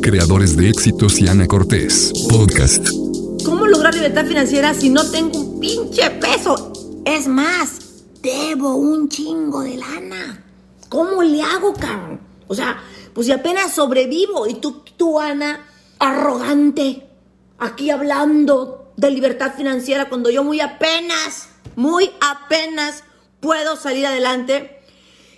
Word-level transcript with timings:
Creadores 0.00 0.56
de 0.56 0.68
éxitos 0.68 1.20
y 1.20 1.28
Ana 1.28 1.46
Cortés. 1.46 2.12
Podcast. 2.28 2.88
¿Cómo 3.44 3.66
lograr 3.66 3.94
libertad 3.94 4.26
financiera 4.26 4.74
si 4.74 4.88
no 4.88 5.10
tengo 5.10 5.38
un 5.38 5.60
pinche 5.60 6.10
peso? 6.10 6.72
Es 7.04 7.28
más, 7.28 8.04
debo 8.22 8.76
un 8.76 9.08
chingo 9.08 9.60
de 9.62 9.76
lana. 9.76 10.44
¿Cómo 10.88 11.22
le 11.22 11.42
hago, 11.42 11.74
cabrón? 11.74 12.20
O 12.48 12.54
sea, 12.54 12.82
pues 13.14 13.26
si 13.26 13.32
apenas 13.32 13.74
sobrevivo 13.74 14.46
y 14.46 14.54
tú, 14.54 14.82
tú, 14.96 15.18
Ana, 15.18 15.66
arrogante, 15.98 17.06
aquí 17.58 17.90
hablando 17.90 18.92
de 18.96 19.10
libertad 19.10 19.54
financiera 19.56 20.08
cuando 20.08 20.30
yo 20.30 20.44
muy 20.44 20.60
apenas, 20.60 21.48
muy 21.76 22.10
apenas 22.20 23.04
puedo 23.40 23.76
salir 23.76 24.06
adelante. 24.06 24.80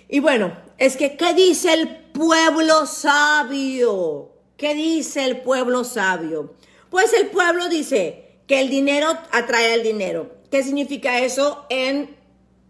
Y 0.09 0.19
bueno, 0.19 0.55
es 0.77 0.97
que, 0.97 1.17
¿qué 1.17 1.33
dice 1.33 1.73
el 1.73 2.04
pueblo 2.15 2.85
sabio? 2.85 4.31
¿Qué 4.57 4.73
dice 4.73 5.25
el 5.25 5.41
pueblo 5.41 5.83
sabio? 5.83 6.55
Pues 6.89 7.13
el 7.13 7.27
pueblo 7.27 7.67
dice 7.67 8.39
que 8.47 8.61
el 8.61 8.69
dinero 8.69 9.07
atrae 9.31 9.73
al 9.73 9.83
dinero. 9.83 10.31
¿Qué 10.49 10.63
significa 10.63 11.19
eso 11.19 11.65
en 11.69 12.15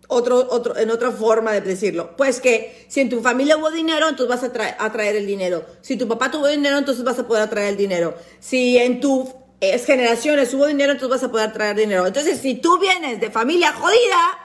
otro, 0.08 0.48
otro, 0.50 0.76
en 0.78 0.90
otra 0.90 1.12
forma 1.12 1.52
de 1.54 1.62
decirlo? 1.62 2.16
Pues 2.18 2.42
que 2.42 2.86
si 2.88 3.02
en 3.02 3.10
tu 3.10 3.22
familia 3.22 3.58
hubo 3.58 3.70
dinero, 3.70 4.10
entonces 4.10 4.42
vas 4.42 4.44
a 4.44 4.84
atraer 4.84 5.16
el 5.16 5.28
dinero. 5.28 5.64
Si 5.82 5.96
tu 5.96 6.08
papá 6.08 6.32
tuvo 6.32 6.48
dinero, 6.48 6.78
entonces 6.78 7.04
vas 7.04 7.20
a 7.20 7.28
poder 7.28 7.44
atraer 7.44 7.70
el 7.70 7.78
dinero. 7.78 8.16
Si 8.40 8.78
en 8.78 9.00
tu 9.00 9.32
es 9.62 9.86
generaciones 9.86 10.54
hubo 10.54 10.66
dinero, 10.66 10.94
entonces 10.94 11.22
vas 11.22 11.30
a 11.30 11.32
poder 11.32 11.54
traer 11.54 11.76
dinero. 11.76 12.08
Entonces, 12.08 12.40
si 12.40 12.56
tú 12.56 12.80
vienes 12.80 13.20
de 13.20 13.32
familia 13.32 13.74
jodida, 13.74 14.40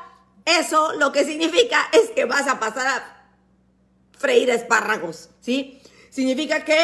eso 0.45 0.93
lo 0.95 1.11
que 1.11 1.25
significa 1.25 1.89
es 1.93 2.11
que 2.11 2.27
vas 2.27 2.47
a 2.47 2.61
pasar 2.61 2.87
a 2.87 3.20
freír 4.21 4.51
espárragos, 4.51 5.31
¿sí? 5.41 5.81
Significa 6.11 6.63
que 6.63 6.77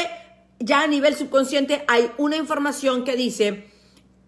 ya 0.58 0.82
a 0.82 0.86
nivel 0.86 1.14
subconsciente 1.14 1.84
hay 1.86 2.10
una 2.16 2.38
información 2.38 3.04
que 3.04 3.14
dice, 3.14 3.66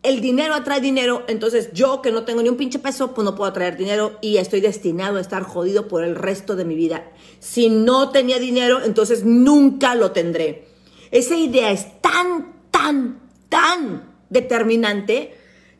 el 0.02 0.20
dinero 0.20 0.52
atrae 0.52 0.82
dinero, 0.82 1.24
entonces 1.26 1.70
yo 1.72 2.02
que 2.02 2.12
no 2.12 2.24
tengo 2.24 2.42
ni 2.42 2.50
un 2.50 2.58
pinche 2.58 2.78
peso, 2.78 3.14
pues 3.14 3.24
no 3.24 3.34
puedo 3.34 3.50
atraer 3.50 3.78
dinero 3.78 4.18
y 4.20 4.36
estoy 4.36 4.60
destinado 4.60 5.16
a 5.16 5.22
estar 5.22 5.42
jodido 5.42 5.88
por 5.88 6.04
el 6.04 6.16
resto 6.16 6.54
de 6.54 6.66
mi 6.66 6.74
vida. 6.74 7.10
Si 7.40 7.70
no 7.70 8.10
tenía 8.10 8.38
dinero, 8.38 8.82
entonces 8.84 9.24
nunca 9.24 9.94
lo 9.94 10.12
tendré. 10.12 10.68
Esa 11.10 11.34
idea 11.34 11.70
es 11.70 12.02
tan, 12.02 12.56
tan, 12.70 13.20
tan 13.48 14.16
determinante 14.28 15.34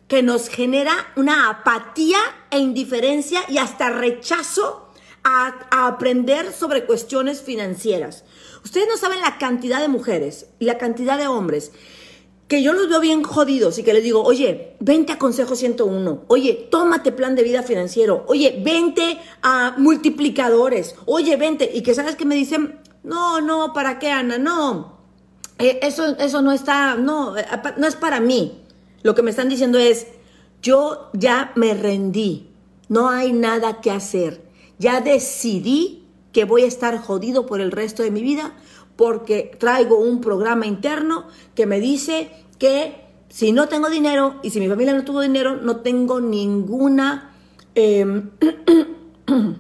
que 0.09 0.23
nos 0.23 0.49
genera 0.49 1.13
una 1.17 1.51
apatía 1.51 2.21
e 2.51 2.59
indiferencia 2.59 3.43
y 3.49 3.59
hasta 3.59 3.91
rechazo 3.91 4.88
a, 5.25 5.87
aprender 5.87 6.53
sobre 6.53 6.85
cuestiones 6.85 7.43
financieras. 7.43 8.25
Ustedes 8.65 8.89
no 8.89 8.97
saben 8.97 9.21
la 9.21 9.39
cantidad 9.39 9.81
de 9.81 9.89
mujeres 9.89 10.47
y 10.59 10.65
la 10.65 10.79
cantidad 10.79 11.19
de 11.19 11.27
hombres 11.27 11.73
que 12.49 12.63
yo 12.63 12.73
los 12.73 12.89
veo 12.89 13.01
bien 13.01 13.23
jodidos 13.23 13.79
y 13.79 13.83
que 13.83 13.93
les 13.93 14.03
digo, 14.03 14.23
oye, 14.23 14.75
vente 14.81 15.13
a 15.13 15.19
Consejo 15.19 15.55
101, 15.55 16.25
oye, 16.29 16.69
tómate 16.71 17.13
plan 17.13 17.35
de 17.35 17.43
vida 17.43 17.63
financiero, 17.63 18.25
oye, 18.27 18.63
vente 18.65 19.19
a 19.43 19.75
multiplicadores, 19.77 20.95
oye, 21.05 21.37
vente, 21.37 21.71
y 21.73 21.83
que 21.83 21.95
sabes 21.95 22.17
que 22.17 22.25
me 22.25 22.35
dicen, 22.35 22.81
no, 23.03 23.43
no, 23.43 23.75
¿para 23.75 23.99
qué, 23.99 24.11
Ana? 24.11 24.39
No, 24.39 24.99
eh, 25.59 25.81
eso, 25.83 26.17
eso 26.19 26.41
no 26.41 26.53
está, 26.53 26.95
no, 26.95 27.37
eh, 27.37 27.45
no 27.77 27.87
es 27.87 27.97
para 27.97 28.19
mí. 28.19 28.63
Lo 29.03 29.15
que 29.15 29.23
me 29.23 29.31
están 29.31 29.49
diciendo 29.49 29.79
es, 29.79 30.07
yo 30.63 31.11
ya 31.13 31.53
me 31.55 31.75
rendí, 31.75 32.51
no 32.89 33.11
hay 33.11 33.33
nada 33.33 33.81
que 33.81 33.91
hacer, 33.91 34.48
ya 34.79 35.01
decidí 35.01 36.05
que 36.33 36.45
voy 36.45 36.63
a 36.63 36.67
estar 36.67 36.99
jodido 36.99 37.47
por 37.47 37.61
el 37.61 37.73
resto 37.73 38.03
de 38.03 38.11
mi 38.11 38.23
vida 38.23 38.55
porque 38.97 39.57
traigo 39.59 39.99
un 39.99 40.21
programa 40.21 40.67
interno 40.67 41.27
que 41.55 41.67
me 41.67 41.81
dice 41.81 42.31
que 42.59 43.09
si 43.29 43.53
no 43.53 43.69
tengo 43.69 43.89
dinero 43.91 44.41
y 44.43 44.51
si 44.51 44.59
mi 44.61 44.69
familia 44.69 44.93
no 44.93 45.05
tuvo 45.05 45.21
dinero, 45.21 45.57
no 45.57 45.77
tengo 45.77 46.21
ninguna... 46.21 47.33
Em, 47.75 48.31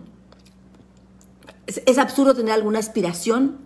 es, 1.66 1.98
absurdo 1.98 2.34
tener 2.34 2.54
alguna 2.54 2.78
aspiración 2.80 3.58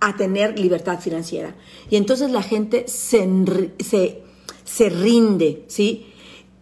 a 0.00 0.16
tener 0.16 0.58
libertad 0.58 1.00
financiera. 1.00 1.54
Y 1.88 1.96
entonces 1.96 2.30
la 2.30 2.42
gente 2.42 2.86
se, 2.88 3.26
se, 3.78 4.22
se 4.64 4.88
rinde, 4.90 5.64
¿sí? 5.68 6.12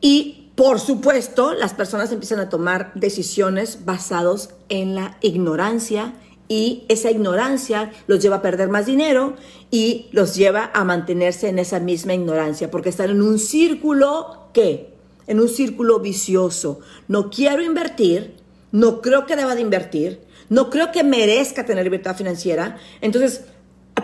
Y 0.00 0.43
por 0.54 0.78
supuesto, 0.78 1.52
las 1.52 1.74
personas 1.74 2.12
empiezan 2.12 2.38
a 2.38 2.48
tomar 2.48 2.92
decisiones 2.94 3.84
basadas 3.84 4.50
en 4.68 4.94
la 4.94 5.18
ignorancia 5.20 6.14
y 6.48 6.84
esa 6.88 7.10
ignorancia 7.10 7.92
los 8.06 8.20
lleva 8.20 8.36
a 8.36 8.42
perder 8.42 8.68
más 8.68 8.86
dinero 8.86 9.34
y 9.70 10.06
los 10.12 10.36
lleva 10.36 10.70
a 10.72 10.84
mantenerse 10.84 11.48
en 11.48 11.58
esa 11.58 11.80
misma 11.80 12.14
ignorancia, 12.14 12.70
porque 12.70 12.90
están 12.90 13.10
en 13.10 13.22
un 13.22 13.38
círculo 13.38 14.44
¿qué? 14.52 14.94
En 15.26 15.40
un 15.40 15.48
círculo 15.48 16.00
vicioso. 16.00 16.80
No 17.08 17.30
quiero 17.30 17.62
invertir, 17.62 18.36
no 18.72 19.00
creo 19.00 19.26
que 19.26 19.36
deba 19.36 19.54
de 19.54 19.60
invertir, 19.60 20.20
no 20.48 20.70
creo 20.70 20.92
que 20.92 21.02
merezca 21.02 21.66
tener 21.66 21.84
libertad 21.84 22.16
financiera, 22.16 22.78
entonces 23.00 23.42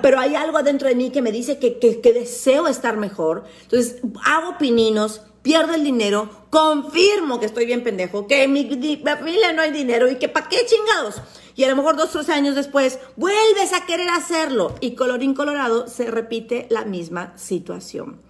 pero 0.03 0.19
hay 0.19 0.35
algo 0.35 0.59
adentro 0.59 0.89
de 0.89 0.95
mí 0.95 1.11
que 1.11 1.21
me 1.21 1.33
dice 1.33 1.59
que, 1.59 1.79
que, 1.79 2.13
deseo 2.13 2.69
estar 2.69 2.97
mejor. 2.97 3.45
Entonces 3.63 3.97
hago 4.25 4.57
pininos, 4.57 5.23
pierdo 5.43 5.75
el 5.75 5.85
dinero, 5.85 6.29
confirmo 6.51 7.41
que 7.41 7.47
estoy 7.47 7.67
bien 7.67 7.83
pendejo, 7.83 8.27
que 8.27 8.45
en 8.45 8.53
mi, 8.53 8.65
familia 9.05 9.53
no 9.53 9.63
hay 9.63 9.73
dinero 9.73 10.11
y 10.11 10.17
que 10.17 10.29
para 10.29 10.49
qué 10.49 10.59
chingados. 10.67 11.23
Y 11.57 11.65
a 11.65 11.69
lo 11.69 11.77
mejor 11.77 11.97
dos 11.97 12.11
tres 12.11 12.29
años 12.29 12.55
después 12.55 12.99
vuelves 13.17 13.73
a 13.73 13.87
querer 13.87 14.09
hacerlo 14.11 14.75
y 14.81 14.95
colorín 14.95 15.35
colorado 15.35 15.89
se 15.89 16.11
repite 16.11 16.67
la 16.71 16.85
misma 16.85 17.37
situación. 17.37 18.21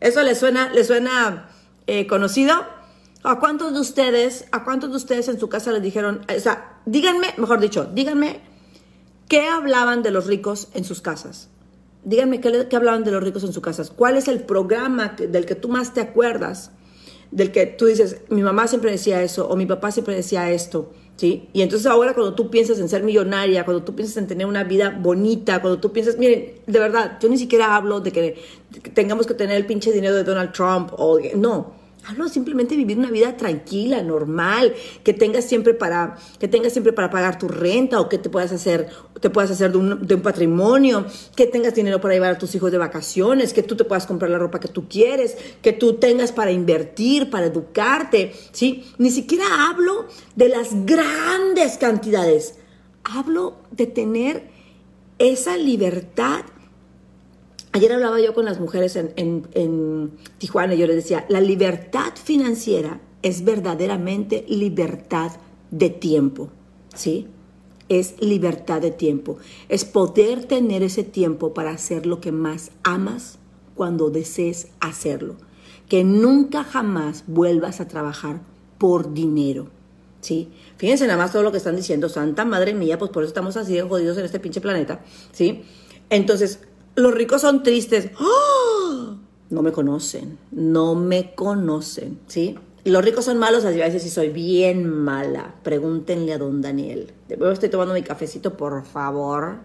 ¿Eso 0.00 0.22
le 0.22 0.34
suena, 0.34 0.70
le 0.70 0.84
suena 0.84 1.50
eh, 1.86 2.06
conocido? 2.06 2.64
¿A 3.22 3.38
cuántos 3.38 3.72
de 3.72 3.80
ustedes, 3.80 4.46
a 4.52 4.64
cuántos 4.64 4.90
de 4.90 4.96
ustedes 4.96 5.28
en 5.28 5.40
su 5.40 5.48
casa 5.48 5.72
les 5.72 5.82
dijeron, 5.82 6.24
o 6.34 6.40
sea, 6.40 6.80
díganme, 6.86 7.34
mejor 7.36 7.60
dicho, 7.60 7.84
díganme 7.84 8.40
¿Qué 9.28 9.48
hablaban 9.48 10.04
de 10.04 10.12
los 10.12 10.26
ricos 10.26 10.68
en 10.74 10.84
sus 10.84 11.00
casas? 11.00 11.48
Díganme, 12.06 12.40
¿qué, 12.40 12.76
hablaban 12.76 13.02
de 13.02 13.10
los 13.10 13.20
ricos 13.20 13.42
en 13.42 13.52
sus 13.52 13.60
casas? 13.60 13.90
¿Cuál 13.90 14.16
es 14.16 14.28
el 14.28 14.38
programa 14.44 15.16
del 15.18 15.44
que 15.44 15.56
tú 15.56 15.68
más 15.68 15.92
te 15.92 16.00
acuerdas? 16.00 16.70
Del 17.32 17.50
que 17.50 17.66
tú 17.66 17.86
dices, 17.86 18.18
mi 18.28 18.42
mamá 18.42 18.68
siempre 18.68 18.92
decía 18.92 19.20
eso 19.24 19.48
o 19.48 19.56
mi 19.56 19.66
papá 19.66 19.90
siempre 19.90 20.14
decía 20.14 20.52
esto, 20.52 20.92
¿sí? 21.16 21.48
Y 21.52 21.62
entonces 21.62 21.84
ahora 21.88 22.14
cuando 22.14 22.36
tú 22.36 22.48
piensas 22.48 22.78
en 22.78 22.88
ser 22.88 23.02
millonaria, 23.02 23.64
cuando 23.64 23.82
tú 23.82 23.96
piensas 23.96 24.18
en 24.18 24.28
tener 24.28 24.46
una 24.46 24.62
vida 24.62 24.96
bonita, 24.96 25.60
cuando 25.60 25.80
tú 25.80 25.90
piensas, 25.90 26.16
miren, 26.16 26.52
de 26.64 26.78
verdad, 26.78 27.18
yo 27.20 27.28
ni 27.28 27.38
siquiera 27.38 27.74
hablo 27.74 27.98
de 27.98 28.12
que, 28.12 28.20
de 28.70 28.80
que 28.80 28.90
tengamos 28.90 29.26
que 29.26 29.34
tener 29.34 29.56
el 29.56 29.66
pinche 29.66 29.90
dinero 29.90 30.14
de 30.14 30.22
Donald 30.22 30.52
Trump 30.52 30.92
o 30.96 31.18
no 31.34 31.85
Hablo 32.08 32.28
simplemente 32.28 32.76
vivir 32.76 32.98
una 32.98 33.10
vida 33.10 33.36
tranquila, 33.36 34.00
normal, 34.00 34.74
que 35.02 35.12
tengas 35.12 35.44
siempre 35.44 35.74
para, 35.74 36.16
que 36.38 36.46
tengas 36.46 36.72
siempre 36.72 36.92
para 36.92 37.10
pagar 37.10 37.36
tu 37.36 37.48
renta 37.48 38.00
o 38.00 38.08
que 38.08 38.16
te 38.18 38.30
puedas 38.30 38.52
hacer, 38.52 38.88
te 39.20 39.28
puedas 39.28 39.50
hacer 39.50 39.72
de 39.72 39.78
un, 39.78 40.06
de 40.06 40.14
un, 40.14 40.22
patrimonio, 40.22 41.04
que 41.34 41.46
tengas 41.46 41.74
dinero 41.74 42.00
para 42.00 42.14
llevar 42.14 42.34
a 42.34 42.38
tus 42.38 42.54
hijos 42.54 42.70
de 42.70 42.78
vacaciones, 42.78 43.52
que 43.52 43.64
tú 43.64 43.74
te 43.74 43.82
puedas 43.82 44.06
comprar 44.06 44.30
la 44.30 44.38
ropa 44.38 44.60
que 44.60 44.68
tú 44.68 44.88
quieres, 44.88 45.36
que 45.60 45.72
tú 45.72 45.94
tengas 45.94 46.30
para 46.30 46.52
invertir, 46.52 47.28
para 47.28 47.46
educarte, 47.46 48.32
¿sí? 48.52 48.84
Ni 48.98 49.10
siquiera 49.10 49.68
hablo 49.68 50.06
de 50.36 50.48
las 50.48 50.86
grandes 50.86 51.76
cantidades. 51.76 52.54
Hablo 53.02 53.56
de 53.72 53.86
tener 53.86 54.48
esa 55.18 55.56
libertad 55.56 56.44
Ayer 57.76 57.92
hablaba 57.92 58.18
yo 58.18 58.32
con 58.32 58.46
las 58.46 58.58
mujeres 58.58 58.96
en, 58.96 60.10
Tijuana 60.38 60.74
y 60.74 60.78
yo 60.78 60.86
les 60.86 60.96
decía, 60.96 61.26
la 61.28 61.42
libertad 61.42 62.14
financiera 62.14 63.02
es 63.20 63.44
verdaderamente 63.44 64.46
libertad 64.48 65.32
de 65.70 65.90
tiempo, 65.90 66.48
¿sí? 66.94 67.28
Es 67.90 68.14
libertad 68.18 68.80
de 68.80 68.92
tiempo. 68.92 69.36
Es 69.68 69.84
poder 69.84 70.46
tener 70.46 70.82
ese 70.82 71.02
tiempo 71.02 71.52
para 71.52 71.72
hacer 71.72 72.06
lo 72.06 72.18
que 72.18 72.32
más 72.32 72.70
amas 72.82 73.38
cuando 73.74 74.08
desees 74.08 74.68
hacerlo. 74.80 75.36
Que 75.86 76.02
nunca 76.02 76.64
jamás 76.64 77.24
vuelvas 77.26 77.82
a 77.82 77.88
trabajar 77.88 78.40
por 78.78 79.12
dinero. 79.12 79.66
¿Sí? 80.22 80.48
Fíjense 80.78 81.06
nada 81.06 81.18
más 81.18 81.30
todo 81.30 81.42
lo 81.42 81.52
que 81.52 81.58
están 81.58 81.76
diciendo, 81.76 82.08
Santa 82.08 82.46
Madre 82.46 82.72
mía, 82.72 82.96
pues 82.96 83.10
por 83.10 83.22
eso 83.22 83.28
estamos 83.28 83.54
así 83.58 83.74
de 83.74 83.82
jodidos 83.82 84.16
en 84.16 84.24
este 84.24 84.40
pinche 84.40 84.62
planeta, 84.62 85.04
¿sí? 85.30 85.62
Entonces, 86.08 86.60
los 86.96 87.14
ricos 87.14 87.42
son 87.42 87.62
tristes. 87.62 88.10
¡Ah! 88.18 89.16
No 89.48 89.62
me 89.62 89.70
conocen, 89.70 90.38
no 90.50 90.96
me 90.96 91.34
conocen, 91.34 92.18
¿sí? 92.26 92.58
Los 92.84 93.04
ricos 93.04 93.24
son 93.24 93.38
malos, 93.38 93.64
a 93.64 93.70
veces 93.70 94.02
sí 94.02 94.10
soy 94.10 94.30
bien 94.30 94.88
mala. 94.88 95.54
Pregúntenle 95.62 96.32
a 96.32 96.38
don 96.38 96.62
Daniel. 96.62 97.12
Después 97.28 97.52
estoy 97.52 97.68
tomando 97.68 97.94
mi 97.94 98.02
cafecito, 98.02 98.56
por 98.56 98.84
favor. 98.84 99.58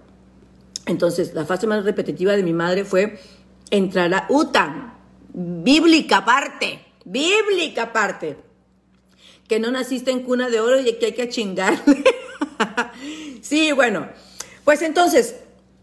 Entonces, 0.85 1.33
la 1.33 1.45
fase 1.45 1.67
más 1.67 1.83
repetitiva 1.83 2.33
de 2.33 2.43
mi 2.43 2.53
madre 2.53 2.83
fue 2.83 3.19
entrar 3.69 4.13
a 4.13 4.25
UTA, 4.29 4.95
bíblica 5.33 6.17
aparte, 6.17 6.83
bíblica 7.05 7.83
aparte. 7.83 8.37
Que 9.47 9.59
no 9.59 9.71
naciste 9.71 10.11
en 10.11 10.23
cuna 10.23 10.49
de 10.49 10.59
oro 10.59 10.79
y 10.79 10.93
que 10.93 11.07
hay 11.07 11.13
que 11.13 11.29
chingarle. 11.29 12.03
sí, 13.41 13.71
bueno, 13.71 14.07
pues 14.63 14.81
entonces, 14.81 15.40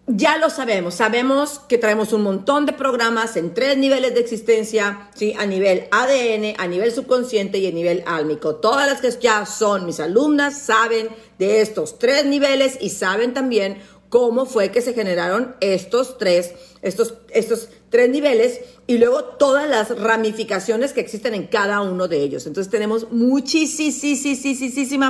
ya 0.08 0.38
lo 0.38 0.48
sabemos, 0.48 0.94
sabemos 0.94 1.60
que 1.68 1.76
traemos 1.76 2.12
un 2.14 2.22
montón 2.22 2.64
de 2.64 2.72
programas 2.72 3.36
en 3.36 3.52
tres 3.52 3.76
niveles 3.76 4.14
de 4.14 4.20
existencia, 4.20 5.10
¿sí? 5.14 5.34
a 5.38 5.44
nivel 5.44 5.86
ADN, 5.90 6.54
a 6.58 6.66
nivel 6.66 6.92
subconsciente 6.92 7.58
y 7.58 7.66
a 7.66 7.70
nivel 7.70 8.02
álmico. 8.06 8.56
Todas 8.56 8.88
las 8.88 9.02
que 9.02 9.10
ya 9.20 9.44
son 9.44 9.84
mis 9.84 10.00
alumnas 10.00 10.58
saben 10.58 11.10
de 11.38 11.60
estos 11.60 11.98
tres 11.98 12.24
niveles 12.24 12.78
y 12.80 12.88
saben 12.90 13.34
también 13.34 13.78
cómo 14.08 14.46
fue 14.46 14.70
que 14.70 14.80
se 14.80 14.94
generaron 14.94 15.54
estos 15.60 16.16
tres, 16.16 16.54
estos, 16.80 17.14
estos 17.28 17.68
tres 17.90 18.08
niveles 18.08 18.60
y 18.86 18.96
luego 18.96 19.24
todas 19.24 19.68
las 19.68 19.98
ramificaciones 20.00 20.94
que 20.94 21.00
existen 21.00 21.34
en 21.34 21.46
cada 21.46 21.82
uno 21.82 22.08
de 22.08 22.22
ellos. 22.22 22.46
Entonces 22.46 22.70
tenemos 22.70 23.10
muchísima 23.10 23.58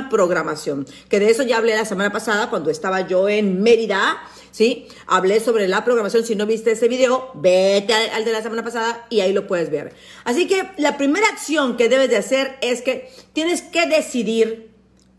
programación, 0.09 0.85
que 1.07 1.21
de 1.21 1.29
eso 1.29 1.43
ya 1.43 1.57
hablé 1.57 1.77
la 1.77 1.85
semana 1.85 2.11
pasada 2.11 2.49
cuando 2.49 2.69
estaba 2.69 3.07
yo 3.07 3.29
en 3.29 3.61
Mérida 3.61 4.17
¿sí? 4.51 4.87
Hablé 5.07 5.39
sobre 5.39 5.67
la 5.67 5.83
programación. 5.83 6.25
Si 6.25 6.35
no 6.35 6.45
viste 6.45 6.71
ese 6.71 6.87
video, 6.87 7.31
vete 7.35 7.93
al, 7.93 8.25
de 8.25 8.31
la 8.31 8.41
semana 8.41 8.63
pasada 8.63 9.05
y 9.09 9.21
ahí 9.21 9.33
lo 9.33 9.47
puedes 9.47 9.69
ver. 9.69 9.93
Así 10.23 10.47
que 10.47 10.69
la 10.77 10.97
primera 10.97 11.27
acción 11.27 11.77
que 11.77 11.89
debes 11.89 12.09
de 12.09 12.17
hacer 12.17 12.57
es 12.61 12.81
que 12.81 13.11
tienes 13.33 13.61
que 13.61 13.87
decidir, 13.87 14.71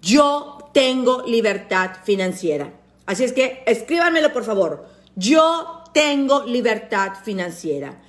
yo 0.03 0.71
tengo 0.73 1.23
libertad 1.27 1.91
financiera. 2.05 2.73
Así 3.07 3.25
es 3.25 3.33
que 3.33 3.63
escríbanmelo 3.67 4.33
por 4.33 4.45
favor. 4.45 4.87
Yo 5.17 5.85
tengo 5.93 6.45
libertad 6.45 7.13
financiera. 7.25 8.03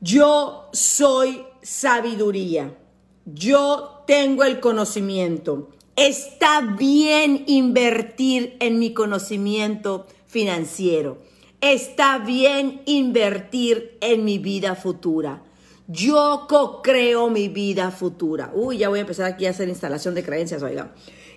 Yo 0.00 0.68
soy 0.72 1.44
sabiduría. 1.62 2.76
Yo 3.24 4.04
tengo 4.06 4.44
el 4.44 4.60
conocimiento. 4.60 5.70
Está 5.96 6.60
bien 6.60 7.44
invertir 7.46 8.56
en 8.60 8.78
mi 8.78 8.92
conocimiento 8.92 10.06
financiero. 10.36 11.16
Está 11.62 12.18
bien 12.18 12.82
invertir 12.84 13.96
en 14.02 14.22
mi 14.22 14.36
vida 14.36 14.74
futura. 14.74 15.42
Yo 15.88 16.44
co-creo 16.46 17.30
mi 17.30 17.48
vida 17.48 17.90
futura. 17.90 18.50
Uy, 18.52 18.76
ya 18.76 18.90
voy 18.90 18.98
a 18.98 19.00
empezar 19.00 19.24
aquí 19.24 19.46
a 19.46 19.50
hacer 19.50 19.70
instalación 19.70 20.14
de 20.14 20.22
creencias, 20.22 20.62
oiga. 20.62 20.92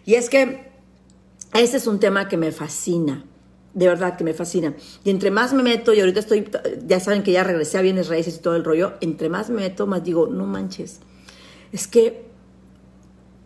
Y 0.05 0.15
es 0.15 0.29
que 0.29 0.69
este 1.53 1.77
es 1.77 1.87
un 1.87 2.01
tema 2.01 2.27
que 2.27 2.35
me 2.35 2.51
fascina. 2.51 3.23
De 3.73 3.87
verdad 3.87 4.17
que 4.17 4.25
me 4.25 4.33
fascina. 4.33 4.75
Y 5.05 5.11
entre 5.11 5.31
más 5.31 5.53
me 5.53 5.63
meto, 5.63 5.93
y 5.93 6.01
ahorita 6.01 6.19
estoy, 6.19 6.51
ya 6.85 6.99
saben 6.99 7.23
que 7.23 7.31
ya 7.31 7.45
regresé 7.45 7.77
a 7.77 7.81
bienes 7.81 8.09
raíces 8.09 8.35
y 8.35 8.39
todo 8.39 8.57
el 8.57 8.65
rollo, 8.65 8.95
entre 8.99 9.29
más 9.29 9.49
me 9.49 9.61
meto, 9.61 9.87
más 9.87 10.03
digo, 10.03 10.27
no 10.27 10.45
manches. 10.45 10.99
Es 11.71 11.87
que 11.87 12.25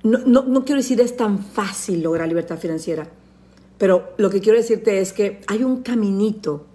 no, 0.02 0.18
no 0.18 0.66
quiero 0.66 0.82
decir 0.82 1.00
es 1.00 1.16
tan 1.16 1.38
fácil 1.38 2.02
lograr 2.02 2.28
libertad 2.28 2.58
financiera 2.58 3.08
pero 3.84 4.14
lo 4.16 4.30
que 4.30 4.40
quiero 4.40 4.58
decirte 4.58 5.02
es 5.02 5.12
que 5.12 5.42
hay 5.46 5.62
un 5.62 5.84
caminito, 5.84 6.66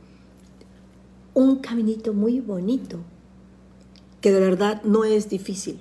un 1.33 1.57
caminito 1.57 2.13
muy 2.13 2.39
bonito, 2.41 2.99
que 4.21 4.31
de 4.31 4.41
verdad 4.41 4.83
no 4.83 5.05
es 5.05 5.31
difícil. 5.31 5.79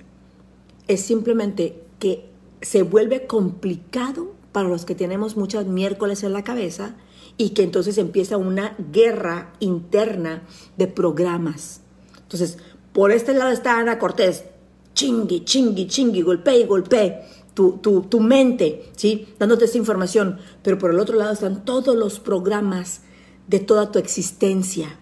Es 0.86 1.02
simplemente 1.02 1.82
que 1.98 2.30
se 2.62 2.82
vuelve 2.82 3.26
complicado 3.26 4.32
para 4.52 4.70
los 4.70 4.86
que 4.86 4.94
tenemos 4.94 5.36
muchas 5.36 5.66
miércoles 5.66 6.22
en 6.22 6.32
la 6.32 6.44
cabeza 6.44 6.96
y 7.36 7.50
que 7.50 7.62
entonces 7.62 7.98
empieza 7.98 8.38
una 8.38 8.74
guerra 8.90 9.52
interna 9.60 10.44
de 10.78 10.86
programas. 10.86 11.82
Entonces, 12.22 12.56
por 12.94 13.12
este 13.12 13.34
lado 13.34 13.50
está 13.50 13.78
Ana 13.78 13.98
Cortés, 13.98 14.44
chingui, 14.94 15.44
chingui, 15.44 15.88
chingui, 15.88 16.22
golpe 16.22 16.56
y 16.58 16.64
golpe 17.58 18.08
tu, 18.08 18.20
mente, 18.20 18.90
¿sí? 18.96 19.28
Dándote 19.38 19.66
esa 19.66 19.78
información. 19.78 20.38
Pero 20.62 20.78
por 20.78 20.90
el 20.90 21.00
otro 21.00 21.16
lado 21.16 21.32
están 21.32 21.64
todos 21.64 21.96
los 21.96 22.20
programas 22.20 23.02
de 23.46 23.60
toda 23.60 23.90
tu 23.90 23.98
existencia 23.98 24.98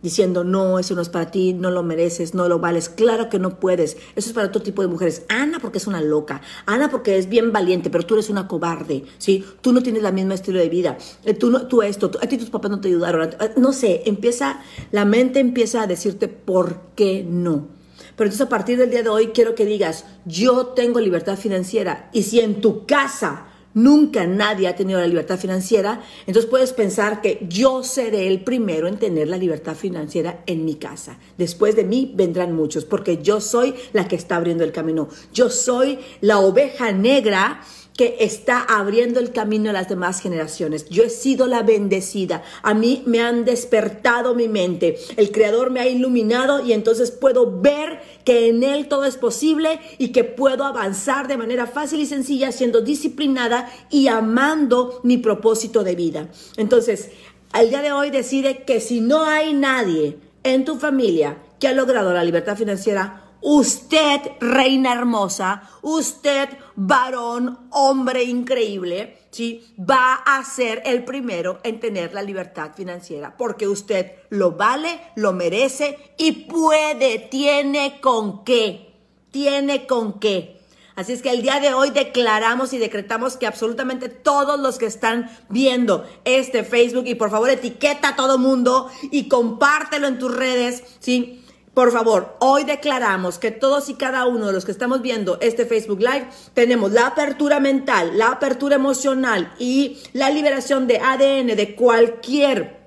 diciendo, 0.00 0.44
no, 0.44 0.78
eso 0.78 0.94
no 0.94 1.02
es 1.02 1.08
para 1.08 1.32
ti, 1.32 1.52
no 1.54 1.72
lo 1.72 1.82
mereces, 1.82 2.32
no 2.32 2.48
lo 2.48 2.60
vales, 2.60 2.88
claro 2.88 3.28
que 3.28 3.40
no 3.40 3.58
puedes, 3.58 3.96
eso 4.14 4.28
es 4.28 4.32
para 4.32 4.46
otro 4.46 4.62
tipo 4.62 4.80
de 4.80 4.86
mujeres. 4.86 5.24
Ana 5.28 5.58
porque 5.58 5.78
es 5.78 5.88
una 5.88 6.00
loca, 6.00 6.40
Ana 6.66 6.88
porque 6.88 7.18
es 7.18 7.28
bien 7.28 7.52
valiente, 7.52 7.90
pero 7.90 8.06
tú 8.06 8.14
eres 8.14 8.30
una 8.30 8.46
cobarde, 8.46 9.02
¿sí? 9.18 9.44
Tú 9.60 9.72
no 9.72 9.82
tienes 9.82 10.04
la 10.04 10.12
misma 10.12 10.34
estilo 10.34 10.60
de 10.60 10.68
vida, 10.68 10.96
eh, 11.24 11.34
tú, 11.34 11.50
no, 11.50 11.66
tú 11.66 11.82
esto, 11.82 12.12
a 12.22 12.28
ti 12.28 12.38
tus 12.38 12.48
papás 12.48 12.70
no 12.70 12.80
te 12.80 12.86
ayudaron, 12.86 13.30
no 13.56 13.72
sé, 13.72 14.02
empieza, 14.06 14.60
la 14.92 15.04
mente 15.04 15.40
empieza 15.40 15.82
a 15.82 15.88
decirte 15.88 16.28
por 16.28 16.80
qué 16.94 17.26
no. 17.28 17.77
Pero 18.18 18.26
entonces 18.26 18.46
a 18.46 18.50
partir 18.50 18.76
del 18.78 18.90
día 18.90 19.04
de 19.04 19.10
hoy 19.10 19.28
quiero 19.28 19.54
que 19.54 19.64
digas, 19.64 20.04
yo 20.24 20.66
tengo 20.66 20.98
libertad 20.98 21.38
financiera. 21.38 22.10
Y 22.12 22.24
si 22.24 22.40
en 22.40 22.60
tu 22.60 22.84
casa 22.84 23.46
nunca 23.74 24.26
nadie 24.26 24.66
ha 24.66 24.74
tenido 24.74 24.98
la 24.98 25.06
libertad 25.06 25.38
financiera, 25.38 26.02
entonces 26.26 26.50
puedes 26.50 26.72
pensar 26.72 27.22
que 27.22 27.46
yo 27.48 27.84
seré 27.84 28.26
el 28.26 28.42
primero 28.42 28.88
en 28.88 28.98
tener 28.98 29.28
la 29.28 29.36
libertad 29.36 29.76
financiera 29.76 30.42
en 30.46 30.64
mi 30.64 30.74
casa. 30.74 31.16
Después 31.36 31.76
de 31.76 31.84
mí 31.84 32.12
vendrán 32.16 32.56
muchos, 32.56 32.84
porque 32.84 33.22
yo 33.22 33.40
soy 33.40 33.76
la 33.92 34.08
que 34.08 34.16
está 34.16 34.34
abriendo 34.34 34.64
el 34.64 34.72
camino. 34.72 35.08
Yo 35.32 35.48
soy 35.48 36.00
la 36.20 36.40
oveja 36.40 36.90
negra 36.90 37.60
que 37.98 38.18
está 38.20 38.60
abriendo 38.62 39.18
el 39.18 39.32
camino 39.32 39.70
a 39.70 39.72
las 39.72 39.88
demás 39.88 40.20
generaciones. 40.20 40.88
Yo 40.88 41.02
he 41.02 41.10
sido 41.10 41.48
la 41.48 41.64
bendecida. 41.64 42.44
A 42.62 42.72
mí 42.72 43.02
me 43.06 43.20
han 43.20 43.44
despertado 43.44 44.36
mi 44.36 44.46
mente. 44.46 44.96
El 45.16 45.32
Creador 45.32 45.72
me 45.72 45.80
ha 45.80 45.88
iluminado 45.88 46.64
y 46.64 46.72
entonces 46.72 47.10
puedo 47.10 47.60
ver 47.60 48.00
que 48.28 48.50
en 48.50 48.62
Él 48.62 48.88
todo 48.88 49.06
es 49.06 49.16
posible 49.16 49.80
y 49.96 50.08
que 50.08 50.22
puedo 50.22 50.66
avanzar 50.66 51.28
de 51.28 51.38
manera 51.38 51.66
fácil 51.66 52.02
y 52.02 52.04
sencilla 52.04 52.52
siendo 52.52 52.82
disciplinada 52.82 53.72
y 53.88 54.08
amando 54.08 55.00
mi 55.02 55.16
propósito 55.16 55.82
de 55.82 55.94
vida. 55.94 56.28
Entonces, 56.58 57.08
al 57.52 57.70
día 57.70 57.80
de 57.80 57.90
hoy 57.90 58.10
decide 58.10 58.64
que 58.64 58.80
si 58.80 59.00
no 59.00 59.24
hay 59.24 59.54
nadie 59.54 60.18
en 60.42 60.66
tu 60.66 60.76
familia 60.76 61.38
que 61.58 61.68
ha 61.68 61.72
logrado 61.72 62.12
la 62.12 62.22
libertad 62.22 62.58
financiera, 62.58 63.24
Usted, 63.40 64.20
reina 64.40 64.92
hermosa, 64.92 65.62
usted, 65.80 66.48
varón, 66.80 67.66
hombre 67.70 68.22
increíble, 68.22 69.18
¿sí? 69.32 69.74
va 69.78 70.14
a 70.14 70.44
ser 70.44 70.80
el 70.86 71.04
primero 71.04 71.58
en 71.64 71.80
tener 71.80 72.14
la 72.14 72.22
libertad 72.22 72.70
financiera, 72.76 73.36
porque 73.36 73.66
usted 73.66 74.12
lo 74.30 74.52
vale, 74.52 75.00
lo 75.16 75.32
merece 75.32 75.98
y 76.16 76.44
puede, 76.44 77.18
tiene 77.18 78.00
con 78.00 78.44
qué, 78.44 78.94
tiene 79.32 79.88
con 79.88 80.20
qué. 80.20 80.56
Así 80.94 81.12
es 81.12 81.20
que 81.20 81.30
el 81.30 81.42
día 81.42 81.58
de 81.58 81.74
hoy 81.74 81.90
declaramos 81.90 82.72
y 82.72 82.78
decretamos 82.78 83.36
que 83.36 83.48
absolutamente 83.48 84.08
todos 84.08 84.58
los 84.60 84.78
que 84.78 84.86
están 84.86 85.30
viendo 85.48 86.08
este 86.24 86.62
Facebook 86.62 87.06
y 87.08 87.16
por 87.16 87.30
favor 87.30 87.50
etiqueta 87.50 88.10
a 88.10 88.16
todo 88.16 88.38
mundo 88.38 88.88
y 89.10 89.28
compártelo 89.28 90.06
en 90.06 90.20
tus 90.20 90.32
redes, 90.32 90.84
¿sí? 91.00 91.44
Por 91.78 91.92
favor, 91.92 92.34
hoy 92.40 92.64
declaramos 92.64 93.38
que 93.38 93.52
todos 93.52 93.88
y 93.88 93.94
cada 93.94 94.26
uno 94.26 94.48
de 94.48 94.52
los 94.52 94.64
que 94.64 94.72
estamos 94.72 95.00
viendo 95.00 95.38
este 95.40 95.64
Facebook 95.64 96.00
Live 96.00 96.26
tenemos 96.52 96.90
la 96.90 97.06
apertura 97.06 97.60
mental, 97.60 98.18
la 98.18 98.32
apertura 98.32 98.74
emocional 98.74 99.54
y 99.60 99.96
la 100.12 100.28
liberación 100.28 100.88
de 100.88 100.98
ADN 100.98 101.54
de 101.54 101.76
cualquier 101.76 102.80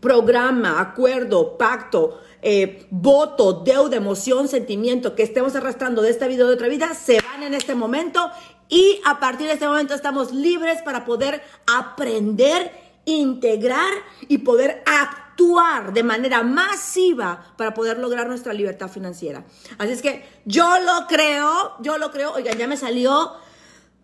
programa, 0.00 0.82
acuerdo, 0.82 1.56
pacto, 1.56 2.20
eh, 2.42 2.86
voto, 2.90 3.62
deuda, 3.64 3.96
emoción, 3.96 4.48
sentimiento 4.48 5.14
que 5.14 5.22
estemos 5.22 5.56
arrastrando 5.56 6.02
de 6.02 6.10
esta 6.10 6.26
vida 6.26 6.44
o 6.44 6.48
de 6.48 6.56
otra 6.56 6.68
vida, 6.68 6.92
se 6.92 7.18
van 7.22 7.42
en 7.42 7.54
este 7.54 7.74
momento 7.74 8.30
y 8.68 9.00
a 9.06 9.18
partir 9.18 9.46
de 9.46 9.54
este 9.54 9.66
momento 9.66 9.94
estamos 9.94 10.34
libres 10.34 10.82
para 10.82 11.06
poder 11.06 11.40
aprender, 11.66 12.70
integrar 13.06 13.94
y 14.28 14.36
poder 14.36 14.82
actuar 14.84 15.25
actuar 15.36 15.92
de 15.92 16.02
manera 16.02 16.42
masiva 16.42 17.54
para 17.56 17.74
poder 17.74 17.98
lograr 17.98 18.26
nuestra 18.26 18.54
libertad 18.54 18.88
financiera. 18.88 19.44
Así 19.76 19.92
es 19.92 20.02
que 20.02 20.24
yo 20.46 20.78
lo 20.80 21.06
creo, 21.06 21.74
yo 21.80 21.98
lo 21.98 22.10
creo, 22.10 22.32
oigan, 22.32 22.56
ya 22.58 22.66
me 22.66 22.76
salió... 22.76 23.32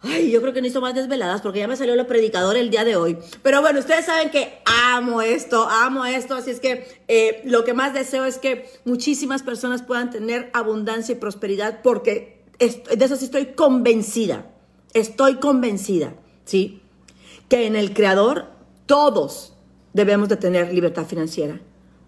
Ay, 0.04 0.32
yo 0.32 0.40
creo 0.40 0.52
que 0.52 0.60
necesito 0.60 0.80
más 0.80 0.96
desveladas 0.96 1.42
porque 1.42 1.60
ya 1.60 1.68
me 1.68 1.76
salió 1.76 1.94
lo 1.94 2.08
predicador 2.08 2.56
el 2.56 2.70
día 2.70 2.82
de 2.82 2.96
hoy. 2.96 3.16
Pero 3.44 3.62
bueno, 3.62 3.78
ustedes 3.78 4.04
saben 4.04 4.30
que 4.30 4.60
amo 4.64 5.22
esto, 5.22 5.68
amo 5.68 6.04
esto. 6.04 6.34
Así 6.34 6.50
es 6.50 6.58
que 6.58 7.04
eh, 7.06 7.40
lo 7.44 7.62
que 7.62 7.72
más 7.72 7.94
deseo 7.94 8.24
es 8.24 8.38
que 8.38 8.68
muchísimas 8.84 9.44
personas 9.44 9.80
puedan 9.82 10.10
tener 10.10 10.50
abundancia 10.54 11.12
y 11.12 11.18
prosperidad 11.18 11.82
porque 11.84 12.42
de 12.58 13.04
eso 13.04 13.14
sí 13.14 13.26
estoy 13.26 13.54
convencida. 13.54 14.50
Estoy 14.92 15.36
convencida, 15.36 16.14
¿sí? 16.46 16.82
Que 17.48 17.68
en 17.68 17.76
el 17.76 17.94
Creador 17.94 18.48
todos 18.86 19.51
debemos 19.92 20.28
de 20.28 20.36
tener 20.36 20.72
libertad 20.72 21.06
financiera, 21.06 21.60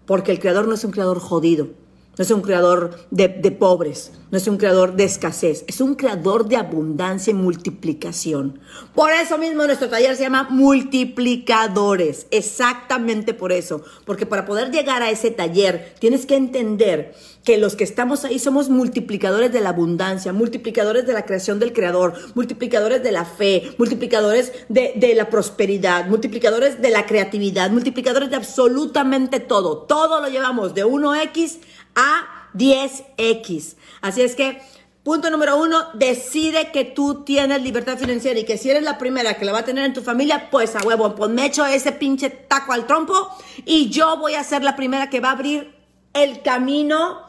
porque 0.05 0.31
el 0.31 0.39
creador 0.39 0.67
no 0.67 0.75
es 0.75 0.83
un 0.83 0.91
creador 0.91 1.19
jodido, 1.19 1.69
no 2.17 2.23
es 2.23 2.31
un 2.31 2.41
creador 2.41 3.07
de, 3.11 3.27
de, 3.27 3.51
pobres, 3.51 4.11
no 4.31 4.37
es 4.37 4.47
un 4.47 4.57
creador 4.57 4.95
de 4.95 5.03
escasez, 5.03 5.65
es 5.67 5.81
un 5.81 5.95
creador 5.95 6.47
de 6.47 6.55
abundancia 6.55 7.31
y 7.31 7.33
multiplicación. 7.33 8.59
Por 8.93 9.11
eso 9.11 9.37
mismo 9.37 9.65
nuestro 9.65 9.89
taller 9.89 10.15
se 10.15 10.23
llama 10.23 10.47
multiplicadores, 10.49 12.27
exactamente 12.31 13.33
por 13.33 13.51
eso, 13.51 13.83
porque 14.05 14.25
para 14.25 14.45
poder 14.45 14.71
llegar 14.71 15.01
a 15.01 15.09
ese 15.09 15.31
taller 15.31 15.93
tienes 15.99 16.25
que 16.25 16.37
entender 16.37 17.13
que 17.45 17.57
los 17.59 17.75
que 17.75 17.83
estamos 17.83 18.25
ahí 18.25 18.39
somos 18.39 18.69
multiplicadores 18.69 19.53
de 19.53 19.61
la 19.61 19.69
abundancia, 19.69 20.33
multiplicadores 20.33 21.05
de 21.05 21.13
la 21.13 21.25
creación 21.25 21.59
del 21.59 21.73
creador, 21.73 22.15
multiplicadores 22.33 23.03
de 23.03 23.11
la 23.11 23.23
fe, 23.23 23.75
multiplicadores 23.77 24.51
de, 24.67 25.13
la 25.15 25.29
prosperidad, 25.29 26.07
multiplicadores 26.07 26.81
de 26.81 26.89
la 26.89 27.05
creatividad, 27.05 27.69
multiplicadores 27.69 28.31
de 28.31 28.35
absolutamente 28.35 29.39
todo. 29.39 29.77
Todo 29.83 30.21
lo 30.21 30.27
llevamos 30.27 30.73
de 30.73 30.85
1X 30.85 31.59
a 31.93 32.49
10X. 32.55 33.75
Así 34.01 34.23
es 34.23 34.35
que, 34.35 34.59
punto 35.03 35.29
número 35.29 35.57
uno, 35.57 35.89
decide 35.93 36.71
que 36.71 36.83
tú 36.83 37.23
tienes 37.25 37.61
libertad 37.61 37.99
financiera 37.99 38.39
y 38.39 38.45
que 38.45 38.57
si 38.57 38.71
eres 38.71 38.81
la 38.81 38.97
primera 38.97 39.35
que 39.35 39.45
la 39.45 39.51
va 39.51 39.59
a 39.59 39.65
tener 39.65 39.85
en 39.85 39.93
tu 39.93 40.01
familia, 40.01 40.49
pues 40.49 40.75
a 40.75 40.81
huevo, 40.81 41.13
pues 41.13 41.29
me 41.29 41.45
echo 41.45 41.63
ese 41.63 41.91
pinche 41.91 42.31
taco 42.31 42.73
al 42.73 42.87
trompo 42.87 43.29
y 43.65 43.89
yo 43.91 44.17
voy 44.17 44.33
a 44.33 44.43
ser 44.43 44.63
la 44.63 44.75
primera 44.75 45.11
que 45.11 45.19
va 45.19 45.29
a 45.29 45.33
abrir 45.33 45.75
el 46.15 46.41
camino 46.41 47.24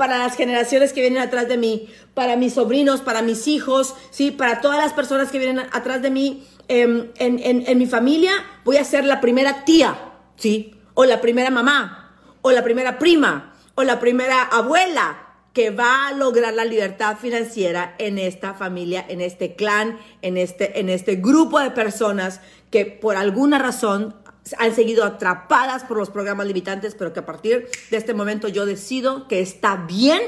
para 0.00 0.16
las 0.16 0.34
generaciones 0.34 0.94
que 0.94 1.02
vienen 1.02 1.20
atrás 1.20 1.46
de 1.46 1.58
mí, 1.58 1.90
para 2.14 2.34
mis 2.34 2.54
sobrinos, 2.54 3.02
para 3.02 3.20
mis 3.20 3.46
hijos, 3.46 3.94
¿sí? 4.10 4.30
para 4.30 4.62
todas 4.62 4.78
las 4.78 4.94
personas 4.94 5.30
que 5.30 5.38
vienen 5.38 5.66
atrás 5.72 6.00
de 6.00 6.08
mí 6.08 6.48
em, 6.68 7.10
en, 7.16 7.76
mi 7.76 7.84
familia, 7.84 8.32
voy 8.64 8.78
a 8.78 8.84
ser 8.84 9.04
la 9.04 9.20
primera 9.20 9.66
tía, 9.66 9.98
¿sí? 10.36 10.74
O 10.94 11.04
la 11.04 11.20
primera 11.20 11.50
mamá, 11.50 12.16
o 12.40 12.50
la 12.50 12.64
primera 12.64 12.98
prima, 12.98 13.52
o 13.74 13.82
la 13.82 14.00
primera 14.00 14.40
abuela 14.44 15.18
que 15.52 15.68
va 15.68 16.08
a 16.08 16.12
lograr 16.12 16.54
la 16.54 16.64
libertad 16.64 17.18
financiera 17.18 17.94
en 17.98 18.16
esta 18.18 18.54
familia, 18.54 19.04
en 19.06 19.20
este 19.20 19.54
clan, 19.54 19.98
en 20.22 20.38
este, 20.38 20.80
en 20.80 20.88
este 20.88 21.16
grupo 21.16 21.60
de 21.60 21.72
personas 21.72 22.40
que 22.70 22.86
por 22.86 23.16
alguna 23.16 23.58
razón 23.58 24.14
han 24.58 24.74
seguido 24.74 25.04
atrapadas 25.04 25.84
por 25.84 25.96
los 25.96 26.10
programas 26.10 26.46
limitantes, 26.46 26.94
pero 26.94 27.12
que 27.12 27.20
a 27.20 27.26
partir 27.26 27.68
de 27.90 27.96
este 27.96 28.14
momento 28.14 28.48
yo 28.48 28.66
decido 28.66 29.28
que 29.28 29.40
está 29.40 29.76
bien 29.76 30.20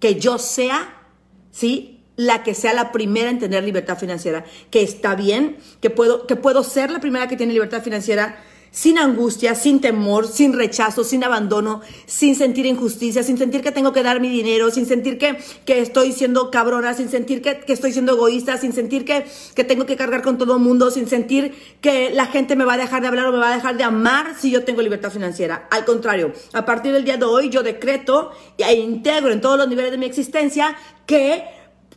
que 0.00 0.20
yo 0.20 0.38
sea, 0.38 1.02
¿sí? 1.50 2.04
La 2.16 2.42
que 2.42 2.54
sea 2.54 2.74
la 2.74 2.92
primera 2.92 3.30
en 3.30 3.38
tener 3.38 3.64
libertad 3.64 3.98
financiera, 3.98 4.44
que 4.70 4.82
está 4.82 5.14
bien, 5.14 5.56
que 5.80 5.90
puedo, 5.90 6.26
que 6.26 6.36
puedo 6.36 6.62
ser 6.62 6.90
la 6.90 7.00
primera 7.00 7.26
que 7.26 7.36
tiene 7.36 7.52
libertad 7.52 7.82
financiera 7.82 8.38
sin 8.74 8.98
angustia, 8.98 9.54
sin 9.54 9.80
temor, 9.80 10.26
sin 10.26 10.52
rechazo, 10.52 11.04
sin 11.04 11.22
abandono, 11.22 11.80
sin 12.06 12.34
sentir 12.34 12.66
injusticia, 12.66 13.22
sin 13.22 13.38
sentir 13.38 13.62
que 13.62 13.70
tengo 13.70 13.92
que 13.92 14.02
dar 14.02 14.18
mi 14.18 14.28
dinero, 14.28 14.72
sin 14.72 14.84
sentir 14.84 15.16
que, 15.16 15.38
que 15.64 15.78
estoy 15.78 16.10
siendo 16.10 16.50
cabrona, 16.50 16.92
sin 16.92 17.08
sentir 17.08 17.40
que, 17.40 17.60
que 17.60 17.72
estoy 17.72 17.92
siendo 17.92 18.14
egoísta, 18.14 18.58
sin 18.58 18.72
sentir 18.72 19.04
que, 19.04 19.26
que, 19.54 19.62
tengo 19.62 19.86
que 19.86 19.94
cargar 19.94 20.22
con 20.22 20.38
todo 20.38 20.56
el 20.56 20.60
mundo, 20.60 20.90
sin 20.90 21.06
sentir 21.06 21.54
que 21.80 22.10
la 22.10 22.26
gente 22.26 22.56
me 22.56 22.64
va 22.64 22.72
a 22.72 22.76
dejar 22.76 23.00
de 23.00 23.06
hablar 23.06 23.26
o 23.26 23.32
me 23.32 23.38
va 23.38 23.52
a 23.52 23.54
dejar 23.54 23.76
de 23.76 23.84
amar 23.84 24.34
si 24.36 24.50
yo 24.50 24.64
tengo 24.64 24.82
libertad 24.82 25.12
financiera. 25.12 25.68
Al 25.70 25.84
contrario, 25.84 26.32
a 26.52 26.64
partir 26.64 26.92
del 26.92 27.04
día 27.04 27.16
de 27.16 27.26
hoy 27.26 27.50
yo 27.50 27.62
decreto 27.62 28.32
e 28.58 28.74
integro 28.74 29.32
en 29.32 29.40
todos 29.40 29.56
los 29.56 29.68
niveles 29.68 29.92
de 29.92 29.98
mi 29.98 30.06
existencia 30.06 30.76
que 31.06 31.44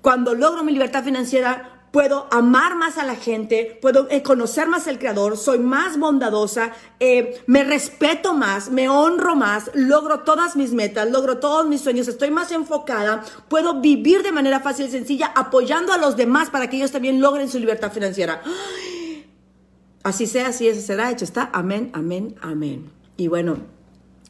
cuando 0.03 0.35
logro 0.35 0.63
mi 0.63 0.73
libertad 0.73 1.03
financiera 1.03 1.76
puedo 1.91 2.27
amar 2.31 2.75
más 2.75 2.97
a 2.97 3.05
la 3.05 3.15
gente, 3.15 3.77
puedo 3.81 4.07
eh, 4.09 4.21
conocer 4.23 4.67
más 4.67 4.87
al 4.87 4.99
Creador, 4.99 5.37
soy 5.37 5.59
más 5.59 5.97
bondadosa, 5.97 6.71
eh, 6.99 7.41
me 7.47 7.63
respeto 7.63 8.33
más, 8.33 8.69
me 8.69 8.89
honro 8.89 9.35
más, 9.35 9.71
logro 9.73 10.19
todas 10.19 10.55
mis 10.55 10.73
metas, 10.73 11.09
logro 11.09 11.37
todos 11.37 11.67
mis 11.67 11.81
sueños, 11.81 12.07
estoy 12.07 12.31
más 12.31 12.51
enfocada, 12.51 13.23
puedo 13.47 13.81
vivir 13.81 14.23
de 14.23 14.31
manera 14.31 14.59
fácil 14.59 14.87
y 14.87 14.91
sencilla 14.91 15.31
apoyando 15.35 15.93
a 15.93 15.97
los 15.97 16.17
demás 16.17 16.49
para 16.49 16.69
que 16.69 16.77
ellos 16.77 16.91
también 16.91 17.21
logren 17.21 17.49
su 17.49 17.59
libertad 17.59 17.91
financiera. 17.91 18.41
Así 20.03 20.25
sea, 20.25 20.47
así 20.47 20.67
es, 20.67 20.85
será 20.85 21.11
hecho, 21.11 21.25
está. 21.25 21.49
Amén, 21.51 21.89
amén, 21.93 22.35
amén. 22.41 22.91
Y 23.17 23.27
bueno, 23.27 23.57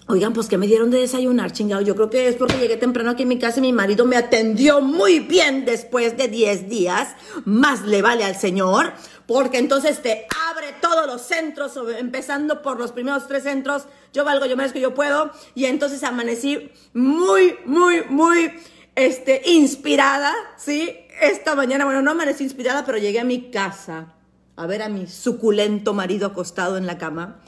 Oigan, 0.09 0.31
pues 0.31 0.47
que 0.47 0.57
me 0.57 0.67
dieron 0.67 0.89
de 0.89 0.99
desayunar, 0.99 1.51
chingado. 1.51 1.81
Yo 1.81 1.93
creo 1.93 2.09
que 2.09 2.29
es 2.29 2.35
porque 2.35 2.57
llegué 2.57 2.77
temprano 2.77 3.09
aquí 3.09 3.23
en 3.23 3.29
mi 3.29 3.39
casa 3.39 3.59
y 3.59 3.61
mi 3.61 3.73
marido 3.73 4.05
me 4.05 4.15
atendió 4.15 4.79
muy 4.79 5.19
bien 5.19 5.65
después 5.65 6.15
de 6.15 6.29
10 6.29 6.69
días. 6.69 7.09
Más 7.43 7.81
le 7.81 8.01
vale 8.01 8.23
al 8.23 8.37
Señor, 8.37 8.93
porque 9.25 9.57
entonces 9.57 10.01
te 10.01 10.25
abre 10.49 10.67
todos 10.79 11.05
los 11.07 11.23
centros, 11.23 11.73
empezando 11.99 12.61
por 12.61 12.79
los 12.79 12.93
primeros 12.93 13.27
tres 13.27 13.43
centros. 13.43 13.83
Yo 14.13 14.23
valgo, 14.23 14.45
yo 14.45 14.55
merezco, 14.55 14.79
yo 14.79 14.93
puedo. 14.93 15.29
Y 15.55 15.65
entonces 15.65 16.01
amanecí 16.03 16.71
muy, 16.93 17.57
muy, 17.65 18.03
muy, 18.07 18.53
este, 18.95 19.41
inspirada, 19.45 20.33
¿sí? 20.55 20.89
Esta 21.21 21.53
mañana, 21.53 21.83
bueno, 21.83 22.01
no 22.01 22.11
amanecí 22.11 22.45
inspirada, 22.45 22.85
pero 22.85 22.97
llegué 22.97 23.19
a 23.19 23.25
mi 23.25 23.51
casa 23.51 24.13
a 24.55 24.65
ver 24.67 24.81
a 24.81 24.89
mi 24.89 25.05
suculento 25.05 25.93
marido 25.93 26.27
acostado 26.27 26.77
en 26.77 26.87
la 26.87 26.97
cama. 26.97 27.41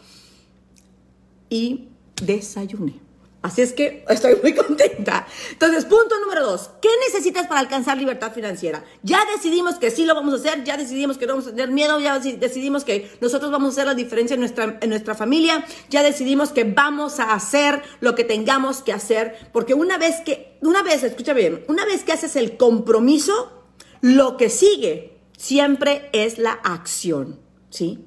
Y 1.49 1.88
desayune. 2.25 3.09
Así 3.41 3.61
es 3.61 3.71
que 3.71 4.03
estoy 4.09 4.35
muy 4.41 4.53
contenta. 4.53 5.25
Entonces, 5.51 5.85
punto 5.85 6.19
número 6.19 6.45
dos, 6.45 6.71
¿qué 6.81 6.89
necesitas 7.07 7.47
para 7.47 7.61
alcanzar 7.61 7.97
libertad 7.97 8.33
financiera? 8.33 8.83
Ya 9.01 9.21
decidimos 9.33 9.75
que 9.75 9.91
sí 9.91 10.05
lo 10.05 10.13
vamos 10.13 10.33
a 10.33 10.37
hacer, 10.37 10.65
ya 10.65 10.75
decidimos 10.75 11.17
que 11.17 11.25
no 11.25 11.33
vamos 11.33 11.47
a 11.47 11.51
tener 11.51 11.69
miedo, 11.69 12.01
ya 12.01 12.19
decidimos 12.19 12.83
que 12.83 13.09
nosotros 13.21 13.49
vamos 13.49 13.69
a 13.69 13.71
hacer 13.71 13.85
la 13.85 13.93
diferencia 13.93 14.33
en 14.33 14.41
nuestra, 14.41 14.77
en 14.81 14.89
nuestra 14.89 15.15
familia, 15.15 15.63
ya 15.89 16.03
decidimos 16.03 16.51
que 16.51 16.65
vamos 16.65 17.21
a 17.21 17.33
hacer 17.33 17.81
lo 18.01 18.13
que 18.13 18.25
tengamos 18.25 18.81
que 18.81 18.91
hacer, 18.91 19.35
porque 19.53 19.73
una 19.73 19.97
vez 19.97 20.17
que, 20.25 20.57
una 20.59 20.83
vez, 20.83 21.03
escucha 21.03 21.31
bien, 21.31 21.63
una 21.69 21.85
vez 21.85 22.03
que 22.03 22.11
haces 22.11 22.35
el 22.35 22.57
compromiso, 22.57 23.53
lo 24.01 24.35
que 24.35 24.49
sigue 24.49 25.17
siempre 25.37 26.09
es 26.11 26.39
la 26.39 26.51
acción, 26.51 27.39
¿sí? 27.69 28.03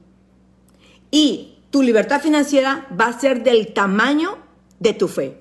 Y 1.11 1.62
tu 1.73 1.83
libertad 1.83 2.21
financiera 2.21 2.87
va 3.01 3.07
a 3.07 3.19
ser 3.19 3.43
del 3.43 3.73
tamaño 3.73 4.37
de 4.79 4.93
tu 4.93 5.09
fe. 5.09 5.39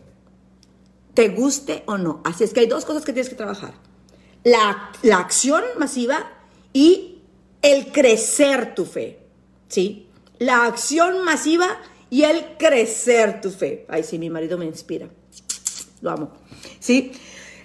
Te 1.13 1.27
guste 1.27 1.83
o 1.87 1.97
no. 1.97 2.21
Así 2.23 2.45
es 2.45 2.53
que 2.53 2.61
hay 2.61 2.67
dos 2.67 2.85
cosas 2.85 3.03
que 3.03 3.11
tienes 3.11 3.29
que 3.29 3.35
trabajar. 3.35 3.73
La, 4.45 4.91
acción 5.13 5.61
masiva 5.77 6.31
y 6.71 7.21
el 7.61 7.91
crecer 7.91 8.73
tu 8.75 8.85
fe. 8.85 9.19
¿Sí? 9.67 10.07
La 10.39 10.65
acción 10.65 11.25
masiva 11.25 11.67
y 12.09 12.23
el 12.23 12.57
crecer 12.57 13.41
tu 13.41 13.49
fe. 13.51 13.85
Ay, 13.89 14.03
sí, 14.03 14.17
mi 14.17 14.29
marido 14.29 14.57
me 14.57 14.65
inspira. 14.65 15.09
Lo 15.99 16.11
amo. 16.11 16.31
¿Sí? 16.79 17.11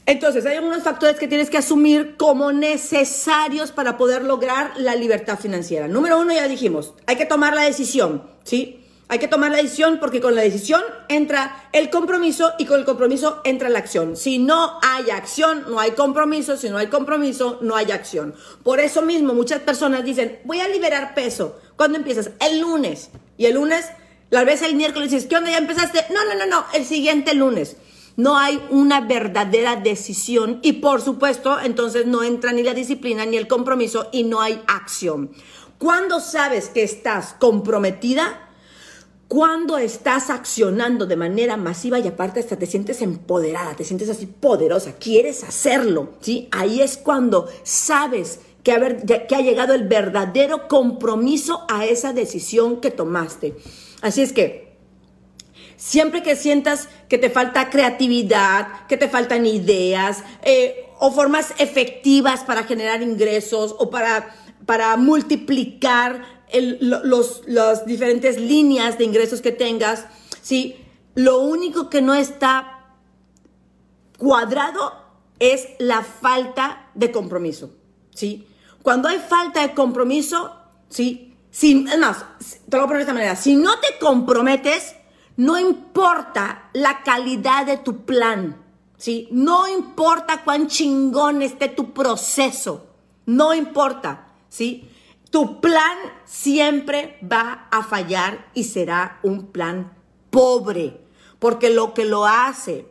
Entonces, 0.07 0.47
hay 0.47 0.57
algunos 0.57 0.85
factores 0.85 1.17
que 1.17 1.27
tienes 1.27 1.51
que 1.51 1.59
asumir 1.59 2.17
como 2.17 2.53
necesarios 2.53 3.73
para 3.73 3.99
poder 3.99 4.23
lograr 4.23 4.73
la 4.77 4.95
libertad 4.95 5.37
financiera. 5.37 5.89
Número 5.89 6.21
uno, 6.21 6.33
ya 6.33 6.47
dijimos, 6.47 6.95
hay 7.07 7.17
que 7.17 7.27
tomar 7.27 7.55
la 7.55 7.63
decisión, 7.63 8.23
¿sí? 8.45 8.85
Hay 9.09 9.19
que 9.19 9.27
tomar 9.27 9.51
la 9.51 9.59
decisión 9.59 9.99
porque 10.01 10.21
con 10.21 10.37
la 10.37 10.43
decisión 10.43 10.81
entra 11.09 11.69
el 11.73 11.91
compromiso 11.91 12.53
y 12.59 12.67
con 12.67 12.79
el 12.79 12.85
compromiso 12.85 13.41
entra 13.45 13.69
la 13.69 13.81
acción. 13.81 14.17
Si 14.17 14.39
no 14.39 14.79
hay 14.81 15.11
acción, 15.11 15.65
no 15.69 15.79
hay 15.79 15.93
compromiso. 15.93 16.57
Si 16.57 16.69
no 16.71 16.79
hay 16.79 16.89
compromiso, 16.89 17.59
no 17.61 17.77
hay 17.77 17.91
acción. 17.93 18.35
Por 18.65 18.81
eso 18.81 19.03
mismo 19.03 19.33
muchas 19.33 19.61
personas 19.61 20.05
dicen, 20.05 20.41
voy 20.45 20.59
a 20.61 20.69
liberar 20.69 21.15
peso. 21.15 21.57
¿Cuándo 21.77 21.99
empiezas? 21.99 22.31
El 22.41 22.61
lunes. 22.61 23.11
Y 23.39 23.47
el 23.47 23.55
lunes, 23.55 23.87
la 24.31 24.43
vez 24.43 24.63
el 24.63 24.75
miércoles 24.75 25.11
dices, 25.11 25.29
¿qué 25.29 25.37
onda? 25.37 25.53
¿Ya 25.53 25.59
empezaste? 25.59 26.05
No, 26.13 26.25
no, 26.25 26.35
no, 26.35 26.47
no, 26.47 26.65
el 26.75 26.85
siguiente 26.85 27.35
lunes 27.35 27.77
no 28.17 28.39
hay 28.39 28.61
una 28.71 29.03
verdadera 29.03 29.77
decisión 29.77 30.59
y 30.63 30.75
por 30.75 31.03
supuesto 31.03 31.61
entonces 31.61 32.07
no 32.07 32.23
entra 32.23 32.53
ni 32.53 32.63
la 32.63 32.75
disciplina 32.75 33.27
ni 33.27 33.37
el 33.37 33.47
compromiso 33.47 34.09
y 34.13 34.25
no 34.25 34.41
hay 34.41 34.63
acción. 34.67 35.31
¿Cuándo 35.79 36.21
sabes 36.21 36.71
que 36.71 36.83
estás 36.83 37.35
comprometida? 37.39 38.43
Cuando 39.29 39.77
estás 39.77 40.31
accionando 40.31 41.05
de 41.05 41.17
manera 41.17 41.57
masiva 41.57 41.99
y 41.99 42.07
aparte 42.07 42.41
hasta 42.41 42.57
te 42.57 42.67
sientes 42.67 43.03
empoderada, 43.03 43.75
te 43.75 43.85
sientes 43.85 44.09
así 44.09 44.27
poderosa, 44.27 44.95
quieres 44.95 45.43
hacerlo, 45.45 46.15
¿sí? 46.21 46.49
Ahí 46.53 46.81
es 46.81 46.97
cuando 46.97 47.49
sabes 47.65 48.41
que 48.63 48.73
ha 48.73 49.41
llegado 49.41 49.75
el 49.75 49.87
verdadero 49.87 50.69
compromiso 50.69 51.67
a 51.69 51.85
esa 51.87 52.13
decisión 52.13 52.81
que 52.81 52.91
tomaste. 52.91 53.55
Así 54.01 54.23
es 54.23 54.33
que 54.33 54.66
Siempre 55.77 56.23
que 56.23 56.37
sientas 56.37 56.89
que 57.09 57.19
te 57.19 57.31
falta 57.31 57.71
creatividad, 57.71 58.87
que 58.87 58.97
te 58.97 59.09
faltan 59.09 59.47
ideas 59.47 60.25
eh, 60.43 60.87
o 60.99 61.11
formas 61.11 61.53
efectivas 61.59 62.45
para 62.45 62.65
generar 62.65 63.03
ingresos 63.03 63.75
o 63.79 63.91
para, 63.91 64.35
para 64.65 64.97
multiplicar 64.97 66.25
los, 66.81 67.43
las 67.47 67.85
diferentes 67.87 68.41
líneas 68.41 68.99
de 68.99 69.05
ingresos 69.05 69.41
que 69.41 69.53
tengas, 69.53 70.07
¿sí? 70.43 70.77
lo 71.15 71.41
único 71.41 71.91
que 71.91 72.03
no 72.03 72.15
está 72.15 72.95
cuadrado 74.19 74.95
es 75.39 75.69
la 75.79 76.03
falta 76.03 76.91
de 76.95 77.11
compromiso. 77.13 77.71
¿sí? 78.15 78.47
Cuando 78.83 79.09
hay 79.09 79.19
falta 79.19 79.63
de 79.63 79.75
compromiso, 79.75 80.55
¿sí? 80.89 81.35
Si, 81.51 81.75
más, 81.75 82.25
te 82.69 82.77
lo 82.77 82.83
voy 82.83 82.85
a 82.85 82.87
poner 82.87 82.97
de 82.97 83.01
esta 83.03 83.15
manera, 83.15 83.35
si 83.35 83.57
no 83.57 83.81
te 83.81 83.99
comprometes, 83.99 84.95
no 85.37 85.59
importa 85.59 86.71
la 86.73 87.03
calidad 87.03 87.67
de 87.67 87.77
tu 87.77 88.05
plan, 88.05 88.63
¿sí? 88.97 89.29
No 89.31 89.69
importa 89.69 90.43
cuán 90.45 90.67
chingón 90.67 91.43
esté 91.43 91.69
tu 91.69 91.93
proceso, 91.93 92.87
no 93.27 93.55
importa, 93.55 94.29
¿sí? 94.49 94.89
Tu 95.31 95.61
plan 95.61 95.99
siempre 96.25 97.19
va 97.31 97.69
a 97.71 97.83
fallar 97.83 98.51
y 98.55 98.65
será 98.65 99.21
un 99.23 99.49
plan 99.49 99.93
pobre, 100.31 101.01
porque 101.39 101.71
lo 101.71 101.93
que 101.93 102.07
lo 102.07 102.27
hace, 102.27 102.87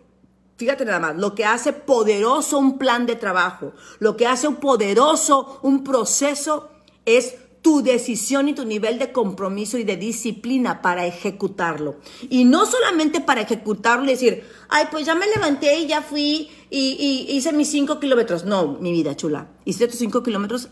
fíjate 0.57 0.85
nada 0.85 0.99
más, 0.99 1.15
lo 1.15 1.33
que 1.33 1.45
hace 1.45 1.73
poderoso 1.73 2.59
un 2.59 2.77
plan 2.77 3.05
de 3.07 3.15
trabajo, 3.15 3.73
lo 3.99 4.15
que 4.15 4.27
hace 4.27 4.49
poderoso 4.51 5.59
un 5.63 5.83
proceso 5.83 6.69
es 7.05 7.35
tu 7.65 7.81
decisión 7.81 8.47
y 8.47 8.53
tu 8.53 8.63
nivel 8.63 8.99
de 8.99 9.11
compromiso 9.11 9.79
y 9.79 9.83
de 9.83 9.97
disciplina 9.97 10.83
para 10.83 11.07
ejecutarlo. 11.07 11.95
Y 12.29 12.45
no 12.45 12.67
solamente 12.67 13.21
para 13.21 13.41
ejecutarlo 13.41 14.05
y 14.05 14.09
decir, 14.09 14.43
ay, 14.69 14.85
pues 14.91 15.07
ya 15.07 15.15
me 15.15 15.25
levanté 15.25 15.79
y 15.79 15.87
ya 15.87 16.03
fui 16.03 16.51
y, 16.69 17.25
hice 17.27 17.53
mis 17.53 17.71
cinco 17.71 17.99
kilómetros. 17.99 18.45
No, 18.45 18.77
mi 18.79 18.91
vida 18.91 19.15
chula. 19.15 19.47
Hiciste 19.65 19.87
tus 19.87 19.97
cinco 19.97 20.21
kilómetros 20.21 20.69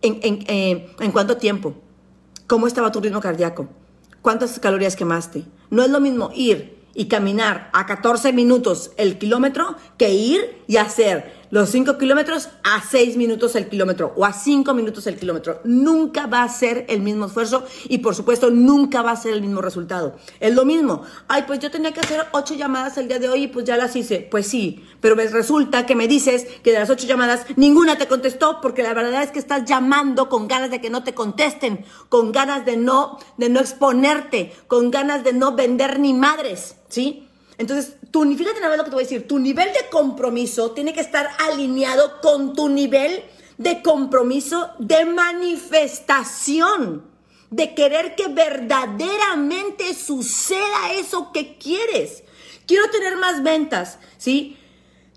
en, 0.00 0.18
eh, 0.22 0.90
en 0.98 1.12
cuánto 1.12 1.36
tiempo. 1.36 1.74
¿Cómo 2.46 2.66
estaba 2.66 2.90
tu 2.90 3.00
ritmo 3.00 3.20
cardíaco? 3.20 3.68
¿Cuántas 4.22 4.58
calorías 4.58 4.96
quemaste? 4.96 5.44
No 5.68 5.82
es 5.82 5.90
lo 5.90 6.00
mismo 6.00 6.30
ir 6.34 6.78
y 6.94 7.08
caminar 7.08 7.68
a 7.74 7.84
14 7.84 8.32
minutos 8.32 8.92
el 8.96 9.18
kilómetro 9.18 9.76
que 9.98 10.14
ir 10.14 10.62
y 10.66 10.78
hacer 10.78 11.41
los 11.52 11.68
5 11.68 11.98
kilómetros 11.98 12.48
a 12.64 12.82
6 12.82 13.18
minutos 13.18 13.54
el 13.56 13.68
kilómetro 13.68 14.14
o 14.16 14.24
a 14.24 14.32
5 14.32 14.72
minutos 14.72 15.06
el 15.06 15.18
kilómetro. 15.18 15.60
Nunca 15.64 16.26
va 16.26 16.44
a 16.44 16.48
ser 16.48 16.86
el 16.88 17.02
mismo 17.02 17.26
esfuerzo 17.26 17.64
y 17.90 17.98
por 17.98 18.14
supuesto 18.14 18.50
nunca 18.50 19.02
va 19.02 19.10
a 19.10 19.16
ser 19.16 19.34
el 19.34 19.42
mismo 19.42 19.60
resultado. 19.60 20.16
Es 20.40 20.54
lo 20.54 20.64
mismo. 20.64 21.02
Ay, 21.28 21.44
pues 21.46 21.58
yo 21.58 21.70
tenía 21.70 21.92
que 21.92 22.00
hacer 22.00 22.24
8 22.32 22.54
llamadas 22.54 22.96
el 22.96 23.06
día 23.06 23.18
de 23.18 23.28
hoy 23.28 23.42
y 23.42 23.48
pues 23.48 23.66
ya 23.66 23.76
las 23.76 23.94
hice. 23.94 24.26
Pues 24.30 24.46
sí, 24.46 24.82
pero 25.02 25.14
resulta 25.14 25.84
que 25.84 25.94
me 25.94 26.08
dices 26.08 26.46
que 26.62 26.72
de 26.72 26.78
las 26.78 26.88
8 26.88 27.06
llamadas 27.06 27.44
ninguna 27.56 27.98
te 27.98 28.08
contestó 28.08 28.62
porque 28.62 28.82
la 28.82 28.94
verdad 28.94 29.22
es 29.22 29.30
que 29.30 29.38
estás 29.38 29.66
llamando 29.66 30.30
con 30.30 30.48
ganas 30.48 30.70
de 30.70 30.80
que 30.80 30.88
no 30.88 31.04
te 31.04 31.12
contesten, 31.12 31.84
con 32.08 32.32
ganas 32.32 32.64
de 32.64 32.78
no, 32.78 33.18
de 33.36 33.50
no 33.50 33.60
exponerte, 33.60 34.54
con 34.68 34.90
ganas 34.90 35.22
de 35.22 35.34
no 35.34 35.54
vender 35.54 36.00
ni 36.00 36.14
madres, 36.14 36.76
¿sí? 36.88 37.28
Entonces, 37.58 37.96
tu, 38.12 38.36
fíjate 38.36 38.60
lo 38.60 38.84
que 38.84 38.90
te 38.90 38.90
voy 38.90 39.04
a 39.04 39.08
decir, 39.08 39.26
tu 39.26 39.38
nivel 39.38 39.72
de 39.72 39.88
compromiso 39.90 40.72
tiene 40.72 40.92
que 40.92 41.00
estar 41.00 41.30
alineado 41.38 42.20
con 42.20 42.54
tu 42.54 42.68
nivel 42.68 43.24
de 43.56 43.80
compromiso 43.80 44.70
de 44.78 45.06
manifestación, 45.06 47.06
de 47.50 47.74
querer 47.74 48.14
que 48.14 48.28
verdaderamente 48.28 49.94
suceda 49.94 50.92
eso 50.92 51.32
que 51.32 51.56
quieres. 51.56 52.22
Quiero 52.66 52.90
tener 52.90 53.16
más 53.16 53.42
ventas, 53.42 53.98
¿sí? 54.18 54.58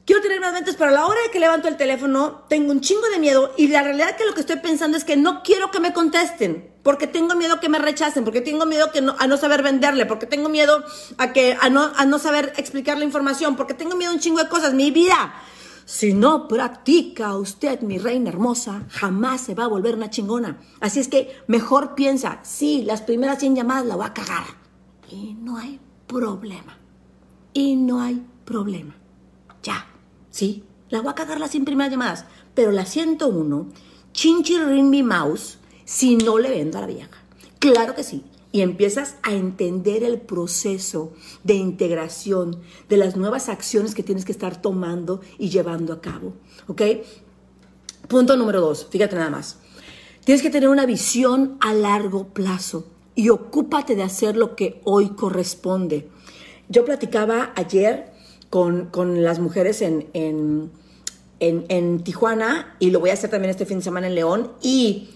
Quiero 0.06 0.22
tener 0.22 0.40
más 0.40 0.54
ventas, 0.54 0.76
pero 0.78 0.92
a 0.92 0.94
la 0.94 1.06
hora 1.06 1.20
de 1.26 1.32
que 1.32 1.40
levanto 1.40 1.68
el 1.68 1.78
teléfono 1.78 2.44
tengo 2.48 2.72
un 2.72 2.82
chingo 2.82 3.08
de 3.10 3.20
miedo 3.20 3.54
y 3.58 3.68
la 3.68 3.84
realidad 3.84 4.10
es 4.12 4.16
que 4.16 4.26
lo 4.26 4.34
que 4.34 4.42
estoy 4.42 4.58
pensando 4.58 4.98
es 4.98 5.04
que 5.04 5.18
no 5.18 5.42
quiero 5.44 5.72
que 5.72 5.80
me 5.80 5.94
contesten, 5.94 6.72
porque 6.84 7.08
tengo 7.08 7.36
miedo 7.36 7.60
que 7.60 7.70
me 7.70 7.80
rechacen, 7.80 8.24
porque 8.24 8.42
tengo 8.42 8.66
miedo 8.66 8.92
a 9.18 9.28
no 9.28 9.38
saber 9.38 9.64
venderle, 9.64 10.06
porque 10.06 10.28
tengo 10.28 10.50
miedo 10.50 10.84
a, 11.18 11.34
que, 11.34 11.58
a, 11.60 11.70
no, 11.70 11.92
a 11.96 12.06
no 12.06 12.20
saber 12.20 12.54
explicar 12.58 12.98
la 12.98 13.06
información, 13.06 13.56
porque 13.56 13.74
tengo 13.74 13.96
miedo 13.96 14.12
a 14.12 14.14
un 14.14 14.20
chingo 14.20 14.40
de 14.40 14.48
cosas. 14.48 14.76
Mi 14.76 14.92
vida, 14.92 15.34
si 15.86 16.14
no 16.14 16.48
practica 16.48 17.36
usted, 17.36 17.82
mi 17.82 17.98
reina 17.98 18.30
hermosa, 18.30 18.84
jamás 18.90 19.42
se 19.42 19.56
va 19.56 19.64
a 19.64 19.68
volver 19.68 19.96
una 19.96 20.12
chingona. 20.12 20.62
Así 20.80 21.00
es 21.00 21.08
que 21.08 21.36
mejor 21.48 21.96
piensa, 21.96 22.40
sí, 22.44 22.84
las 22.84 23.02
primeras 23.02 23.40
100 23.40 23.56
llamadas 23.56 23.86
la 23.86 23.96
voy 23.96 24.06
a 24.06 24.14
cagar. 24.14 24.46
Y 25.10 25.34
no 25.34 25.58
hay 25.58 25.80
problema. 26.06 26.78
Y 27.54 27.76
no 27.76 28.02
hay 28.02 28.24
problema. 28.46 28.96
Ya. 29.64 29.95
Sí, 30.36 30.66
la 30.90 31.00
voy 31.00 31.12
a 31.12 31.16
cagar 31.16 31.40
las 31.40 31.52
100 31.52 31.64
primeras 31.64 31.92
llamadas, 31.92 32.26
pero 32.54 32.74
la 32.74 32.84
101, 32.84 33.70
ring 34.68 34.90
mi 34.90 35.02
mouse, 35.02 35.60
si 35.86 36.18
no 36.18 36.40
le 36.40 36.50
vendo 36.50 36.78
a 36.78 36.82
la 36.82 36.88
vieja. 36.88 37.24
Claro 37.60 37.96
que 37.96 38.04
sí. 38.04 38.26
Y 38.52 38.60
empiezas 38.60 39.16
a 39.24 39.32
entender 39.32 40.04
el 40.04 40.20
proceso 40.20 41.14
de 41.46 41.54
integración 41.54 42.60
de 42.90 42.98
las 42.98 43.16
nuevas 43.16 43.48
acciones 43.48 43.96
que 43.96 44.04
tienes 44.04 44.26
que 44.26 44.34
estar 44.34 44.62
tomando 44.62 45.22
y 45.40 45.52
llevando 45.52 45.94
a 45.94 46.02
cabo. 46.02 46.34
¿Ok? 46.68 46.82
Punto 48.10 48.36
número 48.36 48.60
dos, 48.60 48.88
fíjate 48.90 49.16
nada 49.16 49.30
más. 49.30 49.60
Tienes 50.26 50.42
que 50.42 50.50
tener 50.50 50.68
una 50.68 50.86
visión 50.86 51.56
a 51.62 51.74
largo 51.74 52.28
plazo 52.28 52.88
y 53.16 53.30
ocúpate 53.30 53.96
de 53.96 54.04
hacer 54.04 54.36
lo 54.36 54.58
que 54.58 54.82
hoy 54.84 55.12
corresponde. 55.12 56.10
Yo 56.68 56.84
platicaba 56.84 57.54
ayer 57.56 58.15
con, 58.92 59.22
las 59.22 59.40
mujeres 59.40 59.82
en, 59.82 60.08
en, 60.14 60.72
en, 61.42 62.00
Tijuana 62.04 62.74
y 62.80 62.92
lo 62.92 63.02
voy 63.02 63.10
a 63.10 63.14
hacer 63.14 63.30
también 63.30 63.50
este 63.50 63.66
fin 63.66 63.80
de 63.80 63.84
semana 63.84 64.08
en 64.08 64.16
León 64.16 64.54
y 64.62 65.10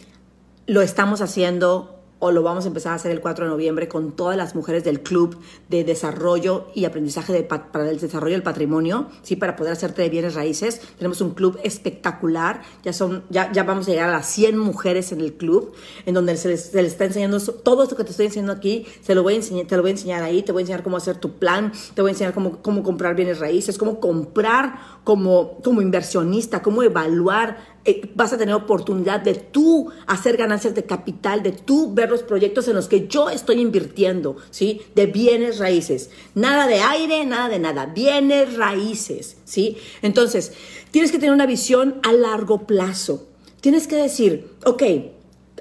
lo 0.66 0.82
estamos 0.82 1.22
haciendo 1.22 1.99
o 2.20 2.32
lo 2.32 2.44
vamos 2.44 2.66
a 2.66 2.68
empezar 2.68 2.92
a 2.92 2.96
hacer 2.96 3.12
el 3.12 3.22
4 3.22 3.46
de 3.46 3.52
noviembre 3.52 3.88
con 3.88 4.12
todas 4.12 4.38
las 4.38 4.56
mujeres 4.56 4.84
del 4.84 5.02
club 5.02 5.38
de 5.70 5.84
desarrollo 5.84 6.68
y 6.76 6.86
aprendizaje 6.86 7.34
de, 7.34 7.44
para 7.44 7.90
el 7.90 8.00
desarrollo 8.00 8.34
del 8.34 8.44
patrimonio, 8.44 9.08
sí, 9.24 9.36
para 9.36 9.56
poder 9.56 9.74
hacerte 9.74 10.02
de 10.02 10.10
bienes 10.10 10.36
raíces. 10.36 10.82
Tenemos 10.98 11.22
un 11.22 11.34
club 11.34 11.58
espectacular, 11.64 12.62
ya 12.84 12.94
son 12.94 13.24
ya, 13.30 13.52
ya 13.52 13.64
vamos 13.64 13.88
a 13.88 13.92
llegar 13.92 14.10
a 14.10 14.14
las 14.14 14.28
100 14.28 14.58
mujeres 14.58 15.12
en 15.12 15.22
el 15.22 15.34
club, 15.34 15.74
en 16.06 16.14
donde 16.14 16.36
se 16.38 16.50
les, 16.50 16.76
está 16.76 17.06
enseñando 17.06 17.40
todo 17.40 17.84
esto 17.84 17.96
que 17.96 18.04
te 18.04 18.12
estoy 18.12 18.28
enseñando 18.28 18.54
aquí, 18.54 18.86
se 19.02 19.16
lo 19.16 19.24
voy 19.24 19.34
a 19.34 19.38
enseñar, 19.38 19.66
te 19.68 19.76
lo 19.76 19.82
voy 19.82 19.92
a 19.92 19.94
enseñar 19.94 20.24
ahí, 20.24 20.44
te 20.44 20.52
voy 20.52 20.62
a 20.62 20.64
enseñar 20.64 20.84
cómo 20.84 20.98
hacer 20.98 21.18
tu 21.18 21.38
plan, 21.38 21.72
te 21.94 22.02
voy 22.02 22.10
a 22.10 22.14
enseñar 22.14 22.34
cómo, 22.34 22.62
cómo 22.62 22.84
comprar 22.84 23.16
bienes 23.16 23.40
raíces, 23.40 23.78
cómo 23.78 24.00
comprar 24.00 25.00
como, 25.04 25.60
como 25.64 25.82
inversionista, 25.82 26.62
cómo 26.62 26.84
evaluar 26.84 27.58
eh, 27.86 28.12
vas 28.14 28.34
a 28.34 28.38
tener 28.38 28.54
oportunidad 28.56 29.22
de 29.22 29.36
tú 29.36 29.90
hacer 30.06 30.36
ganancias 30.38 30.76
de 30.76 30.84
capital, 30.84 31.44
de 31.44 31.54
tú 31.54 31.94
ver 31.94 32.10
los 32.10 32.24
proyectos 32.24 32.68
en 32.68 32.76
los 32.76 32.88
que 32.88 33.08
yo 33.08 33.30
estoy 33.30 33.62
invirtiendo, 33.62 34.36
¿sí? 34.52 34.82
De 34.96 35.06
bienes 35.06 35.60
raíces. 35.60 36.10
Nada 36.36 36.68
de 36.68 36.80
aire, 36.80 37.26
nada 37.26 37.50
de 37.50 37.60
nada. 37.60 37.86
Bienes 37.88 38.56
raíces, 38.58 39.38
¿sí? 39.46 39.78
Entonces, 40.02 40.54
tienes 40.92 41.12
que 41.12 41.20
tener 41.20 41.34
una 41.34 41.46
visión 41.46 42.00
a 42.04 42.12
largo 42.12 42.68
plazo. 42.68 43.28
Tienes 43.62 43.88
que 43.88 43.96
decir, 43.96 44.52
ok, 44.66 44.84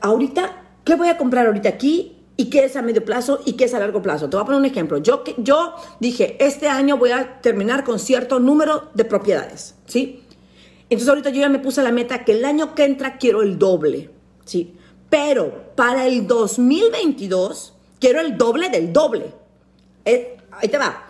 ahorita, 0.01 0.63
¿qué 0.85 0.97
voy 0.97 1.09
a 1.09 1.17
comprar 1.17 1.47
ahorita 1.47 1.69
aquí? 1.69 2.15
y 2.41 2.51
qué 2.51 2.65
es 2.65 2.77
a 2.77 2.83
medio 2.83 3.05
plazo 3.05 3.41
y 3.45 3.55
qué 3.55 3.65
es 3.65 3.75
a 3.75 3.81
largo 3.81 4.01
plazo. 4.01 4.31
Te 4.31 4.37
voy 4.37 4.43
a 4.45 4.47
poner 4.47 4.61
un 4.61 4.65
ejemplo. 4.65 4.99
Yo, 4.99 5.25
yo 5.39 5.75
dije, 5.99 6.37
este 6.39 6.69
año 6.69 6.97
voy 6.97 7.11
a 7.11 7.41
terminar 7.41 7.83
con 7.83 7.99
cierto 7.99 8.39
número 8.39 8.91
de 8.95 9.05
propiedades, 9.05 9.75
¿sí? 9.87 10.23
Entonces 10.91 11.09
ahorita 11.09 11.31
yo 11.31 11.41
ya 11.41 11.49
me 11.49 11.59
puse 11.59 11.83
la 11.83 11.93
meta 11.93 12.25
que 12.25 12.33
el 12.33 12.45
año 12.45 12.75
que 12.75 12.85
entra 12.85 13.19
quiero 13.19 13.43
el 13.43 13.59
doble, 13.59 14.11
¿sí? 14.45 14.75
Pero 15.11 15.73
para 15.75 16.07
el 16.07 16.27
2022 16.27 17.75
quiero 18.01 18.21
el 18.21 18.37
doble 18.39 18.71
del 18.71 18.93
doble. 18.93 19.33
Eh, 20.05 20.39
ahí 20.53 20.69
te 20.69 20.79
va. 20.79 21.07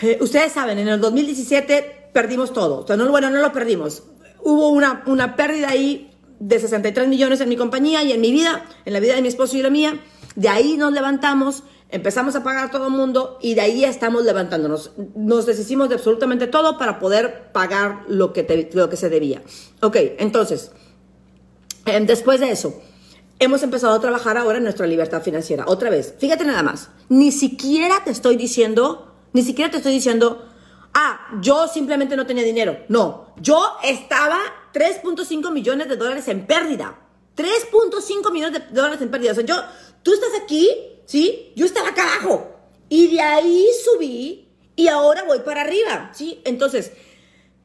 Eh, 0.00 0.18
ustedes 0.20 0.52
saben, 0.52 0.78
en 0.78 0.88
el 0.88 1.00
2017 1.00 2.10
perdimos 2.12 2.52
todo. 2.52 2.80
O 2.80 2.86
sea, 2.86 2.96
no, 2.96 3.08
bueno, 3.10 3.30
no 3.30 3.40
lo 3.40 3.52
perdimos. 3.52 4.02
Hubo 4.42 4.70
una, 4.70 5.02
una 5.06 5.36
pérdida 5.36 5.68
ahí 5.68 6.10
de 6.40 6.58
63 6.58 7.06
millones 7.06 7.40
en 7.40 7.48
mi 7.48 7.56
compañía 7.56 8.02
y 8.02 8.12
en 8.12 8.20
mi 8.20 8.32
vida, 8.32 8.64
en 8.84 8.92
la 8.92 9.00
vida 9.00 9.14
de 9.14 9.22
mi 9.22 9.28
esposo 9.28 9.56
y 9.56 9.62
la 9.62 9.70
mía. 9.70 10.00
De 10.34 10.48
ahí 10.48 10.76
nos 10.76 10.92
levantamos 10.92 11.62
Empezamos 11.92 12.34
a 12.36 12.42
pagar 12.42 12.64
a 12.64 12.70
todo 12.70 12.86
el 12.86 12.94
mundo 12.94 13.38
y 13.42 13.54
de 13.54 13.60
ahí 13.60 13.84
estamos 13.84 14.24
levantándonos. 14.24 14.92
Nos 15.14 15.44
deshicimos 15.44 15.90
de 15.90 15.96
absolutamente 15.96 16.46
todo 16.46 16.78
para 16.78 16.98
poder 16.98 17.52
pagar 17.52 18.06
lo 18.08 18.32
que, 18.32 18.70
lo 18.72 18.88
que 18.88 18.96
se 18.96 19.10
debía. 19.10 19.42
Ok, 19.82 19.96
entonces, 20.18 20.72
em, 21.84 22.06
después 22.06 22.40
de 22.40 22.50
eso, 22.50 22.80
hemos 23.38 23.62
empezado 23.62 23.92
a 23.92 24.00
trabajar 24.00 24.38
ahora 24.38 24.56
en 24.56 24.64
nuestra 24.64 24.86
libertad 24.86 25.20
financiera. 25.20 25.64
Otra 25.68 25.90
vez, 25.90 26.14
fíjate 26.18 26.46
nada 26.46 26.62
más, 26.62 26.88
ni 27.10 27.30
siquiera 27.30 28.02
te 28.02 28.10
estoy 28.10 28.36
diciendo, 28.36 29.12
ni 29.34 29.42
siquiera 29.42 29.70
te 29.70 29.76
estoy 29.76 29.92
diciendo, 29.92 30.48
ah, 30.94 31.20
yo 31.42 31.68
simplemente 31.68 32.16
no 32.16 32.24
tenía 32.24 32.42
dinero. 32.42 32.78
No, 32.88 33.34
yo 33.36 33.62
estaba 33.84 34.38
3.5 34.72 35.52
millones 35.52 35.90
de 35.90 35.96
dólares 35.96 36.26
en 36.28 36.46
pérdida. 36.46 36.98
3.5 37.36 38.32
millones 38.32 38.62
de 38.62 38.74
dólares 38.74 39.02
en 39.02 39.10
pérdida. 39.10 39.32
O 39.32 39.34
sea, 39.34 39.44
yo, 39.44 39.56
tú 40.02 40.14
estás 40.14 40.30
aquí 40.42 40.91
¿sí? 41.06 41.52
Yo 41.56 41.66
estaba 41.66 41.90
acá 41.90 42.02
abajo 42.02 42.48
y 42.88 43.08
de 43.14 43.20
ahí 43.20 43.66
subí 43.84 44.48
y 44.76 44.88
ahora 44.88 45.24
voy 45.24 45.40
para 45.40 45.62
arriba, 45.62 46.10
¿sí? 46.14 46.40
Entonces, 46.44 46.92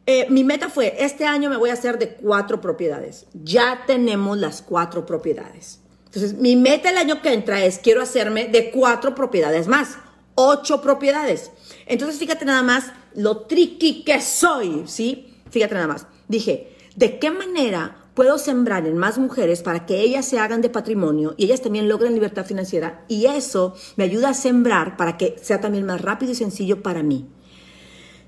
eh, 0.05 0.25
mi 0.29 0.43
meta 0.43 0.69
fue, 0.69 0.95
este 0.99 1.25
año 1.25 1.49
me 1.49 1.57
voy 1.57 1.69
a 1.69 1.73
hacer 1.73 1.99
de 1.99 2.15
cuatro 2.15 2.61
propiedades. 2.61 3.25
Ya 3.33 3.83
tenemos 3.85 4.37
las 4.37 4.61
cuatro 4.61 5.05
propiedades. 5.05 5.81
Entonces, 6.05 6.35
mi 6.35 6.55
meta 6.55 6.89
el 6.89 6.97
año 6.97 7.21
que 7.21 7.33
entra 7.33 7.63
es, 7.65 7.79
quiero 7.79 8.01
hacerme 8.01 8.47
de 8.47 8.71
cuatro 8.71 9.13
propiedades 9.15 9.67
más, 9.67 9.97
ocho 10.35 10.81
propiedades. 10.81 11.51
Entonces, 11.85 12.19
fíjate 12.19 12.45
nada 12.45 12.63
más 12.63 12.93
lo 13.15 13.41
tricky 13.47 14.03
que 14.03 14.21
soy, 14.21 14.83
¿sí? 14.85 15.35
Fíjate 15.49 15.75
nada 15.75 15.87
más. 15.87 16.07
Dije, 16.29 16.75
¿de 16.95 17.19
qué 17.19 17.31
manera 17.31 18.06
puedo 18.17 18.39
sembrar 18.39 18.87
en 18.87 18.97
más 18.97 19.19
mujeres 19.19 19.61
para 19.61 19.85
que 19.85 20.01
ellas 20.01 20.25
se 20.25 20.39
hagan 20.39 20.61
de 20.61 20.71
patrimonio 20.71 21.35
y 21.37 21.45
ellas 21.45 21.61
también 21.61 21.87
logren 21.87 22.15
libertad 22.15 22.47
financiera 22.47 23.05
y 23.07 23.27
eso 23.27 23.75
me 23.95 24.05
ayuda 24.05 24.29
a 24.29 24.33
sembrar 24.33 24.97
para 24.97 25.17
que 25.17 25.35
sea 25.39 25.61
también 25.61 25.85
más 25.85 26.01
rápido 26.01 26.31
y 26.31 26.35
sencillo 26.35 26.81
para 26.81 27.03
mí. 27.03 27.27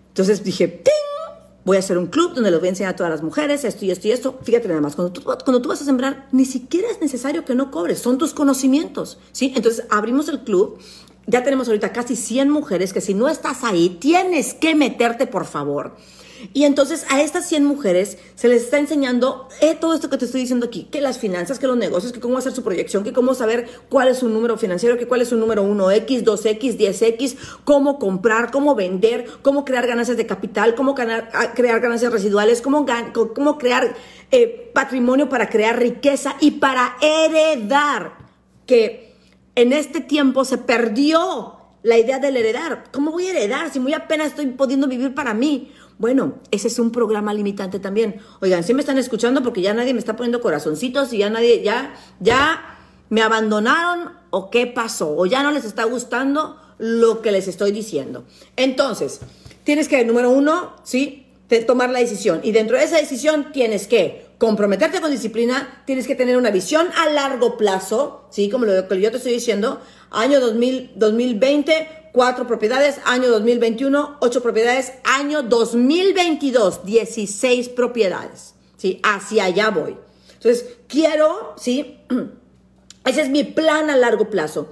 Entonces 0.09 0.43
dije, 0.43 0.67
¡ting! 0.67 0.93
Voy 1.65 1.77
a 1.77 1.79
hacer 1.79 1.97
un 1.97 2.05
club 2.05 2.35
donde 2.35 2.51
les 2.51 2.59
voy 2.59 2.67
a 2.67 2.69
enseñar 2.69 2.93
a 2.93 2.95
todas 2.95 3.11
las 3.11 3.23
mujeres 3.23 3.63
esto 3.63 3.83
y 3.83 3.89
esto 3.89 4.07
y 4.07 4.11
esto. 4.11 4.39
Fíjate 4.43 4.67
nada 4.67 4.79
más, 4.79 4.95
cuando 4.95 5.11
tú, 5.11 5.23
cuando 5.23 5.59
tú 5.59 5.69
vas 5.69 5.81
a 5.81 5.85
sembrar, 5.85 6.27
ni 6.31 6.45
siquiera 6.45 6.87
es 6.91 7.01
necesario 7.01 7.43
que 7.43 7.55
no 7.55 7.71
cobres, 7.71 7.97
son 7.97 8.19
tus 8.19 8.35
conocimientos, 8.35 9.17
¿sí? 9.31 9.53
Entonces 9.55 9.87
abrimos 9.89 10.29
el 10.29 10.41
club, 10.41 10.77
ya 11.25 11.43
tenemos 11.43 11.67
ahorita 11.67 11.93
casi 11.93 12.15
100 12.15 12.51
mujeres 12.51 12.93
que 12.93 13.01
si 13.01 13.15
no 13.15 13.27
estás 13.27 13.63
ahí, 13.63 13.97
tienes 13.99 14.53
que 14.53 14.75
meterte, 14.75 15.25
por 15.25 15.45
favor. 15.45 15.95
Y 16.53 16.63
entonces 16.63 17.05
a 17.09 17.21
estas 17.21 17.47
100 17.47 17.65
mujeres 17.65 18.17
se 18.35 18.47
les 18.47 18.63
está 18.63 18.79
enseñando 18.79 19.47
eh, 19.61 19.75
todo 19.75 19.93
esto 19.93 20.09
que 20.09 20.17
te 20.17 20.25
estoy 20.25 20.41
diciendo 20.41 20.67
aquí, 20.67 20.87
que 20.91 21.01
las 21.01 21.17
finanzas, 21.17 21.59
que 21.59 21.67
los 21.67 21.77
negocios, 21.77 22.13
que 22.13 22.19
cómo 22.19 22.37
hacer 22.37 22.53
su 22.53 22.63
proyección, 22.63 23.03
que 23.03 23.13
cómo 23.13 23.33
saber 23.33 23.67
cuál 23.89 24.07
es 24.07 24.19
su 24.19 24.29
número 24.29 24.57
financiero, 24.57 24.97
que 24.97 25.07
cuál 25.07 25.21
es 25.21 25.29
su 25.29 25.37
número 25.37 25.63
1X, 25.63 26.23
2X, 26.23 26.77
10X, 26.77 27.37
cómo 27.63 27.99
comprar, 27.99 28.51
cómo 28.51 28.75
vender, 28.75 29.25
cómo 29.41 29.65
crear 29.65 29.87
ganancias 29.87 30.17
de 30.17 30.25
capital, 30.25 30.75
cómo 30.75 30.95
crear 30.95 31.79
ganancias 31.79 32.11
residuales, 32.11 32.61
cómo, 32.61 32.85
cómo 33.35 33.57
crear 33.57 33.95
eh, 34.31 34.71
patrimonio 34.73 35.29
para 35.29 35.49
crear 35.49 35.79
riqueza 35.79 36.35
y 36.39 36.51
para 36.51 36.97
heredar, 37.01 38.13
que 38.65 39.15
en 39.55 39.73
este 39.73 39.99
tiempo 39.99 40.45
se 40.45 40.57
perdió 40.57 41.55
la 41.83 41.97
idea 41.97 42.19
del 42.19 42.37
heredar. 42.37 42.83
¿Cómo 42.91 43.11
voy 43.11 43.27
a 43.27 43.31
heredar 43.31 43.71
si 43.71 43.79
muy 43.79 43.93
apenas 43.93 44.27
estoy 44.27 44.47
pudiendo 44.47 44.87
vivir 44.87 45.13
para 45.13 45.33
mí? 45.33 45.73
Bueno, 45.99 46.35
ese 46.49 46.69
es 46.69 46.79
un 46.79 46.91
programa 46.91 47.33
limitante 47.33 47.77
también. 47.77 48.21
Oigan, 48.39 48.63
si 48.63 48.73
me 48.73 48.79
están 48.79 48.97
escuchando 48.97 49.43
porque 49.43 49.61
ya 49.61 49.73
nadie 49.73 49.93
me 49.93 49.99
está 49.99 50.15
poniendo 50.15 50.39
corazoncitos 50.39 51.11
y 51.11 51.17
ya 51.19 51.29
nadie, 51.29 51.61
ya, 51.61 51.93
ya 52.21 52.79
me 53.09 53.21
abandonaron 53.21 54.13
o 54.29 54.49
qué 54.49 54.65
pasó 54.65 55.13
o 55.15 55.25
ya 55.25 55.43
no 55.43 55.51
les 55.51 55.65
está 55.65 55.83
gustando 55.83 56.57
lo 56.77 57.21
que 57.21 57.33
les 57.33 57.49
estoy 57.49 57.73
diciendo. 57.73 58.23
Entonces, 58.55 59.19
tienes 59.65 59.89
que, 59.89 60.05
número 60.05 60.29
uno, 60.29 60.73
sí, 60.83 61.27
tomar 61.67 61.89
la 61.89 61.99
decisión. 61.99 62.39
Y 62.43 62.53
dentro 62.53 62.77
de 62.77 62.85
esa 62.85 62.95
decisión 62.95 63.51
tienes 63.51 63.85
que 63.85 64.27
comprometerte 64.37 65.01
con 65.01 65.11
disciplina, 65.11 65.83
tienes 65.85 66.07
que 66.07 66.15
tener 66.15 66.37
una 66.37 66.49
visión 66.49 66.87
a 66.95 67.09
largo 67.09 67.57
plazo, 67.57 68.25
¿sí? 68.29 68.49
Como 68.49 68.63
lo 68.65 68.87
que 68.87 69.01
yo 69.01 69.11
te 69.11 69.17
estoy 69.17 69.33
diciendo, 69.33 69.81
año 70.11 70.39
2000, 70.39 70.91
2020 70.95 72.08
cuatro 72.11 72.47
propiedades, 72.47 72.99
año 73.05 73.29
2021, 73.29 74.17
ocho 74.19 74.41
propiedades, 74.41 74.93
año 75.03 75.43
2022, 75.43 76.85
16 76.85 77.69
propiedades. 77.69 78.55
¿sí? 78.77 78.99
Hacia 79.03 79.45
allá 79.45 79.69
voy. 79.69 79.97
Entonces, 80.33 80.77
quiero, 80.87 81.53
¿sí? 81.57 81.97
Ese 83.05 83.21
es 83.21 83.29
mi 83.29 83.43
plan 83.43 83.89
a 83.89 83.97
largo 83.97 84.29
plazo. 84.29 84.69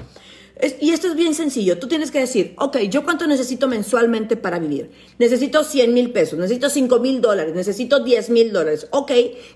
y 0.81 0.91
esto 0.91 1.07
es 1.07 1.15
bien 1.15 1.33
sencillo. 1.33 1.77
Tú 1.77 1.87
tienes 1.87 2.11
que 2.11 2.19
decir, 2.19 2.53
ok, 2.57 2.77
¿yo 2.89 3.03
cuánto 3.03 3.27
necesito 3.27 3.67
mensualmente 3.67 4.37
para 4.37 4.59
vivir? 4.59 4.91
Necesito 5.19 5.63
100 5.63 5.93
mil 5.93 6.11
pesos, 6.11 6.39
necesito 6.39 6.69
5 6.69 6.99
mil 6.99 7.21
dólares, 7.21 7.53
necesito 7.53 8.03
10 8.03 8.29
mil 8.29 8.51
dólares. 8.51 8.87
Ok, 8.91 9.11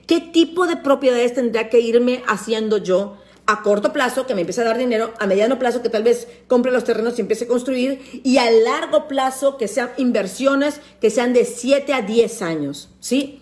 ¿qué 0.06 0.20
tipo 0.20 0.68
de 0.68 0.78
propiedades 0.78 1.34
tendría 1.34 1.70
que 1.70 1.80
irme 1.80 2.24
haciendo 2.28 2.78
yo 2.78 3.18
a 3.46 3.64
corto 3.64 3.92
plazo 3.92 4.26
que 4.26 4.36
me 4.36 4.42
empiece 4.42 4.62
a 4.62 4.66
dar 4.66 4.78
dinero, 4.78 5.14
a 5.20 5.28
mediano 5.28 5.60
plazo 5.60 5.82
que 5.82 5.90
tal 5.90 6.04
vez 6.04 6.28
compre 6.48 6.72
los 6.72 6.84
terrenos 6.84 7.18
y 7.18 7.22
empiece 7.22 7.46
a 7.46 7.48
construir 7.48 8.22
y 8.24 8.38
a 8.38 8.50
largo 8.50 9.08
plazo 9.08 9.58
que 9.58 9.68
sean 9.68 9.92
inversiones 9.98 10.80
que 11.00 11.10
sean 11.10 11.34
de 11.34 11.46
7 11.46 11.94
a 11.94 12.02
10 12.02 12.42
años, 12.42 12.90
¿sí? 13.00 13.42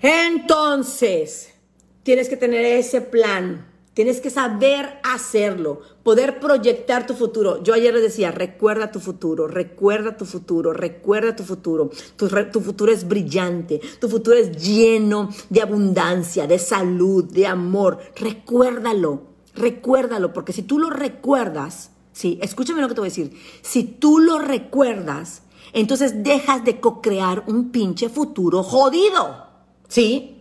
Entonces, 0.00 1.54
tienes 2.02 2.28
que 2.28 2.36
tener 2.36 2.64
ese 2.64 3.00
plan 3.00 3.67
Tienes 3.98 4.20
que 4.20 4.30
saber 4.30 5.00
hacerlo, 5.02 5.80
poder 6.04 6.38
proyectar 6.38 7.04
tu 7.04 7.14
futuro. 7.14 7.64
Yo 7.64 7.74
ayer 7.74 7.92
les 7.92 8.04
decía, 8.04 8.30
recuerda 8.30 8.92
tu 8.92 9.00
futuro, 9.00 9.48
recuerda 9.48 10.16
tu 10.16 10.24
futuro, 10.24 10.72
recuerda 10.72 11.34
tu 11.34 11.42
futuro. 11.42 11.90
Tu, 12.14 12.28
tu, 12.28 12.60
futuro 12.60 12.92
es 12.92 13.08
brillante, 13.08 13.80
tu 14.00 14.08
futuro 14.08 14.36
es 14.36 14.52
lleno 14.52 15.30
de 15.50 15.62
abundancia, 15.62 16.46
de 16.46 16.60
salud, 16.60 17.24
de 17.24 17.48
amor. 17.48 17.98
Recuérdalo, 18.14 19.22
recuérdalo, 19.56 20.32
porque 20.32 20.52
si 20.52 20.62
tú 20.62 20.78
lo 20.78 20.90
recuerdas, 20.90 21.90
sí, 22.12 22.38
escúchame 22.40 22.80
lo 22.80 22.86
que 22.86 22.94
te 22.94 23.00
voy 23.00 23.08
a 23.08 23.10
decir, 23.10 23.36
si 23.62 23.82
tú 23.82 24.20
lo 24.20 24.38
recuerdas, 24.38 25.42
entonces 25.72 26.22
dejas 26.22 26.64
de 26.64 26.78
co-crear 26.78 27.42
un 27.48 27.72
pinche 27.72 28.08
futuro 28.08 28.62
jodido, 28.62 29.48
¿sí? 29.88 30.36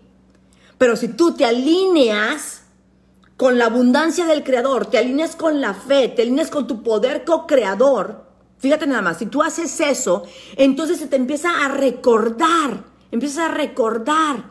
Pero 0.77 0.95
si 0.95 1.07
tú 1.07 1.33
te 1.33 1.43
alineas 1.43 2.66
con 3.37 3.59
la 3.59 3.65
abundancia 3.65 4.25
del 4.25 4.43
Creador, 4.43 4.87
te 4.87 4.97
alineas 4.97 5.35
con 5.35 5.61
la 5.61 5.75
fe, 5.75 6.09
te 6.09 6.23
alineas 6.23 6.49
con 6.49 6.65
tu 6.65 6.81
poder 6.81 7.23
co-creador, 7.23 8.25
fíjate 8.57 8.87
nada 8.87 9.03
más, 9.03 9.19
si 9.19 9.27
tú 9.27 9.43
haces 9.43 9.79
eso, 9.79 10.23
entonces 10.55 10.97
se 10.97 11.07
te 11.07 11.15
empieza 11.15 11.63
a 11.63 11.67
recordar, 11.69 12.83
empiezas 13.11 13.49
a 13.49 13.53
recordar 13.53 14.49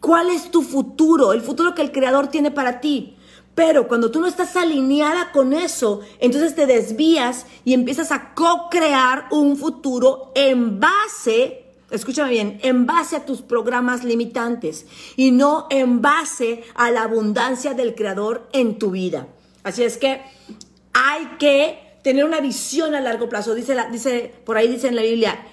cuál 0.00 0.30
es 0.30 0.50
tu 0.50 0.62
futuro, 0.62 1.32
el 1.32 1.40
futuro 1.40 1.74
que 1.74 1.82
el 1.82 1.92
Creador 1.92 2.26
tiene 2.26 2.50
para 2.50 2.80
ti. 2.80 3.16
Pero 3.54 3.86
cuando 3.86 4.10
tú 4.10 4.20
no 4.20 4.26
estás 4.26 4.56
alineada 4.56 5.30
con 5.30 5.52
eso, 5.52 6.00
entonces 6.18 6.56
te 6.56 6.66
desvías 6.66 7.46
y 7.64 7.72
empiezas 7.72 8.10
a 8.10 8.34
co-crear 8.34 9.28
un 9.30 9.56
futuro 9.56 10.32
en 10.34 10.80
base 10.80 11.63
escúchame 11.94 12.30
bien, 12.30 12.58
en 12.62 12.86
base 12.86 13.16
a 13.16 13.24
tus 13.24 13.42
programas 13.42 14.04
limitantes 14.04 14.86
y 15.16 15.30
no 15.30 15.66
en 15.70 16.02
base 16.02 16.64
a 16.74 16.90
la 16.90 17.02
abundancia 17.02 17.74
del 17.74 17.94
Creador 17.94 18.48
en 18.52 18.78
tu 18.78 18.90
vida. 18.90 19.28
Así 19.62 19.82
es 19.82 19.96
que 19.96 20.20
hay 20.92 21.26
que 21.38 21.98
tener 22.02 22.24
una 22.24 22.40
visión 22.40 22.94
a 22.94 23.00
largo 23.00 23.28
plazo. 23.28 23.54
Dice, 23.54 23.74
la, 23.74 23.88
dice 23.88 24.34
por 24.44 24.56
ahí 24.56 24.68
dice 24.68 24.88
en 24.88 24.96
la 24.96 25.02
Biblia, 25.02 25.46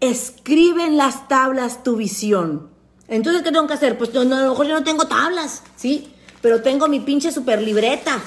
escribe 0.00 0.84
en 0.84 0.96
las 0.96 1.28
tablas 1.28 1.82
tu 1.82 1.96
visión. 1.96 2.70
Entonces, 3.08 3.42
¿qué 3.42 3.50
tengo 3.50 3.66
que 3.66 3.74
hacer? 3.74 3.98
Pues 3.98 4.14
no, 4.14 4.20
a 4.20 4.24
lo 4.24 4.50
mejor 4.50 4.66
yo 4.66 4.74
no 4.74 4.84
tengo 4.84 5.06
tablas, 5.06 5.62
¿sí? 5.76 6.12
Pero 6.40 6.62
tengo 6.62 6.88
mi 6.88 7.00
pinche 7.00 7.32
super 7.32 7.60
libreta 7.60 8.20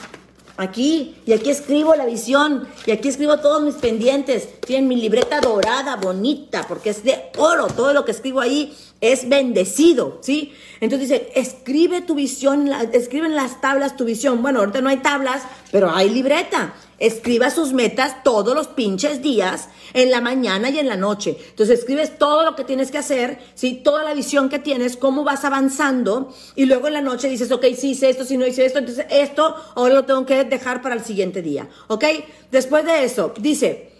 aquí, 0.57 1.15
y 1.25 1.33
aquí 1.33 1.49
escribo 1.49 1.95
la 1.95 2.05
visión, 2.05 2.67
y 2.85 2.91
aquí 2.91 3.09
escribo 3.09 3.37
todos 3.37 3.61
mis 3.61 3.75
pendientes. 3.75 4.59
Tienen 4.61 4.87
mi 4.87 4.95
libreta 4.95 5.41
dorada, 5.41 5.95
bonita, 5.95 6.65
porque 6.67 6.91
es 6.91 7.03
de 7.03 7.31
oro. 7.37 7.67
Todo 7.67 7.93
lo 7.93 8.05
que 8.05 8.11
escribo 8.11 8.41
ahí 8.41 8.75
es 9.01 9.27
bendecido, 9.27 10.19
¿sí? 10.21 10.53
Entonces 10.79 11.09
dice, 11.09 11.31
escribe 11.35 12.01
tu 12.01 12.15
visión, 12.15 12.71
escribe 12.93 13.27
en 13.27 13.35
las 13.35 13.59
tablas 13.59 13.97
tu 13.97 14.05
visión. 14.05 14.41
Bueno, 14.41 14.59
ahorita 14.59 14.81
no 14.81 14.89
hay 14.89 14.97
tablas, 14.97 15.43
pero 15.71 15.91
hay 15.91 16.09
libreta. 16.09 16.73
Escriba 16.99 17.49
sus 17.49 17.73
metas 17.73 18.23
todos 18.23 18.55
los 18.55 18.67
pinches 18.67 19.21
días, 19.21 19.67
en 19.93 20.09
la 20.09 20.21
mañana 20.21 20.69
y 20.69 20.79
en 20.79 20.87
la 20.87 20.95
noche. 20.95 21.37
Entonces 21.49 21.79
escribes 21.79 22.17
todo 22.17 22.43
lo 22.43 22.55
que 22.55 22.63
tienes 22.63 22.91
que 22.91 22.97
hacer, 22.97 23.39
¿sí? 23.55 23.81
toda 23.83 24.03
la 24.03 24.13
visión 24.13 24.49
que 24.49 24.59
tienes, 24.59 24.97
cómo 24.97 25.23
vas 25.23 25.43
avanzando, 25.45 26.33
y 26.55 26.65
luego 26.65 26.87
en 26.87 26.93
la 26.93 27.01
noche 27.01 27.29
dices, 27.29 27.51
ok, 27.51 27.65
sí 27.77 27.91
hice 27.91 28.09
esto, 28.09 28.23
si 28.25 28.37
no 28.37 28.47
hice 28.47 28.65
esto, 28.65 28.79
entonces 28.79 29.05
esto 29.09 29.55
ahora 29.75 29.95
lo 29.95 30.05
tengo 30.05 30.25
que 30.25 30.43
dejar 30.45 30.81
para 30.81 30.95
el 30.95 31.03
siguiente 31.03 31.41
día. 31.41 31.67
¿Ok? 31.87 32.05
Después 32.51 32.85
de 32.85 33.03
eso, 33.03 33.33
dice, 33.37 33.92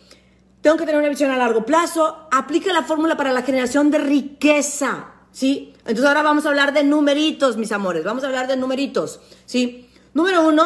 tengo 0.64 0.78
que 0.78 0.86
tener 0.86 0.98
una 0.98 1.10
visión 1.10 1.30
a 1.30 1.36
largo 1.36 1.66
plazo, 1.66 2.26
aplica 2.32 2.72
la 2.72 2.84
fórmula 2.84 3.18
para 3.18 3.34
la 3.34 3.42
generación 3.42 3.92
de 3.92 3.98
riqueza. 3.98 5.10
¿Sí? 5.34 5.74
Entonces 5.80 6.06
ahora 6.06 6.24
vamos 6.24 6.46
a 6.46 6.50
hablar 6.50 6.74
de 6.74 6.86
numeritos, 6.86 7.58
mis 7.58 7.74
amores. 7.74 8.06
Vamos 8.06 8.24
a 8.24 8.28
hablar 8.28 8.48
de 8.48 8.56
numeritos. 8.56 9.20
¿Sí? 9.46 9.90
Número 10.14 10.48
uno, 10.48 10.64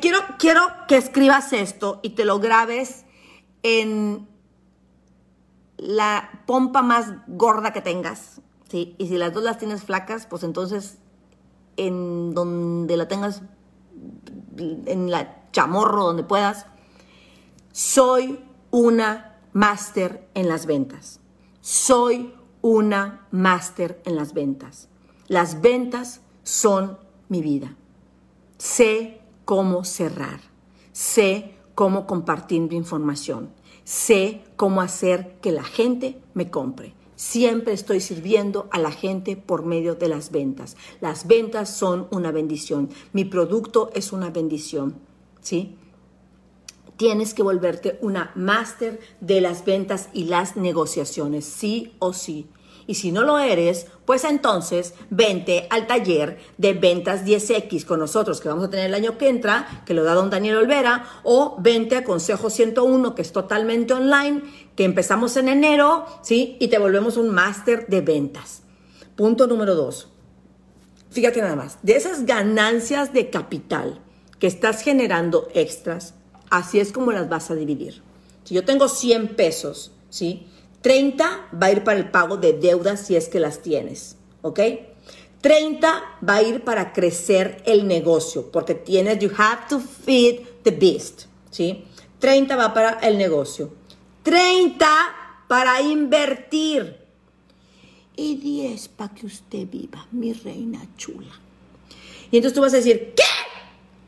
quiero, 0.00 0.20
quiero 0.38 0.62
que 0.86 0.96
escribas 0.96 1.52
esto 1.52 1.98
y 2.02 2.10
te 2.10 2.24
lo 2.24 2.38
grabes 2.38 3.04
en 3.64 4.28
la 5.76 6.44
pompa 6.46 6.82
más 6.82 7.08
gorda 7.26 7.72
que 7.72 7.80
tengas, 7.80 8.40
¿sí? 8.70 8.94
Y 8.98 9.08
si 9.08 9.16
las 9.16 9.32
dos 9.32 9.42
las 9.42 9.58
tienes 9.58 9.82
flacas, 9.82 10.26
pues 10.26 10.44
entonces 10.44 10.98
en 11.76 12.32
donde 12.32 12.96
la 12.96 13.08
tengas, 13.08 13.42
en 14.56 15.10
la 15.10 15.50
chamorro, 15.52 16.04
donde 16.04 16.22
puedas, 16.22 16.66
soy 17.72 18.38
una 18.70 19.38
máster 19.52 20.28
en 20.34 20.48
las 20.48 20.66
ventas. 20.66 21.20
Soy 21.60 22.34
una 22.62 23.26
máster 23.30 24.00
en 24.04 24.16
las 24.16 24.34
ventas. 24.34 24.88
Las 25.28 25.60
ventas 25.60 26.20
son 26.42 26.98
mi 27.28 27.42
vida. 27.42 27.76
Sé 28.58 29.20
cómo 29.44 29.84
cerrar, 29.84 30.40
sé 30.92 31.54
cómo 31.74 32.06
compartir 32.06 32.60
mi 32.62 32.76
información, 32.76 33.50
sé 33.84 34.44
cómo 34.56 34.80
hacer 34.80 35.38
que 35.40 35.52
la 35.52 35.64
gente 35.64 36.20
me 36.34 36.50
compre. 36.50 36.94
Siempre 37.16 37.74
estoy 37.74 38.00
sirviendo 38.00 38.68
a 38.70 38.78
la 38.78 38.90
gente 38.90 39.36
por 39.36 39.64
medio 39.64 39.94
de 39.94 40.08
las 40.08 40.30
ventas. 40.30 40.76
Las 41.00 41.26
ventas 41.26 41.68
son 41.68 42.08
una 42.10 42.32
bendición. 42.32 42.88
Mi 43.12 43.26
producto 43.26 43.90
es 43.94 44.12
una 44.12 44.30
bendición. 44.30 44.98
¿Sí? 45.40 45.76
Tienes 47.00 47.32
que 47.32 47.42
volverte 47.42 47.98
una 48.02 48.30
máster 48.34 49.00
de 49.22 49.40
las 49.40 49.64
ventas 49.64 50.10
y 50.12 50.24
las 50.24 50.56
negociaciones, 50.56 51.46
sí 51.46 51.96
o 51.98 52.12
sí. 52.12 52.50
Y 52.86 52.96
si 52.96 53.10
no 53.10 53.22
lo 53.22 53.38
eres, 53.38 53.86
pues 54.04 54.22
entonces 54.24 54.92
vente 55.08 55.66
al 55.70 55.86
taller 55.86 56.36
de 56.58 56.74
ventas 56.74 57.24
10X 57.24 57.86
con 57.86 58.00
nosotros 58.00 58.42
que 58.42 58.50
vamos 58.50 58.66
a 58.66 58.68
tener 58.68 58.84
el 58.84 58.94
año 58.94 59.16
que 59.16 59.30
entra, 59.30 59.82
que 59.86 59.94
lo 59.94 60.04
da 60.04 60.12
don 60.12 60.28
Daniel 60.28 60.58
Olvera, 60.58 61.06
o 61.22 61.56
vente 61.58 61.96
a 61.96 62.04
Consejo 62.04 62.50
101, 62.50 63.14
que 63.14 63.22
es 63.22 63.32
totalmente 63.32 63.94
online, 63.94 64.42
que 64.76 64.84
empezamos 64.84 65.38
en 65.38 65.48
enero, 65.48 66.04
¿sí? 66.20 66.58
Y 66.60 66.68
te 66.68 66.78
volvemos 66.78 67.16
un 67.16 67.30
máster 67.30 67.86
de 67.86 68.02
ventas. 68.02 68.60
Punto 69.16 69.46
número 69.46 69.74
dos. 69.74 70.12
Fíjate 71.08 71.40
nada 71.40 71.56
más, 71.56 71.78
de 71.82 71.96
esas 71.96 72.26
ganancias 72.26 73.14
de 73.14 73.30
capital 73.30 74.02
que 74.38 74.46
estás 74.46 74.82
generando 74.82 75.48
extras, 75.54 76.19
así 76.50 76.80
es 76.80 76.92
como 76.92 77.12
las 77.12 77.28
vas 77.28 77.50
a 77.50 77.54
dividir. 77.54 78.02
Si 78.44 78.54
yo 78.54 78.64
tengo 78.64 78.88
100 78.88 79.36
pesos, 79.36 79.92
¿sí? 80.10 80.46
30 80.82 81.48
va 81.60 81.66
a 81.66 81.72
ir 81.72 81.84
para 81.84 81.98
el 81.98 82.10
pago 82.10 82.36
de 82.36 82.52
deudas 82.52 83.06
si 83.06 83.16
es 83.16 83.28
que 83.28 83.40
las 83.40 83.62
tienes, 83.62 84.16
¿ok? 84.42 84.60
30 85.40 86.02
va 86.28 86.34
a 86.34 86.42
ir 86.42 86.64
para 86.64 86.92
crecer 86.92 87.62
el 87.64 87.86
negocio, 87.86 88.50
porque 88.50 88.74
tienes, 88.74 89.18
you 89.18 89.30
have 89.36 89.62
to 89.68 89.80
feed 89.80 90.40
the 90.62 90.70
beast, 90.70 91.22
¿sí? 91.50 91.84
30 92.18 92.56
va 92.56 92.74
para 92.74 92.90
el 93.00 93.16
negocio. 93.16 93.72
30 94.22 94.86
para 95.48 95.80
invertir. 95.80 96.98
Y 98.16 98.36
10 98.36 98.88
para 98.88 99.14
que 99.14 99.26
usted 99.26 99.66
viva, 99.66 100.06
mi 100.10 100.34
reina 100.34 100.86
chula. 100.96 101.40
Y 102.30 102.36
entonces 102.36 102.54
tú 102.54 102.60
vas 102.60 102.74
a 102.74 102.76
decir, 102.76 103.14
¿qué? 103.16 103.22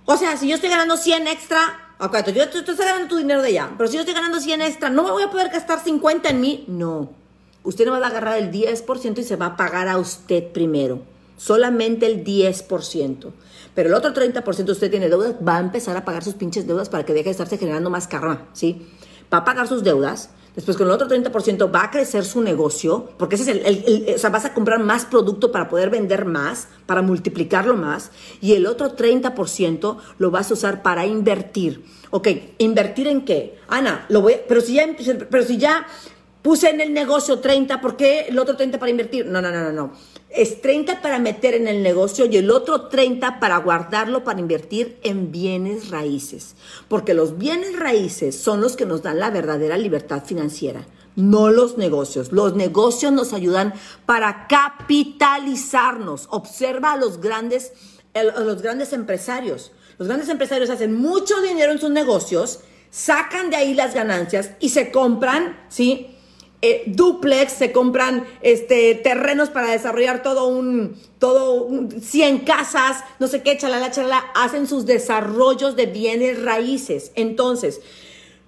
O 0.04 0.16
sea, 0.18 0.36
si 0.36 0.48
yo 0.48 0.56
estoy 0.56 0.68
ganando 0.68 0.98
100 0.98 1.28
extra, 1.28 1.81
Ok, 2.04 2.16
yo, 2.34 2.48
tú, 2.48 2.58
estás 2.58 2.78
ganando 2.78 3.06
tu 3.06 3.16
dinero 3.16 3.42
de 3.42 3.50
allá, 3.50 3.70
pero 3.78 3.88
si 3.88 3.94
yo 3.94 4.00
estoy 4.00 4.16
ganando 4.16 4.40
100 4.40 4.60
extra, 4.60 4.90
¿no 4.90 5.04
me 5.04 5.12
voy 5.12 5.22
a 5.22 5.30
poder 5.30 5.50
gastar 5.50 5.78
50 5.78 6.30
en 6.30 6.40
mí? 6.40 6.64
No. 6.66 7.10
Usted 7.62 7.86
no 7.86 7.92
va 7.92 7.98
a 7.98 8.08
agarrar 8.08 8.38
el 8.38 8.50
10% 8.50 9.18
y 9.18 9.22
se 9.22 9.36
va 9.36 9.46
a 9.46 9.56
pagar 9.56 9.86
a 9.86 9.98
usted 9.98 10.50
primero. 10.50 11.02
Solamente 11.36 12.06
el 12.06 12.24
10%. 12.24 13.30
Pero 13.76 13.88
el 13.88 13.94
otro 13.94 14.12
30% 14.12 14.70
usted 14.70 14.90
tiene 14.90 15.08
deudas, 15.08 15.36
va 15.46 15.58
a 15.58 15.60
empezar 15.60 15.96
a 15.96 16.04
pagar 16.04 16.24
sus 16.24 16.34
pinches 16.34 16.66
deudas 16.66 16.88
para 16.88 17.06
que 17.06 17.12
deje 17.12 17.26
de 17.26 17.30
estarse 17.30 17.56
generando 17.56 17.88
más 17.88 18.08
karma, 18.08 18.48
¿sí? 18.52 18.84
Va 19.32 19.38
a 19.38 19.44
pagar 19.44 19.68
sus 19.68 19.84
deudas, 19.84 20.30
Después 20.54 20.76
con 20.76 20.86
el 20.86 20.92
otro 20.92 21.08
30% 21.08 21.74
va 21.74 21.84
a 21.84 21.90
crecer 21.90 22.26
su 22.26 22.42
negocio, 22.42 23.10
porque 23.16 23.36
ese 23.36 23.50
es 23.52 23.66
el, 23.66 24.14
o 24.14 24.18
sea, 24.18 24.28
vas 24.28 24.44
a 24.44 24.52
comprar 24.52 24.80
más 24.80 25.06
producto 25.06 25.50
para 25.50 25.68
poder 25.68 25.88
vender 25.88 26.26
más, 26.26 26.68
para 26.84 27.00
multiplicarlo 27.00 27.74
más, 27.74 28.10
y 28.40 28.52
el 28.52 28.66
otro 28.66 28.94
30% 28.94 29.96
lo 30.18 30.30
vas 30.30 30.50
a 30.50 30.54
usar 30.54 30.82
para 30.82 31.06
invertir. 31.06 31.84
Ok, 32.10 32.28
¿invertir 32.58 33.06
en 33.06 33.24
qué? 33.24 33.58
Ana, 33.68 34.04
lo 34.10 34.20
voy, 34.20 34.36
pero 34.46 34.60
si 34.60 34.74
ya, 34.74 34.86
pero 35.30 35.42
si 35.42 35.56
ya 35.56 35.86
puse 36.42 36.68
en 36.68 36.82
el 36.82 36.92
negocio 36.92 37.38
30, 37.38 37.80
¿por 37.80 37.96
qué 37.96 38.26
el 38.28 38.38
otro 38.38 38.54
30 38.54 38.78
para 38.78 38.90
invertir? 38.90 39.24
No, 39.24 39.40
no, 39.40 39.50
no, 39.50 39.62
no, 39.62 39.72
no. 39.72 39.92
Es 40.34 40.62
30 40.62 41.02
para 41.02 41.18
meter 41.18 41.54
en 41.54 41.68
el 41.68 41.82
negocio 41.82 42.24
y 42.24 42.38
el 42.38 42.50
otro 42.50 42.88
30 42.88 43.38
para 43.38 43.58
guardarlo 43.58 44.24
para 44.24 44.40
invertir 44.40 44.98
en 45.02 45.30
bienes 45.30 45.90
raíces. 45.90 46.54
Porque 46.88 47.12
los 47.12 47.36
bienes 47.36 47.78
raíces 47.78 48.34
son 48.34 48.62
los 48.62 48.74
que 48.74 48.86
nos 48.86 49.02
dan 49.02 49.18
la 49.18 49.30
verdadera 49.30 49.76
libertad 49.76 50.24
financiera, 50.24 50.86
no 51.16 51.50
los 51.50 51.76
negocios. 51.76 52.32
Los 52.32 52.54
negocios 52.56 53.12
nos 53.12 53.34
ayudan 53.34 53.74
para 54.06 54.46
capitalizarnos. 54.48 56.28
Observa 56.30 56.92
a 56.92 56.96
los 56.96 57.20
grandes, 57.20 57.72
los 58.14 58.62
grandes 58.62 58.94
empresarios. 58.94 59.72
Los 59.98 60.08
grandes 60.08 60.30
empresarios 60.30 60.70
hacen 60.70 60.94
mucho 60.94 61.42
dinero 61.42 61.72
en 61.72 61.78
sus 61.78 61.90
negocios, 61.90 62.60
sacan 62.90 63.50
de 63.50 63.56
ahí 63.56 63.74
las 63.74 63.94
ganancias 63.94 64.52
y 64.60 64.70
se 64.70 64.90
compran, 64.90 65.60
¿sí? 65.68 66.16
Eh, 66.64 66.84
duplex, 66.86 67.54
se 67.54 67.72
compran 67.72 68.24
este, 68.40 68.94
terrenos 68.94 69.50
para 69.50 69.72
desarrollar 69.72 70.22
todo 70.22 70.46
un, 70.46 70.96
todo 71.18 71.68
100 72.00 72.38
casas, 72.40 73.02
no 73.18 73.26
sé 73.26 73.42
qué, 73.42 73.58
chalala, 73.58 73.90
chalala, 73.90 74.18
hacen 74.36 74.68
sus 74.68 74.86
desarrollos 74.86 75.74
de 75.74 75.86
bienes 75.86 76.40
raíces. 76.40 77.10
Entonces, 77.16 77.80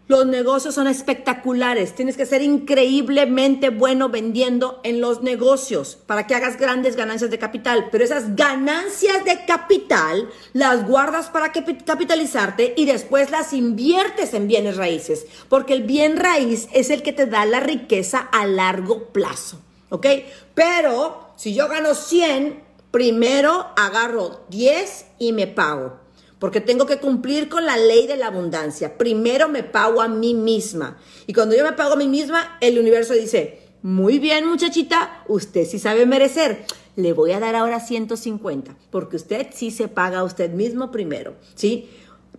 los 0.06 0.26
negocios 0.26 0.74
son 0.74 0.86
espectaculares. 0.86 1.94
Tienes 1.94 2.18
que 2.18 2.26
ser 2.26 2.42
increíblemente 2.42 3.70
bueno 3.70 4.10
vendiendo 4.10 4.80
en 4.84 5.00
los 5.00 5.22
negocios 5.22 5.96
para 6.06 6.26
que 6.26 6.34
hagas 6.34 6.58
grandes 6.58 6.94
ganancias 6.94 7.30
de 7.30 7.38
capital. 7.38 7.88
Pero 7.90 8.04
esas 8.04 8.36
ganancias 8.36 9.24
de 9.24 9.46
capital 9.46 10.28
las 10.52 10.86
guardas 10.86 11.30
para 11.30 11.52
capitalizarte 11.52 12.74
y 12.76 12.84
después 12.84 13.30
las 13.30 13.54
inviertes 13.54 14.34
en 14.34 14.46
bienes 14.46 14.76
raíces. 14.76 15.26
Porque 15.48 15.72
el 15.72 15.84
bien 15.84 16.18
raíz 16.18 16.68
es 16.74 16.90
el 16.90 17.02
que 17.02 17.14
te 17.14 17.24
da 17.24 17.46
la 17.46 17.60
riqueza 17.60 18.18
a 18.18 18.46
largo 18.46 19.04
plazo. 19.04 19.58
¿Ok? 19.88 20.06
Pero 20.54 21.30
si 21.36 21.54
yo 21.54 21.68
gano 21.68 21.94
100, 21.94 22.62
primero 22.90 23.68
agarro 23.74 24.44
10 24.50 25.06
y 25.18 25.32
me 25.32 25.46
pago 25.46 26.03
porque 26.44 26.60
tengo 26.60 26.84
que 26.84 26.98
cumplir 26.98 27.48
con 27.48 27.64
la 27.64 27.78
ley 27.78 28.06
de 28.06 28.18
la 28.18 28.26
abundancia. 28.26 28.98
Primero 28.98 29.48
me 29.48 29.62
pago 29.62 30.02
a 30.02 30.08
mí 30.08 30.34
misma. 30.34 30.98
Y 31.26 31.32
cuando 31.32 31.56
yo 31.56 31.64
me 31.64 31.72
pago 31.72 31.94
a 31.94 31.96
mí 31.96 32.06
misma, 32.06 32.58
el 32.60 32.78
universo 32.78 33.14
dice, 33.14 33.60
muy 33.80 34.18
bien 34.18 34.46
muchachita, 34.46 35.24
usted 35.26 35.64
sí 35.64 35.78
sabe 35.78 36.04
merecer. 36.04 36.66
Le 36.96 37.14
voy 37.14 37.32
a 37.32 37.40
dar 37.40 37.54
ahora 37.54 37.80
150, 37.80 38.76
porque 38.90 39.16
usted 39.16 39.46
sí 39.54 39.70
se 39.70 39.88
paga 39.88 40.18
a 40.18 40.24
usted 40.24 40.50
mismo 40.50 40.90
primero, 40.90 41.34
¿sí? 41.54 41.88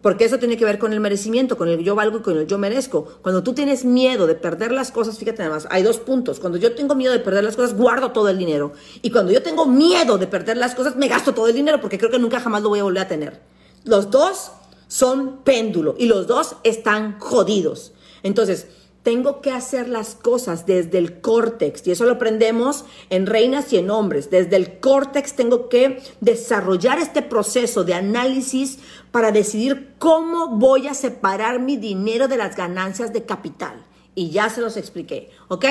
Porque 0.03 0.25
eso 0.25 0.37
tiene 0.37 0.55
que 0.55 0.65
ver 0.65 0.77
con 0.77 0.93
el 0.93 0.99
merecimiento, 0.99 1.57
con 1.57 1.67
el 1.67 1.83
yo 1.83 1.95
valgo 1.95 2.19
y 2.19 2.21
con 2.21 2.37
el 2.37 2.45
yo 2.45 2.59
merezco. 2.59 3.05
Cuando 3.23 3.41
tú 3.41 3.55
tienes 3.55 3.85
miedo 3.85 4.27
de 4.27 4.35
perder 4.35 4.71
las 4.71 4.91
cosas, 4.91 5.17
fíjate 5.17 5.39
nada 5.39 5.55
más, 5.55 5.67
hay 5.71 5.81
dos 5.81 5.97
puntos. 5.97 6.39
Cuando 6.39 6.59
yo 6.59 6.75
tengo 6.75 6.93
miedo 6.93 7.11
de 7.11 7.21
perder 7.21 7.43
las 7.43 7.55
cosas, 7.55 7.75
guardo 7.75 8.11
todo 8.11 8.29
el 8.29 8.37
dinero. 8.37 8.73
Y 9.01 9.09
cuando 9.09 9.31
yo 9.31 9.41
tengo 9.41 9.65
miedo 9.65 10.19
de 10.19 10.27
perder 10.27 10.57
las 10.57 10.75
cosas, 10.75 10.95
me 10.95 11.07
gasto 11.07 11.33
todo 11.33 11.47
el 11.47 11.55
dinero 11.55 11.81
porque 11.81 11.97
creo 11.97 12.11
que 12.11 12.19
nunca 12.19 12.39
jamás 12.39 12.61
lo 12.61 12.69
voy 12.69 12.81
a 12.81 12.83
volver 12.83 13.01
a 13.01 13.07
tener. 13.07 13.54
Los 13.85 14.11
dos 14.11 14.51
son 14.87 15.37
péndulo 15.43 15.95
y 15.97 16.07
los 16.07 16.27
dos 16.27 16.57
están 16.63 17.19
jodidos. 17.19 17.93
Entonces, 18.23 18.67
tengo 19.03 19.39
que 19.39 19.51
hacer 19.51 19.87
las 19.87 20.15
cosas 20.15 20.65
desde 20.65 20.97
el 20.97 21.21
córtex 21.21 21.85
y 21.85 21.91
eso 21.91 22.05
lo 22.05 22.13
aprendemos 22.13 22.85
en 23.11 23.27
reinas 23.27 23.71
y 23.71 23.77
en 23.77 23.91
hombres. 23.91 24.31
Desde 24.31 24.55
el 24.55 24.79
córtex 24.79 25.35
tengo 25.35 25.69
que 25.69 26.01
desarrollar 26.21 26.97
este 26.97 27.21
proceso 27.21 27.83
de 27.83 27.93
análisis 27.93 28.79
para 29.11 29.31
decidir 29.31 29.93
cómo 29.99 30.47
voy 30.57 30.87
a 30.87 30.95
separar 30.95 31.59
mi 31.59 31.77
dinero 31.77 32.27
de 32.27 32.37
las 32.37 32.55
ganancias 32.55 33.13
de 33.13 33.25
capital. 33.25 33.85
Y 34.15 34.31
ya 34.31 34.49
se 34.49 34.61
los 34.61 34.75
expliqué, 34.75 35.29
¿ok? 35.49 35.65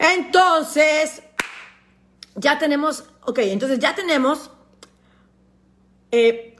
Entonces, 0.00 1.22
ya 2.34 2.58
tenemos, 2.58 3.04
ok, 3.24 3.38
entonces 3.38 3.78
ya 3.78 3.94
tenemos 3.94 4.50
eh, 6.10 6.56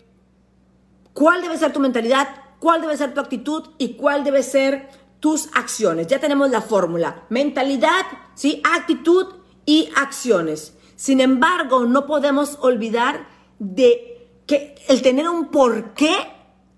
cuál 1.18 1.42
debe 1.42 1.58
ser 1.58 1.72
tu 1.72 1.80
mentalidad, 1.80 2.28
cuál 2.60 2.80
debe 2.80 2.96
ser 2.96 3.12
tu 3.12 3.20
actitud 3.20 3.70
y 3.76 3.94
cuál 3.94 4.22
debe 4.22 4.44
ser 4.44 4.88
tus 5.18 5.48
acciones. 5.52 6.06
Ya 6.06 6.20
tenemos 6.20 6.48
la 6.48 6.62
fórmula. 6.62 7.24
Mentalidad, 7.28 8.06
¿sí? 8.36 8.62
actitud 8.72 9.26
y 9.66 9.90
acciones. 9.96 10.74
Sin 10.94 11.20
embargo, 11.20 11.86
no 11.86 12.06
podemos 12.06 12.58
olvidar 12.60 13.26
de 13.58 14.28
que 14.46 14.76
el 14.86 15.02
tener 15.02 15.28
un 15.28 15.48
porqué 15.48 16.14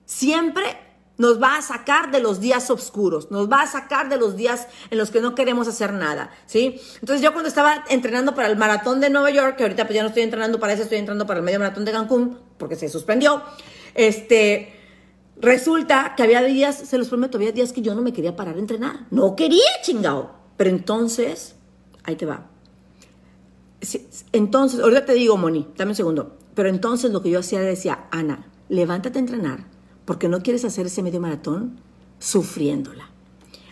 siempre 0.07 0.89
nos 1.21 1.41
va 1.41 1.59
a 1.59 1.63
sacar 1.63 2.11
de 2.11 2.19
los 2.19 2.41
días 2.41 2.71
oscuros, 2.71 3.31
nos 3.31 3.53
va 3.53 3.61
a 3.61 3.67
sacar 3.67 4.09
de 4.09 4.17
los 4.17 4.37
días 4.37 4.67
en 4.91 4.97
los 4.97 5.11
que 5.11 5.21
no 5.21 5.35
queremos 5.35 5.69
hacer 5.69 5.93
nada, 5.93 6.31
¿sí? 6.47 6.81
Entonces 6.95 7.21
yo 7.21 7.35
cuando 7.35 7.49
estaba 7.49 7.85
entrenando 7.91 8.35
para 8.35 8.49
el 8.49 8.57
maratón 8.57 9.01
de 9.01 9.11
Nueva 9.11 9.31
York, 9.31 9.57
que 9.57 9.65
ahorita 9.65 9.85
pues 9.85 9.97
ya 9.97 10.03
no 10.03 10.09
estoy 10.09 10.23
entrenando 10.23 10.59
para 10.59 10.73
eso, 10.73 10.85
estoy 10.85 10.97
entrenando 10.97 11.27
para 11.27 11.41
el 11.41 11.45
medio 11.45 11.59
maratón 11.59 11.85
de 11.85 11.93
Cancún, 11.93 12.39
porque 12.57 12.75
se 12.75 12.89
suspendió, 12.89 13.43
este, 13.95 14.73
resulta 15.37 16.15
que 16.17 16.23
había 16.23 16.41
días, 16.43 16.77
se 16.77 16.97
los 16.97 17.09
prometo, 17.09 17.37
había 17.37 17.53
días 17.53 17.75
que 17.75 17.83
yo 17.83 17.95
no 17.95 18.01
me 18.01 18.15
quería 18.15 18.35
parar 18.35 18.57
a 18.57 18.59
entrenar. 18.59 19.07
No 19.11 19.37
quería, 19.37 19.69
chingado. 19.83 20.31
Pero 20.57 20.71
entonces, 20.71 21.55
ahí 22.05 22.17
te 22.17 22.25
va. 22.25 22.47
Entonces, 24.33 24.81
ahorita 24.81 25.05
te 25.05 25.13
digo, 25.13 25.37
Moni, 25.37 25.69
dame 25.77 25.91
un 25.91 25.97
segundo. 25.97 26.39
Pero 26.55 26.71
entonces 26.71 27.11
lo 27.11 27.21
que 27.21 27.29
yo 27.29 27.41
hacía 27.41 27.61
decía, 27.61 28.07
Ana, 28.11 28.49
levántate 28.71 29.19
a 29.19 29.21
entrenar 29.21 29.80
porque 30.11 30.29
no 30.29 30.42
quieres 30.42 30.64
hacer 30.64 30.87
ese 30.87 31.05
medio 31.05 31.20
maratón 31.20 31.79
sufriéndola. 32.18 33.09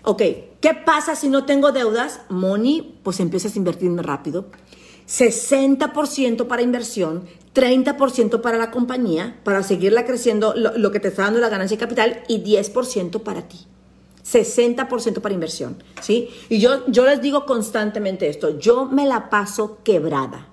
Ok, 0.05 0.22
¿qué 0.61 0.72
pasa 0.87 1.16
si 1.16 1.29
no 1.29 1.46
tengo 1.46 1.72
deudas? 1.72 2.20
Moni, 2.29 2.96
pues 3.03 3.18
empiezas 3.18 3.57
a 3.57 3.59
invertirme 3.59 4.03
rápido. 4.03 4.46
60% 5.09 6.46
para 6.46 6.62
inversión, 6.62 7.24
30% 7.57 8.40
para 8.40 8.57
la 8.57 8.70
compañía, 8.70 9.40
para 9.42 9.64
seguirla 9.64 10.07
creciendo, 10.07 10.55
lo, 10.55 10.92
que 10.92 11.01
te 11.01 11.09
está 11.09 11.22
dando 11.22 11.40
la 11.40 11.48
ganancia 11.48 11.77
de 11.77 11.81
capital, 11.81 12.22
y 12.29 12.44
10% 12.44 13.20
para 13.24 13.48
ti. 13.48 13.59
60% 14.24 15.20
para 15.20 15.35
inversión, 15.35 15.83
¿sí? 16.01 16.31
Y 16.48 16.61
yo, 16.61 16.87
yo 16.87 17.05
les 17.05 17.20
digo 17.20 17.46
constantemente 17.46 18.29
esto, 18.29 18.61
yo 18.61 18.85
me 18.85 19.07
la 19.07 19.29
paso 19.29 19.79
quebrada. 19.83 20.46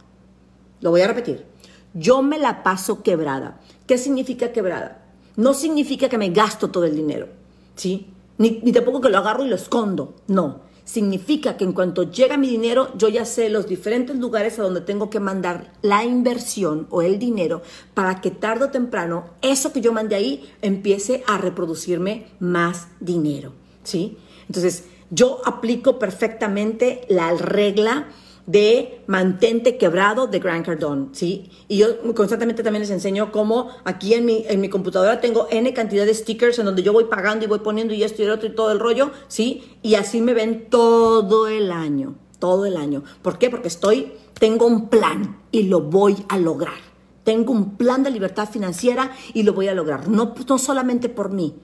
Lo 0.82 0.90
voy 0.90 1.02
a 1.02 1.08
repetir. 1.08 1.46
Yo 1.94 2.24
me 2.24 2.40
la 2.40 2.64
paso 2.64 3.04
quebrada. 3.04 3.62
¿Qué 3.86 4.00
significa 4.00 4.52
quebrada? 4.52 5.05
No 5.38 5.54
significa 5.54 6.10
que 6.10 6.18
me 6.18 6.30
gasto 6.30 6.70
todo 6.70 6.86
el 6.86 6.96
dinero, 6.96 7.28
¿sí? 7.76 8.08
Ni, 8.38 8.60
ni 8.64 8.72
tampoco 8.72 9.02
que 9.02 9.10
lo 9.10 9.18
agarro 9.18 9.46
y 9.46 9.50
lo 9.50 9.56
escondo, 9.56 10.16
no 10.28 10.66
significa 10.86 11.58
que 11.58 11.64
en 11.64 11.74
cuanto 11.74 12.04
llega 12.04 12.38
mi 12.38 12.48
dinero, 12.48 12.92
yo 12.96 13.10
ya 13.10 13.26
sé 13.26 13.50
los 13.50 13.68
diferentes 13.68 14.16
lugares 14.16 14.58
a 14.58 14.64
donde 14.64 14.82
tengo 14.82 15.10
que 15.10 15.20
mandar 15.20 15.74
la 15.82 16.06
inversión 16.06 16.88
o 16.92 17.02
el 17.02 17.20
dinero 17.20 17.64
para 17.94 18.22
que 18.22 18.32
tarde 18.32 18.66
o 18.66 18.70
temprano 18.70 19.26
eso 19.42 19.74
que 19.74 19.82
yo 19.82 19.92
mandé 19.92 20.16
ahí 20.16 20.50
empiece 20.62 21.24
a 21.28 21.38
reproducirme 21.38 22.28
más 22.40 22.88
dinero, 23.00 23.52
¿sí? 23.84 24.18
Entonces, 24.48 24.86
yo 25.10 25.42
aplico 25.46 25.98
perfectamente 25.98 27.02
la 27.10 27.32
regla 27.34 28.08
de 28.46 29.02
mantente 29.08 29.78
quebrado 29.78 30.28
de 30.28 30.40
Grant 30.40 30.66
Cardone, 30.66 31.08
¿sí? 31.14 31.50
Y 31.68 31.78
yo 31.78 32.14
constantemente 32.14 32.64
también 32.64 32.82
les 32.82 32.92
enseño 32.92 33.32
cómo 33.32 33.70
aquí 33.84 34.14
en 34.14 34.26
mi, 34.26 34.46
en 34.48 34.62
mi 34.62 34.70
computadora 34.70 35.20
tengo 35.20 35.48
N 35.50 35.74
cantidad 35.74 36.06
de 36.06 36.14
stickers 36.14 36.60
en 36.60 36.66
donde 36.66 36.84
yo 36.84 36.94
voy 36.94 37.06
pagando 37.06 37.46
y 37.46 37.48
voy 37.48 37.60
poniendo 37.60 37.94
y 37.94 38.04
esto 38.04 38.22
y 38.22 38.26
el 38.26 38.32
otro 38.32 38.48
y 38.48 38.56
todo 38.56 38.72
el 38.72 38.80
rollo, 38.80 39.12
¿sí? 39.28 39.78
Y 39.82 39.96
así 39.96 40.22
me 40.22 40.34
ven 40.34 40.70
todo 40.70 41.48
el 41.48 41.72
año, 41.72 42.16
todo 42.40 42.66
el 42.66 42.78
año. 42.78 43.04
¿Por 43.22 43.38
qué? 43.38 43.50
Porque 43.50 43.68
estoy, 43.68 44.14
tengo 44.40 44.68
un 44.68 44.90
plan 44.90 45.42
y 45.52 45.64
lo 45.64 45.82
voy 45.82 46.18
a 46.30 46.38
lograr. 46.38 46.96
Tengo 47.24 47.52
un 47.52 47.76
plan 47.76 48.04
de 48.04 48.12
libertad 48.12 48.48
financiera 48.48 49.12
y 49.34 49.42
lo 49.42 49.54
voy 49.54 49.68
a 49.68 49.74
lograr. 49.74 50.08
No, 50.08 50.36
no 50.48 50.58
solamente 50.60 51.10
por 51.10 51.32
mí, 51.32 51.56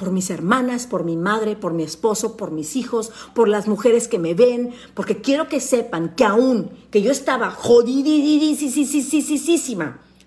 por 0.00 0.10
mis 0.12 0.30
hermanas, 0.30 0.86
por 0.86 1.04
mi 1.04 1.18
madre, 1.18 1.56
por 1.56 1.74
mi 1.74 1.82
esposo, 1.82 2.38
por 2.38 2.52
mis 2.52 2.74
hijos, 2.74 3.12
por 3.34 3.48
las 3.48 3.68
mujeres 3.68 4.08
que 4.08 4.18
me 4.18 4.32
ven, 4.32 4.72
porque 4.94 5.20
quiero 5.20 5.46
que 5.46 5.60
sepan 5.60 6.14
que 6.16 6.24
aún 6.24 6.70
que 6.90 7.02
yo 7.02 7.12
estaba 7.12 7.50
jodidísima, 7.50 8.80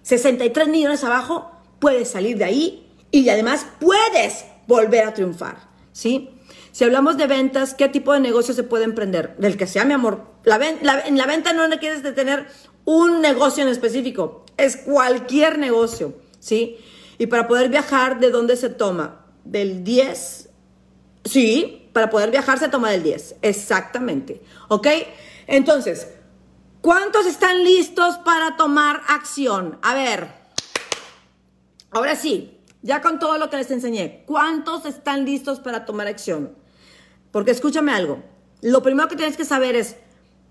63 0.03 0.67
millones 0.67 1.03
abajo, 1.03 1.49
puedes 1.79 2.11
salir 2.11 2.37
de 2.37 2.43
ahí 2.43 2.87
y 3.09 3.27
además 3.29 3.65
puedes 3.79 4.45
volver 4.67 5.05
a 5.05 5.15
triunfar, 5.15 5.67
¿sí? 5.91 6.29
Si 6.71 6.83
hablamos 6.83 7.17
de 7.17 7.25
ventas, 7.25 7.73
¿qué 7.73 7.89
tipo 7.89 8.13
de 8.13 8.19
negocio 8.19 8.53
se 8.53 8.61
puede 8.61 8.83
emprender? 8.83 9.35
Del 9.39 9.57
que 9.57 9.65
sea, 9.65 9.85
mi 9.85 9.93
amor. 9.93 10.23
La 10.43 10.57
en 10.63 11.17
la 11.17 11.25
venta 11.25 11.51
no 11.53 11.67
quieres 11.79 12.03
de 12.03 12.11
tener 12.11 12.45
un 12.85 13.21
negocio 13.21 13.63
en 13.63 13.69
específico, 13.69 14.45
es 14.55 14.77
cualquier 14.77 15.57
negocio, 15.57 16.13
¿sí? 16.39 16.77
Y 17.17 17.25
para 17.25 17.47
poder 17.47 17.69
viajar, 17.69 18.19
¿de 18.19 18.29
dónde 18.29 18.55
se 18.55 18.69
toma? 18.69 19.22
Del 19.43 19.83
10. 19.83 20.49
Sí, 21.25 21.89
para 21.93 22.09
poder 22.09 22.31
viajar 22.31 22.59
se 22.59 22.69
toma 22.69 22.91
del 22.91 23.03
10. 23.03 23.35
Exactamente. 23.41 24.41
¿Ok? 24.67 24.87
Entonces, 25.47 26.07
¿cuántos 26.81 27.25
están 27.25 27.63
listos 27.63 28.17
para 28.17 28.57
tomar 28.57 29.01
acción? 29.07 29.77
A 29.81 29.93
ver. 29.93 30.27
Ahora 31.91 32.15
sí, 32.15 32.59
ya 32.81 33.01
con 33.01 33.19
todo 33.19 33.37
lo 33.37 33.49
que 33.49 33.57
les 33.57 33.71
enseñé, 33.71 34.23
¿cuántos 34.25 34.85
están 34.85 35.25
listos 35.25 35.59
para 35.59 35.85
tomar 35.85 36.07
acción? 36.07 36.55
Porque 37.31 37.51
escúchame 37.51 37.93
algo. 37.93 38.23
Lo 38.61 38.81
primero 38.81 39.07
que 39.07 39.15
tienes 39.15 39.37
que 39.37 39.45
saber 39.45 39.75
es, 39.75 39.95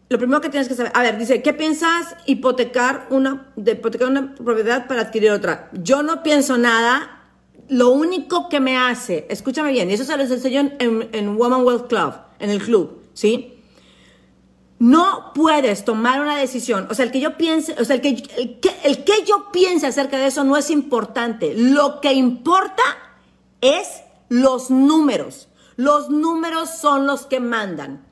lo 0.09 0.18
primero 0.18 0.40
que 0.40 0.48
tienes 0.48 0.68
que 0.68 0.74
saber, 0.74 0.92
a 0.94 1.02
ver, 1.02 1.18
dice, 1.18 1.42
¿qué 1.42 1.52
piensas 1.52 2.16
hipotecar 2.26 3.07
una, 3.11 3.52
de 3.57 3.72
hipotecar 3.72 4.09
una 4.09 4.35
propiedad 4.35 4.87
para 4.87 5.02
adquirir 5.02 5.31
otra? 5.31 5.70
Yo 5.72 6.02
no 6.02 6.22
pienso 6.22 6.59
nada, 6.59 7.21
lo 7.72 7.88
único 7.88 8.50
que 8.50 8.61
me 8.61 8.76
hace, 8.76 9.26
escúchame 9.30 9.72
bien, 9.72 9.90
y 9.90 9.94
eso 9.94 10.04
se 10.04 10.14
les 10.18 10.30
enseñó 10.30 10.61
en, 10.78 11.08
en 11.11 11.37
Woman 11.38 11.64
Wealth 11.64 11.88
Club, 11.88 12.12
en 12.38 12.50
el 12.50 12.62
club, 12.62 13.00
¿sí? 13.14 13.54
No 14.78 15.32
puedes 15.35 15.82
tomar 15.82 16.20
una 16.20 16.37
decisión, 16.37 16.87
o 16.90 16.94
sea, 16.94 17.06
el 17.06 17.11
que 17.11 17.20
yo 17.20 17.38
piense, 17.38 17.74
o 17.80 17.85
sea, 17.87 17.96
el 17.96 18.02
que, 18.02 18.08
el 18.08 18.61
que, 18.61 18.70
el 18.85 19.04
que 19.04 19.24
yo 19.24 19.50
piense 19.52 19.87
acerca 19.87 20.18
de 20.18 20.26
eso 20.26 20.44
no 20.44 20.58
es 20.58 20.68
importante. 20.68 21.54
Lo 21.56 22.02
que 22.02 22.12
importa 22.12 22.82
es 23.62 24.02
los 24.28 24.70
números. 24.70 25.48
Los 25.76 26.11
números 26.11 26.68
son 26.68 27.06
los 27.06 27.24
que 27.24 27.40
mandan. 27.40 28.04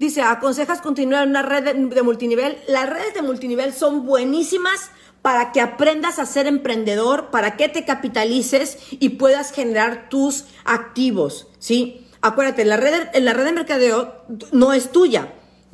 Dice, 0.00 0.22
aconsejas 0.22 0.80
continuar 0.80 1.28
una 1.28 1.42
red 1.42 1.62
de, 1.62 1.74
de, 1.74 2.02
multinivel. 2.02 2.58
Las 2.66 2.88
redes 2.88 3.14
de 3.14 3.22
multinivel 3.22 3.72
son 3.72 4.04
buenísimas 4.04 4.90
para 5.22 5.52
que 5.52 5.60
aprendas 5.60 6.18
a 6.18 6.26
ser 6.26 6.46
emprendedor, 6.46 7.30
para 7.30 7.56
que 7.56 7.68
te 7.68 7.84
capitalices 7.84 8.78
y 8.90 9.10
puedas 9.10 9.52
generar 9.52 10.08
tus 10.08 10.44
activos, 10.64 11.48
¿sí? 11.58 12.06
Acuérdate, 12.22 12.64
la 12.64 12.76
red, 12.76 13.08
la 13.14 13.32
red 13.32 13.44
de 13.44 13.52
mercadeo 13.52 14.24
no 14.52 14.72
es 14.72 14.92
tuya, 14.92 15.32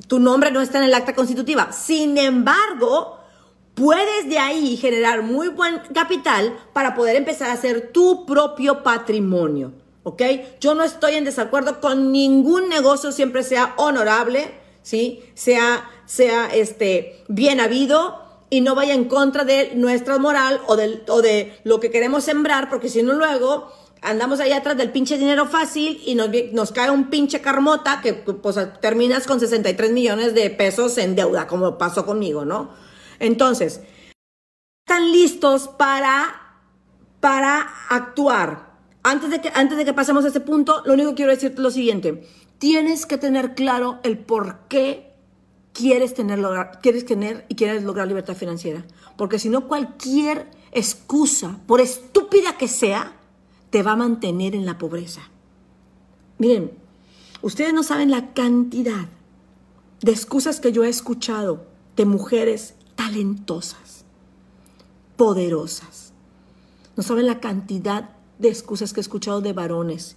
tu 0.08 0.18
nombre 0.18 0.50
no 0.50 0.60
está 0.60 0.78
en 0.78 0.84
el 0.84 0.94
acta 0.94 1.14
constitutiva. 1.14 1.72
Sin 1.72 2.18
embargo, 2.18 3.18
puedes 3.74 4.28
de 4.28 4.38
ahí 4.38 4.76
generar 4.76 5.22
muy 5.22 5.48
buen 5.48 5.80
capital 5.94 6.56
para 6.72 6.94
poder 6.94 7.16
empezar 7.16 7.50
a 7.50 7.54
hacer 7.54 7.92
tu 7.92 8.26
propio 8.26 8.82
patrimonio, 8.82 9.72
¿ok? 10.02 10.22
Yo 10.60 10.74
no 10.74 10.82
estoy 10.82 11.14
en 11.14 11.24
desacuerdo 11.24 11.80
con 11.80 12.10
ningún 12.10 12.68
negocio, 12.68 13.12
siempre 13.12 13.42
sea 13.42 13.74
honorable, 13.76 14.50
¿sí? 14.82 15.22
Sea, 15.34 15.88
sea 16.06 16.46
este, 16.46 17.24
bien 17.28 17.60
habido, 17.60 18.25
y 18.56 18.62
no 18.62 18.74
vaya 18.74 18.94
en 18.94 19.04
contra 19.04 19.44
de 19.44 19.72
nuestra 19.74 20.16
moral 20.16 20.62
o 20.66 20.76
de, 20.76 21.04
o 21.08 21.20
de 21.20 21.60
lo 21.64 21.78
que 21.78 21.90
queremos 21.90 22.24
sembrar, 22.24 22.70
porque 22.70 22.88
si 22.88 23.02
no 23.02 23.12
luego 23.12 23.70
andamos 24.00 24.40
ahí 24.40 24.52
atrás 24.52 24.78
del 24.78 24.92
pinche 24.92 25.18
dinero 25.18 25.44
fácil 25.44 26.00
y 26.06 26.14
nos, 26.14 26.30
nos 26.52 26.72
cae 26.72 26.90
un 26.90 27.10
pinche 27.10 27.42
carmota 27.42 28.00
que 28.00 28.14
pues, 28.14 28.56
terminas 28.80 29.26
con 29.26 29.40
63 29.40 29.92
millones 29.92 30.34
de 30.34 30.48
pesos 30.48 30.96
en 30.96 31.14
deuda, 31.14 31.46
como 31.46 31.76
pasó 31.76 32.06
conmigo, 32.06 32.46
¿no? 32.46 32.70
Entonces, 33.18 33.82
están 34.88 35.12
listos 35.12 35.68
para, 35.68 36.62
para 37.20 37.60
actuar. 37.90 38.78
Antes 39.02 39.28
de, 39.28 39.42
que, 39.42 39.52
antes 39.54 39.76
de 39.76 39.84
que 39.84 39.92
pasemos 39.92 40.24
a 40.24 40.28
ese 40.28 40.40
punto, 40.40 40.82
lo 40.86 40.94
único 40.94 41.10
que 41.10 41.16
quiero 41.16 41.32
decirte 41.32 41.56
es 41.56 41.62
lo 41.62 41.70
siguiente. 41.70 42.26
Tienes 42.56 43.04
que 43.04 43.18
tener 43.18 43.54
claro 43.54 44.00
el 44.02 44.16
por 44.16 44.60
qué 44.68 45.05
quieres 45.76 46.14
tener, 46.14 46.40
quieres 46.80 47.04
tener 47.04 47.44
y 47.48 47.54
quieres 47.54 47.82
lograr 47.82 48.08
libertad 48.08 48.34
financiera. 48.34 48.84
Porque 49.16 49.38
si 49.38 49.48
no, 49.48 49.68
cualquier 49.68 50.50
excusa, 50.72 51.60
por 51.66 51.80
estúpida 51.80 52.56
que 52.56 52.68
sea, 52.68 53.14
te 53.70 53.82
va 53.82 53.92
a 53.92 53.96
mantener 53.96 54.54
en 54.54 54.64
la 54.64 54.78
pobreza. 54.78 55.20
Miren, 56.38 56.72
ustedes 57.42 57.74
no 57.74 57.82
saben 57.82 58.10
la 58.10 58.32
cantidad 58.32 59.08
de 60.00 60.12
excusas 60.12 60.60
que 60.60 60.72
yo 60.72 60.84
he 60.84 60.88
escuchado 60.88 61.66
de 61.96 62.06
mujeres 62.06 62.74
talentosas, 62.94 64.04
poderosas. 65.16 66.12
No 66.96 67.02
saben 67.02 67.26
la 67.26 67.40
cantidad 67.40 68.10
de 68.38 68.48
excusas 68.48 68.92
que 68.92 69.00
he 69.00 69.02
escuchado 69.02 69.40
de 69.40 69.52
varones 69.52 70.16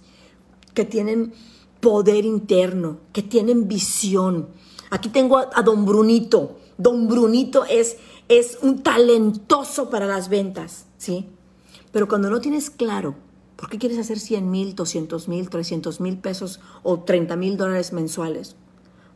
que 0.74 0.84
tienen 0.84 1.34
poder 1.80 2.24
interno, 2.24 2.98
que 3.12 3.22
tienen 3.22 3.68
visión, 3.68 4.48
Aquí 4.90 5.08
tengo 5.08 5.38
a, 5.38 5.62
don 5.62 5.86
Brunito. 5.86 6.58
Don 6.76 7.08
Brunito 7.08 7.64
es, 7.64 7.96
es 8.28 8.58
un 8.62 8.82
talentoso 8.82 9.88
para 9.88 10.06
las 10.06 10.28
ventas, 10.28 10.86
¿sí? 10.98 11.28
Pero 11.92 12.08
cuando 12.08 12.30
no 12.30 12.40
tienes 12.40 12.70
claro 12.70 13.14
por 13.56 13.68
qué 13.68 13.78
quieres 13.78 13.98
hacer 13.98 14.18
100 14.18 14.50
mil, 14.50 14.74
200 14.74 15.28
mil, 15.28 15.50
300 15.50 16.00
mil 16.00 16.18
pesos 16.18 16.60
o 16.82 17.00
30 17.00 17.36
mil 17.36 17.56
dólares 17.56 17.92
mensuales, 17.92 18.56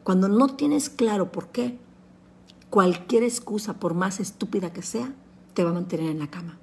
cuando 0.02 0.28
no 0.28 0.54
tienes 0.54 0.90
claro 0.90 1.32
por 1.32 1.48
qué, 1.48 1.78
cualquier 2.68 3.22
excusa, 3.22 3.74
por 3.74 3.94
más 3.94 4.20
estúpida 4.20 4.72
que 4.72 4.82
sea, 4.82 5.14
te 5.54 5.64
va 5.64 5.70
a 5.70 5.74
mantener 5.74 6.10
en 6.10 6.18
la 6.18 6.30
cama. 6.30 6.58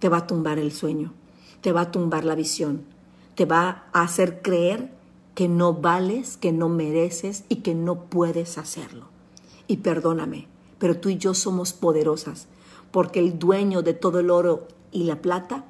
Te 0.00 0.08
va 0.08 0.18
a 0.18 0.26
tumbar 0.26 0.58
el 0.58 0.70
sueño, 0.72 1.14
te 1.60 1.72
va 1.72 1.82
a 1.82 1.90
tumbar 1.90 2.24
la 2.24 2.34
visión, 2.34 2.84
te 3.34 3.46
va 3.46 3.88
a 3.92 4.02
hacer 4.02 4.42
creer 4.42 4.97
que 5.38 5.46
no 5.46 5.72
vales, 5.72 6.36
que 6.36 6.50
no 6.50 6.68
mereces 6.68 7.44
y 7.48 7.58
que 7.58 7.72
no 7.72 8.06
puedes 8.06 8.58
hacerlo. 8.58 9.06
Y 9.68 9.76
perdóname, 9.76 10.48
pero 10.80 10.98
tú 10.98 11.10
y 11.10 11.16
yo 11.16 11.32
somos 11.32 11.72
poderosas, 11.72 12.48
porque 12.90 13.20
el 13.20 13.38
dueño 13.38 13.82
de 13.82 13.94
todo 13.94 14.18
el 14.18 14.32
oro 14.32 14.66
y 14.90 15.04
la 15.04 15.22
plata, 15.22 15.64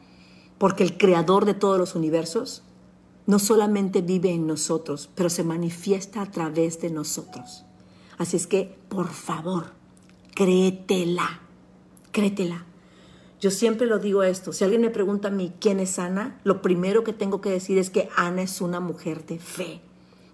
porque 0.56 0.84
el 0.84 0.96
creador 0.96 1.44
de 1.44 1.52
todos 1.52 1.76
los 1.76 1.94
universos, 1.94 2.62
no 3.26 3.38
solamente 3.38 4.00
vive 4.00 4.30
en 4.30 4.46
nosotros, 4.46 5.10
pero 5.14 5.28
se 5.28 5.44
manifiesta 5.44 6.22
a 6.22 6.30
través 6.30 6.80
de 6.80 6.88
nosotros. 6.88 7.66
Así 8.16 8.38
es 8.38 8.46
que, 8.46 8.74
por 8.88 9.08
favor, 9.08 9.74
créetela, 10.34 11.42
créetela. 12.10 12.64
Yo 13.40 13.52
siempre 13.52 13.86
lo 13.86 13.98
digo 13.98 14.24
esto, 14.24 14.52
si 14.52 14.64
alguien 14.64 14.80
me 14.80 14.90
pregunta 14.90 15.28
a 15.28 15.30
mí 15.30 15.52
quién 15.60 15.78
es 15.78 15.98
Ana, 16.00 16.40
lo 16.42 16.60
primero 16.60 17.04
que 17.04 17.12
tengo 17.12 17.40
que 17.40 17.50
decir 17.50 17.78
es 17.78 17.88
que 17.88 18.08
Ana 18.16 18.42
es 18.42 18.60
una 18.60 18.80
mujer 18.80 19.24
de 19.26 19.38
fe. 19.38 19.80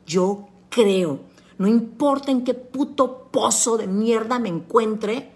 Yo 0.06 0.48
creo, 0.70 1.20
no 1.58 1.68
importa 1.68 2.30
en 2.30 2.44
qué 2.44 2.54
puto 2.54 3.28
pozo 3.30 3.76
de 3.76 3.86
mierda 3.86 4.38
me 4.38 4.48
encuentre, 4.48 5.32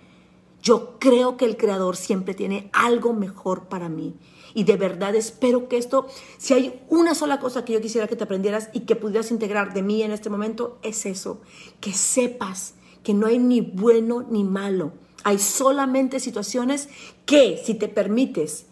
yo 0.62 0.98
creo 0.98 1.36
que 1.36 1.44
el 1.44 1.58
Creador 1.58 1.96
siempre 1.96 2.32
tiene 2.32 2.70
algo 2.72 3.12
mejor 3.12 3.64
para 3.64 3.90
mí. 3.90 4.14
Y 4.54 4.64
de 4.64 4.76
verdad 4.76 5.14
espero 5.14 5.68
que 5.68 5.76
esto, 5.76 6.06
si 6.38 6.54
hay 6.54 6.80
una 6.88 7.14
sola 7.14 7.38
cosa 7.38 7.66
que 7.66 7.74
yo 7.74 7.82
quisiera 7.82 8.08
que 8.08 8.16
te 8.16 8.24
aprendieras 8.24 8.70
y 8.72 8.80
que 8.80 8.96
pudieras 8.96 9.30
integrar 9.30 9.74
de 9.74 9.82
mí 9.82 10.02
en 10.02 10.10
este 10.10 10.30
momento, 10.30 10.78
es 10.82 11.04
eso, 11.04 11.42
que 11.80 11.92
sepas 11.92 12.74
que 13.02 13.12
no 13.12 13.26
hay 13.26 13.38
ni 13.38 13.60
bueno 13.60 14.24
ni 14.28 14.42
malo 14.42 14.92
hay 15.24 15.38
solamente 15.38 16.20
situaciones 16.20 16.88
que 17.26 17.60
si 17.64 17.74
te 17.74 17.88
permites 17.88 18.66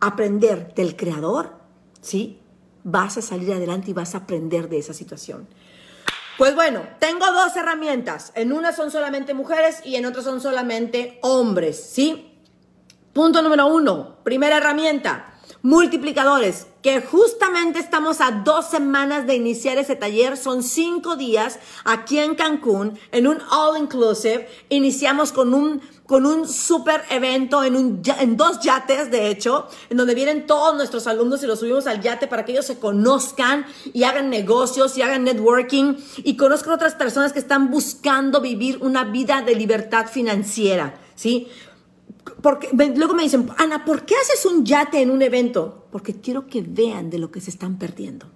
aprender 0.00 0.74
del 0.74 0.96
creador, 0.96 1.52
¿sí? 2.00 2.40
Vas 2.84 3.18
a 3.18 3.22
salir 3.22 3.52
adelante 3.52 3.90
y 3.90 3.94
vas 3.94 4.14
a 4.14 4.18
aprender 4.18 4.68
de 4.68 4.78
esa 4.78 4.94
situación. 4.94 5.46
Pues 6.38 6.54
bueno, 6.54 6.82
tengo 6.98 7.30
dos 7.32 7.54
herramientas. 7.56 8.32
En 8.34 8.52
una 8.52 8.72
son 8.72 8.90
solamente 8.90 9.34
mujeres 9.34 9.80
y 9.84 9.96
en 9.96 10.06
otra 10.06 10.22
son 10.22 10.40
solamente 10.40 11.18
hombres, 11.22 11.80
¿sí? 11.80 12.38
Punto 13.12 13.42
número 13.42 13.66
uno, 13.66 14.16
primera 14.24 14.56
herramienta, 14.56 15.31
multiplicadores, 15.62 16.66
que 16.82 17.00
justamente 17.00 17.78
estamos 17.78 18.20
a 18.20 18.30
dos 18.30 18.68
semanas 18.68 19.26
de 19.26 19.36
iniciar 19.36 19.78
ese 19.78 19.94
taller, 19.94 20.36
son 20.36 20.62
cinco 20.62 21.16
días 21.16 21.58
aquí 21.84 22.18
en 22.18 22.34
Cancún, 22.34 22.98
en 23.12 23.28
un 23.28 23.38
all 23.50 23.78
inclusive, 23.80 24.48
iniciamos 24.68 25.32
con 25.32 25.54
un 25.54 25.80
con 26.12 26.26
un 26.26 26.46
super 26.46 27.02
evento 27.08 27.64
en, 27.64 27.74
un, 27.74 28.02
en 28.20 28.36
dos 28.36 28.60
yates, 28.60 29.10
de 29.10 29.28
hecho, 29.28 29.68
en 29.88 29.96
donde 29.96 30.14
vienen 30.14 30.46
todos 30.46 30.74
nuestros 30.76 31.06
alumnos 31.06 31.42
y 31.42 31.46
los 31.46 31.60
subimos 31.60 31.86
al 31.86 32.02
yate 32.02 32.26
para 32.26 32.44
que 32.44 32.52
ellos 32.52 32.66
se 32.66 32.78
conozcan 32.78 33.64
y 33.94 34.02
hagan 34.02 34.28
negocios 34.28 34.98
y 34.98 35.02
hagan 35.02 35.24
networking. 35.24 35.94
Y 36.18 36.36
conozcan 36.36 36.74
otras 36.74 36.96
personas 36.96 37.32
que 37.32 37.38
están 37.38 37.70
buscando 37.70 38.42
vivir 38.42 38.76
una 38.82 39.04
vida 39.04 39.40
de 39.40 39.54
libertad 39.54 40.06
financiera, 40.06 41.00
¿sí? 41.14 41.48
Porque 42.40 42.68
luego 42.72 43.14
me 43.14 43.22
dicen, 43.24 43.48
Ana, 43.58 43.84
¿por 43.84 44.04
qué 44.04 44.14
haces 44.16 44.46
un 44.46 44.64
yate 44.64 45.00
en 45.00 45.10
un 45.10 45.22
evento? 45.22 45.86
Porque 45.90 46.20
quiero 46.20 46.46
que 46.46 46.62
vean 46.62 47.10
de 47.10 47.18
lo 47.18 47.30
que 47.30 47.40
se 47.40 47.50
están 47.50 47.78
perdiendo. 47.78 48.26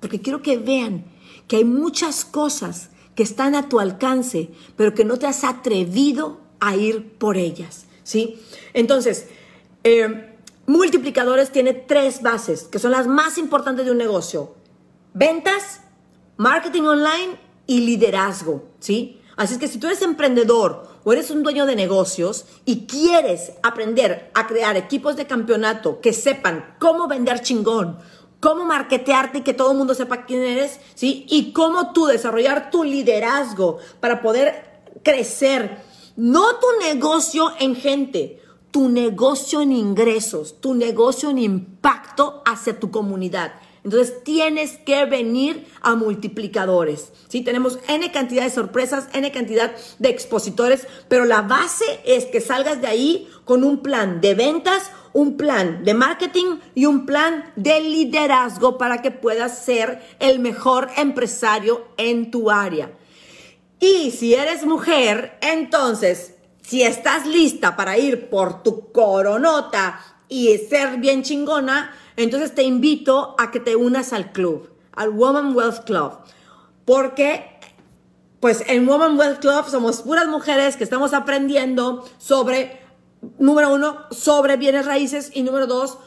Porque 0.00 0.20
quiero 0.20 0.42
que 0.42 0.56
vean 0.58 1.04
que 1.46 1.56
hay 1.56 1.64
muchas 1.64 2.24
cosas 2.24 2.90
que 3.14 3.22
están 3.22 3.54
a 3.54 3.68
tu 3.68 3.80
alcance, 3.80 4.50
pero 4.76 4.94
que 4.94 5.04
no 5.04 5.18
te 5.18 5.26
has 5.26 5.42
atrevido 5.42 6.40
a 6.60 6.76
ir 6.76 7.14
por 7.18 7.36
ellas, 7.36 7.86
¿sí? 8.04 8.40
Entonces, 8.74 9.26
eh, 9.82 10.36
multiplicadores 10.66 11.50
tiene 11.50 11.74
tres 11.74 12.22
bases, 12.22 12.64
que 12.64 12.78
son 12.78 12.92
las 12.92 13.06
más 13.06 13.38
importantes 13.38 13.86
de 13.86 13.92
un 13.92 13.98
negocio. 13.98 14.54
Ventas, 15.14 15.80
marketing 16.36 16.82
online 16.82 17.40
y 17.66 17.80
liderazgo, 17.80 18.68
¿sí? 18.78 19.20
Así 19.36 19.54
es 19.54 19.60
que 19.60 19.68
si 19.68 19.78
tú 19.78 19.86
eres 19.86 20.02
emprendedor 20.02 20.88
o 21.08 21.12
eres 21.14 21.30
un 21.30 21.42
dueño 21.42 21.64
de 21.64 21.74
negocios 21.74 22.44
y 22.66 22.84
quieres 22.84 23.52
aprender 23.62 24.30
a 24.34 24.46
crear 24.46 24.76
equipos 24.76 25.16
de 25.16 25.26
campeonato 25.26 26.02
que 26.02 26.12
sepan 26.12 26.76
cómo 26.78 27.08
vender 27.08 27.40
chingón, 27.40 27.96
cómo 28.40 28.66
marketearte 28.66 29.38
y 29.38 29.40
que 29.40 29.54
todo 29.54 29.72
el 29.72 29.78
mundo 29.78 29.94
sepa 29.94 30.26
quién 30.26 30.42
eres, 30.42 30.78
¿sí? 30.94 31.24
Y 31.30 31.54
cómo 31.54 31.94
tú 31.94 32.04
desarrollar 32.04 32.70
tu 32.70 32.84
liderazgo 32.84 33.78
para 34.00 34.20
poder 34.20 34.82
crecer 35.02 35.78
no 36.16 36.56
tu 36.56 36.66
negocio 36.78 37.52
en 37.58 37.74
gente, 37.74 38.42
tu 38.70 38.90
negocio 38.90 39.62
en 39.62 39.72
ingresos, 39.72 40.60
tu 40.60 40.74
negocio 40.74 41.30
en 41.30 41.38
impacto 41.38 42.42
hacia 42.44 42.78
tu 42.78 42.90
comunidad. 42.90 43.54
Entonces 43.84 44.22
tienes 44.24 44.78
que 44.78 45.04
venir 45.04 45.66
a 45.80 45.94
multiplicadores. 45.94 47.12
¿sí? 47.28 47.42
Tenemos 47.42 47.78
N 47.88 48.10
cantidad 48.10 48.44
de 48.44 48.50
sorpresas, 48.50 49.08
N 49.12 49.30
cantidad 49.30 49.72
de 49.98 50.08
expositores, 50.08 50.86
pero 51.08 51.24
la 51.24 51.42
base 51.42 52.00
es 52.04 52.26
que 52.26 52.40
salgas 52.40 52.80
de 52.80 52.86
ahí 52.86 53.28
con 53.44 53.64
un 53.64 53.82
plan 53.82 54.20
de 54.20 54.34
ventas, 54.34 54.90
un 55.12 55.36
plan 55.36 55.84
de 55.84 55.94
marketing 55.94 56.58
y 56.74 56.86
un 56.86 57.06
plan 57.06 57.52
de 57.56 57.80
liderazgo 57.80 58.78
para 58.78 59.00
que 59.02 59.10
puedas 59.10 59.64
ser 59.64 60.02
el 60.18 60.38
mejor 60.38 60.90
empresario 60.96 61.88
en 61.96 62.30
tu 62.30 62.50
área. 62.50 62.92
Y 63.80 64.10
si 64.10 64.34
eres 64.34 64.66
mujer, 64.66 65.38
entonces, 65.40 66.34
si 66.62 66.82
estás 66.82 67.26
lista 67.26 67.76
para 67.76 67.96
ir 67.96 68.28
por 68.28 68.62
tu 68.62 68.92
coronota 68.92 70.17
y 70.28 70.56
ser 70.58 70.98
bien 70.98 71.22
chingona, 71.22 71.92
entonces 72.16 72.54
te 72.54 72.62
invito 72.62 73.34
a 73.38 73.50
que 73.50 73.60
te 73.60 73.76
unas 73.76 74.12
al 74.12 74.32
club, 74.32 74.70
al 74.92 75.10
Woman 75.10 75.54
Wealth 75.54 75.84
Club. 75.84 76.18
Porque, 76.84 77.44
pues 78.40 78.64
en 78.66 78.86
Woman 78.86 79.18
Wealth 79.18 79.40
Club 79.40 79.68
somos 79.68 80.02
puras 80.02 80.26
mujeres 80.26 80.76
que 80.76 80.84
estamos 80.84 81.12
aprendiendo 81.12 82.08
sobre, 82.18 82.80
número 83.38 83.72
uno, 83.72 84.06
sobre 84.10 84.56
bienes 84.56 84.86
raíces 84.86 85.30
y 85.34 85.42
número 85.42 85.66
dos, 85.66 85.98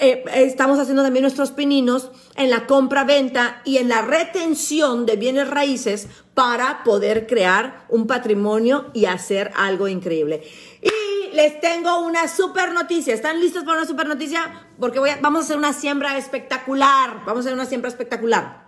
eh, 0.00 0.24
estamos 0.34 0.80
haciendo 0.80 1.04
también 1.04 1.22
nuestros 1.22 1.52
pininos 1.52 2.10
en 2.34 2.50
la 2.50 2.66
compra-venta 2.66 3.62
y 3.64 3.76
en 3.78 3.88
la 3.88 4.02
retención 4.02 5.06
de 5.06 5.16
bienes 5.16 5.48
raíces 5.48 6.08
para 6.34 6.82
poder 6.82 7.26
crear 7.26 7.86
un 7.88 8.06
patrimonio 8.06 8.86
y 8.94 9.04
hacer 9.04 9.52
algo 9.54 9.86
increíble. 9.86 10.42
Y 10.82 11.15
les 11.36 11.60
tengo 11.60 11.98
una 12.00 12.28
super 12.28 12.72
noticia. 12.72 13.14
¿Están 13.14 13.40
listos 13.40 13.62
para 13.62 13.78
una 13.78 13.86
super 13.86 14.08
noticia? 14.08 14.66
Porque 14.80 14.98
voy 14.98 15.10
vamos 15.20 15.42
a 15.42 15.44
hacer 15.44 15.58
una 15.58 15.74
siembra 15.74 16.16
espectacular. 16.16 17.24
Vamos 17.26 17.36
a 17.36 17.40
hacer 17.40 17.52
una 17.52 17.66
siembra 17.66 17.90
espectacular. 17.90 18.66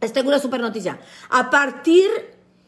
Les 0.00 0.12
tengo 0.12 0.28
una 0.28 0.38
super 0.38 0.60
noticia. 0.60 1.00
A 1.30 1.48
partir 1.50 2.10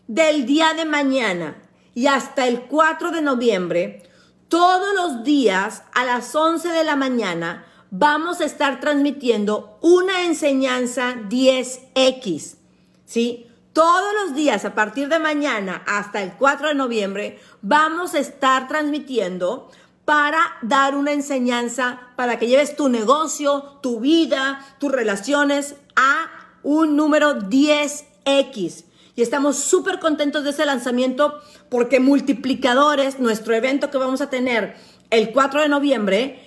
del 0.08 0.46
día 0.46 0.72
de 0.72 0.86
mañana 0.86 1.56
y 1.94 2.06
hasta 2.06 2.48
el 2.48 2.62
4 2.62 3.10
de 3.10 3.20
noviembre, 3.20 4.02
todos 4.48 4.94
los 4.94 5.22
días 5.22 5.82
a 5.92 6.04
las 6.06 6.34
11 6.34 6.68
de 6.70 6.84
la 6.84 6.96
mañana 6.96 7.66
vamos 7.90 8.40
a 8.40 8.46
estar 8.46 8.80
transmitiendo 8.80 9.78
una 9.82 10.24
enseñanza 10.24 11.14
10X, 11.28 12.56
¿sí? 13.04 13.46
Todos 13.74 14.14
los 14.22 14.36
días 14.36 14.64
a 14.64 14.76
partir 14.76 15.08
de 15.08 15.18
mañana 15.18 15.82
hasta 15.84 16.22
el 16.22 16.34
4 16.34 16.68
de 16.68 16.74
noviembre 16.76 17.40
vamos 17.60 18.14
a 18.14 18.20
estar 18.20 18.68
transmitiendo 18.68 19.68
para 20.04 20.38
dar 20.62 20.94
una 20.94 21.10
enseñanza 21.10 22.00
para 22.14 22.38
que 22.38 22.46
lleves 22.46 22.76
tu 22.76 22.88
negocio, 22.88 23.80
tu 23.82 23.98
vida, 23.98 24.64
tus 24.78 24.92
relaciones 24.92 25.74
a 25.96 26.30
un 26.62 26.94
número 26.94 27.40
10X 27.40 28.84
y 29.16 29.22
estamos 29.22 29.56
súper 29.56 29.98
contentos 29.98 30.44
de 30.44 30.50
ese 30.50 30.66
lanzamiento 30.66 31.40
porque 31.68 31.98
Multiplicadores, 31.98 33.18
nuestro 33.18 33.56
evento 33.56 33.90
que 33.90 33.98
vamos 33.98 34.20
a 34.20 34.30
tener 34.30 34.76
el 35.10 35.32
4 35.32 35.62
de 35.62 35.68
noviembre, 35.68 36.38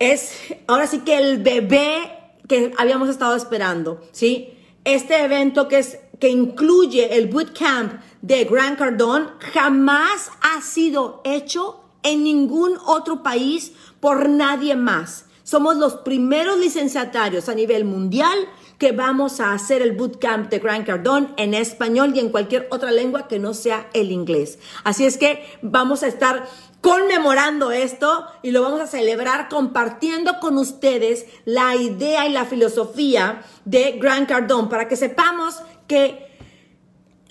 es 0.00 0.32
ahora 0.66 0.88
sí 0.88 0.98
que 1.04 1.16
el 1.16 1.44
bebé 1.44 2.18
que 2.48 2.74
habíamos 2.76 3.08
estado 3.08 3.36
esperando, 3.36 4.00
¿sí? 4.10 4.58
Este 4.84 5.22
evento 5.22 5.68
que 5.68 5.78
es 5.78 5.98
que 6.22 6.28
incluye 6.28 7.18
el 7.18 7.26
bootcamp 7.26 7.94
de 8.20 8.44
Grant 8.44 8.78
Cardone 8.78 9.26
jamás 9.52 10.30
ha 10.40 10.62
sido 10.62 11.20
hecho 11.24 11.80
en 12.04 12.22
ningún 12.22 12.78
otro 12.86 13.24
país 13.24 13.72
por 13.98 14.28
nadie 14.28 14.76
más. 14.76 15.24
Somos 15.42 15.74
los 15.78 15.96
primeros 15.96 16.60
licenciatarios 16.60 17.48
a 17.48 17.56
nivel 17.56 17.84
mundial 17.84 18.38
que 18.78 18.92
vamos 18.92 19.40
a 19.40 19.52
hacer 19.52 19.82
el 19.82 19.96
bootcamp 19.96 20.48
de 20.48 20.60
Grant 20.60 20.86
Cardone 20.86 21.30
en 21.38 21.54
español 21.54 22.12
y 22.14 22.20
en 22.20 22.28
cualquier 22.28 22.68
otra 22.70 22.92
lengua 22.92 23.26
que 23.26 23.40
no 23.40 23.52
sea 23.52 23.90
el 23.92 24.12
inglés. 24.12 24.60
Así 24.84 25.04
es 25.04 25.18
que 25.18 25.44
vamos 25.60 26.04
a 26.04 26.06
estar 26.06 26.46
conmemorando 26.82 27.70
esto 27.70 28.26
y 28.42 28.50
lo 28.50 28.60
vamos 28.60 28.80
a 28.80 28.88
celebrar 28.88 29.48
compartiendo 29.48 30.40
con 30.40 30.58
ustedes 30.58 31.26
la 31.44 31.76
idea 31.76 32.26
y 32.26 32.32
la 32.32 32.44
filosofía 32.44 33.42
de 33.64 33.98
Grant 34.00 34.28
Cardone 34.28 34.68
para 34.68 34.88
que 34.88 34.96
sepamos 34.96 35.62
que 35.92 36.31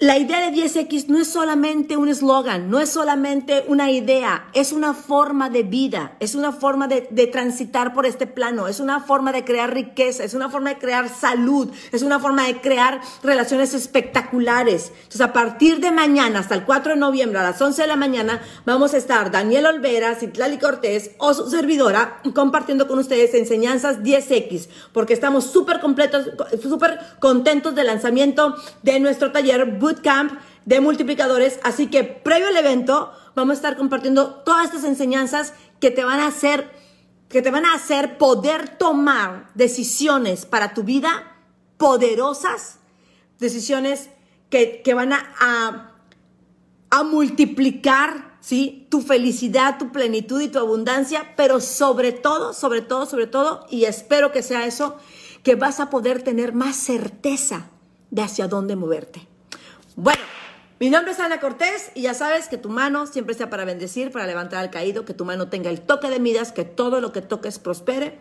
la 0.02 0.18
idea 0.18 0.50
de 0.50 0.58
10X 0.58 1.10
no 1.10 1.20
es 1.20 1.28
solamente 1.28 1.96
un 1.96 2.10
eslogan, 2.10 2.72
no 2.72 2.80
es 2.80 2.90
solamente 2.90 3.64
una 3.68 3.92
idea, 3.92 4.48
es 4.56 4.72
una 4.72 4.96
forma 4.96 5.52
de 5.52 5.62
vida, 5.62 6.14
es 6.20 6.34
una 6.34 6.52
forma 6.52 6.88
de, 6.88 7.02
transitar 7.28 7.94
por 7.94 8.08
este 8.08 8.26
plano, 8.26 8.68
es 8.68 8.80
una 8.80 9.02
forma 9.02 9.32
de 9.32 9.46
crear 9.46 9.72
riqueza, 9.72 10.24
es 10.24 10.34
una 10.34 10.50
forma 10.50 10.72
de 10.72 10.80
crear 10.80 11.08
salud, 11.08 11.70
es 11.92 12.02
una 12.02 12.20
forma 12.20 12.48
de 12.48 12.60
crear 12.62 13.00
relaciones 13.22 13.76
espectaculares. 13.76 14.92
Entonces, 15.04 15.22
a 15.22 15.34
partir 15.34 15.80
de 15.80 15.92
mañana 15.92 16.40
hasta 16.40 16.56
el 16.56 16.64
4 16.64 16.94
de 16.94 17.00
noviembre 17.00 17.38
a 17.38 17.44
las 17.44 17.62
11 17.62 17.84
de 17.84 17.88
la 17.88 17.96
mañana, 17.96 18.42
vamos 18.66 18.96
a 18.96 18.98
estar 18.98 19.30
Daniel 19.30 19.68
Olvera, 19.68 20.16
Citlali 20.16 20.58
Cortés 20.58 21.12
o 21.20 21.36
su 21.36 21.48
servidora 21.48 22.22
compartiendo 22.34 22.88
con 22.88 22.98
ustedes 22.98 23.36
enseñanzas 23.36 24.00
10X, 24.00 24.68
porque 24.94 25.14
estamos 25.14 25.44
súper 25.46 25.80
completos, 25.80 26.32
súper 26.60 26.98
contentos 27.20 27.76
del 27.76 27.86
lanzamiento 27.86 28.56
de 28.82 29.00
nuestro 29.00 29.32
taller 29.32 29.78
Camp 29.96 30.40
de 30.66 30.82
multiplicadores. 30.82 31.60
Así 31.64 31.88
que 31.88 32.04
previo 32.04 32.48
al 32.48 32.58
evento 32.58 33.12
vamos 33.36 33.52
a 33.52 33.56
estar 33.56 33.78
compartiendo 33.78 34.36
todas 34.46 34.66
estas 34.66 34.84
enseñanzas 34.84 35.54
que 35.80 35.92
te 35.92 36.04
van 36.04 36.20
a 36.20 36.28
hacer, 36.28 36.72
que 37.30 37.42
te 37.42 37.52
van 37.52 37.66
a 37.66 37.74
hacer 37.74 38.18
poder 38.18 38.78
tomar 38.78 39.50
decisiones 39.56 40.46
para 40.46 40.74
tu 40.74 40.84
vida 40.84 41.28
poderosas, 41.78 42.78
decisiones 43.40 44.10
que, 44.52 44.84
van 44.94 45.14
a, 45.14 45.94
a, 46.92 47.04
multiplicar 47.04 48.38
¿sí? 48.40 48.86
tu 48.92 49.02
felicidad, 49.02 49.80
tu 49.80 49.92
plenitud 49.92 50.42
y 50.42 50.50
tu 50.50 50.60
abundancia, 50.60 51.34
pero 51.36 51.60
sobre 51.60 52.12
todo, 52.12 52.54
sobre 52.54 52.82
todo, 52.82 53.08
sobre 53.08 53.26
todo, 53.26 53.66
y 53.70 53.86
espero 53.86 54.32
que 54.32 54.44
sea 54.44 54.68
eso, 54.68 54.98
que 55.42 55.56
vas 55.56 55.80
a 55.80 55.90
poder 55.90 56.22
tener 56.22 56.54
más 56.54 56.76
certeza 56.76 57.70
de 58.12 58.22
hacia 58.22 58.48
dónde 58.48 58.76
moverte. 58.76 59.31
Bueno, 59.96 60.22
mi 60.80 60.90
nombre 60.90 61.12
es 61.12 61.20
Ana 61.20 61.40
Cortés 61.40 61.92
y 61.96 62.04
ya 62.04 62.14
sabes 62.14 62.48
que 62.48 62.58
tu 62.58 62.70
mano 62.70 63.08
siempre 63.08 63.36
sea 63.36 63.50
para 63.50 63.66
bendecir, 63.66 64.12
para 64.12 64.26
levantar 64.26 64.60
al 64.60 64.72
caído, 64.72 65.06
que 65.06 65.14
tu 65.14 65.26
mano 65.26 65.50
tenga 65.50 65.70
el 65.70 65.82
toque 65.82 66.10
de 66.10 66.20
midas, 66.20 66.52
que 66.52 66.64
todo 66.64 67.02
lo 67.02 67.12
que 67.12 67.22
toques 67.22 67.60
prospere. 67.60 68.18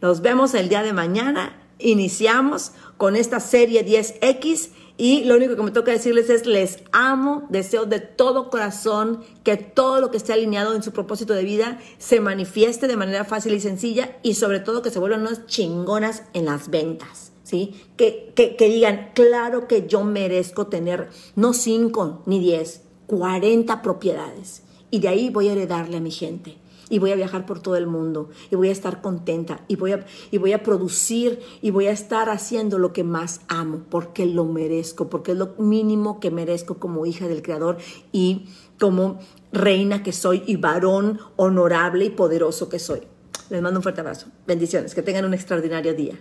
Nos 0.00 0.22
vemos 0.22 0.54
el 0.54 0.68
día 0.68 0.82
de 0.82 0.92
mañana. 0.92 1.56
Iniciamos 1.78 2.72
con 2.96 3.16
esta 3.16 3.40
serie 3.40 3.84
10X 3.86 4.70
Y 4.96 5.24
lo 5.24 5.36
único 5.36 5.56
que 5.56 5.62
me 5.62 5.70
toca 5.70 5.92
decirles 5.92 6.28
es, 6.28 6.44
les 6.44 6.80
amo, 6.92 7.46
deseo 7.48 7.86
de 7.86 8.00
todo 8.00 8.50
corazón 8.50 9.24
que 9.44 9.56
todo 9.56 10.00
lo 10.00 10.10
que 10.10 10.18
esté 10.18 10.34
alineado 10.34 10.74
en 10.74 10.82
su 10.82 10.92
propósito 10.92 11.32
de 11.32 11.42
vida 11.42 11.78
se 11.96 12.20
manifieste 12.20 12.86
de 12.86 12.96
manera 12.96 13.24
fácil 13.24 13.54
y 13.54 13.60
sencilla 13.60 14.18
y 14.22 14.34
sobre 14.34 14.60
todo 14.60 14.82
que 14.82 14.90
se 14.90 14.98
vuelvan 14.98 15.22
unas 15.22 15.46
chingonas 15.46 16.24
en 16.34 16.44
las 16.44 16.68
ventas. 16.68 17.29
¿Sí? 17.50 17.74
Que, 17.96 18.32
que, 18.36 18.54
que 18.54 18.68
digan, 18.68 19.10
claro 19.12 19.66
que 19.66 19.88
yo 19.88 20.04
merezco 20.04 20.68
tener 20.68 21.08
no 21.34 21.52
5 21.52 22.22
ni 22.26 22.38
10, 22.38 22.82
40 23.08 23.82
propiedades. 23.82 24.62
Y 24.92 25.00
de 25.00 25.08
ahí 25.08 25.30
voy 25.30 25.48
a 25.48 25.52
heredarle 25.52 25.96
a 25.96 26.00
mi 26.00 26.12
gente 26.12 26.58
y 26.90 27.00
voy 27.00 27.12
a 27.12 27.16
viajar 27.16 27.46
por 27.46 27.60
todo 27.60 27.74
el 27.76 27.86
mundo 27.86 28.28
y 28.52 28.56
voy 28.56 28.68
a 28.68 28.72
estar 28.72 29.00
contenta 29.00 29.64
y 29.68 29.76
voy 29.76 29.92
a, 29.92 30.04
y 30.30 30.38
voy 30.38 30.52
a 30.52 30.62
producir 30.62 31.40
y 31.60 31.70
voy 31.70 31.86
a 31.86 31.92
estar 31.92 32.28
haciendo 32.28 32.78
lo 32.78 32.92
que 32.92 33.04
más 33.04 33.40
amo 33.48 33.82
porque 33.88 34.26
lo 34.26 34.44
merezco, 34.44 35.08
porque 35.08 35.32
es 35.32 35.38
lo 35.38 35.54
mínimo 35.58 36.20
que 36.20 36.30
merezco 36.30 36.78
como 36.78 37.06
hija 37.06 37.26
del 37.26 37.42
Creador 37.42 37.78
y 38.12 38.46
como 38.78 39.18
reina 39.52 40.02
que 40.02 40.12
soy 40.12 40.42
y 40.46 40.56
varón 40.56 41.18
honorable 41.36 42.04
y 42.04 42.10
poderoso 42.10 42.68
que 42.68 42.78
soy. 42.78 43.00
Les 43.48 43.60
mando 43.60 43.80
un 43.80 43.82
fuerte 43.82 44.00
abrazo. 44.00 44.28
Bendiciones. 44.46 44.94
Que 44.94 45.02
tengan 45.02 45.24
un 45.24 45.34
extraordinario 45.34 45.92
día. 45.94 46.20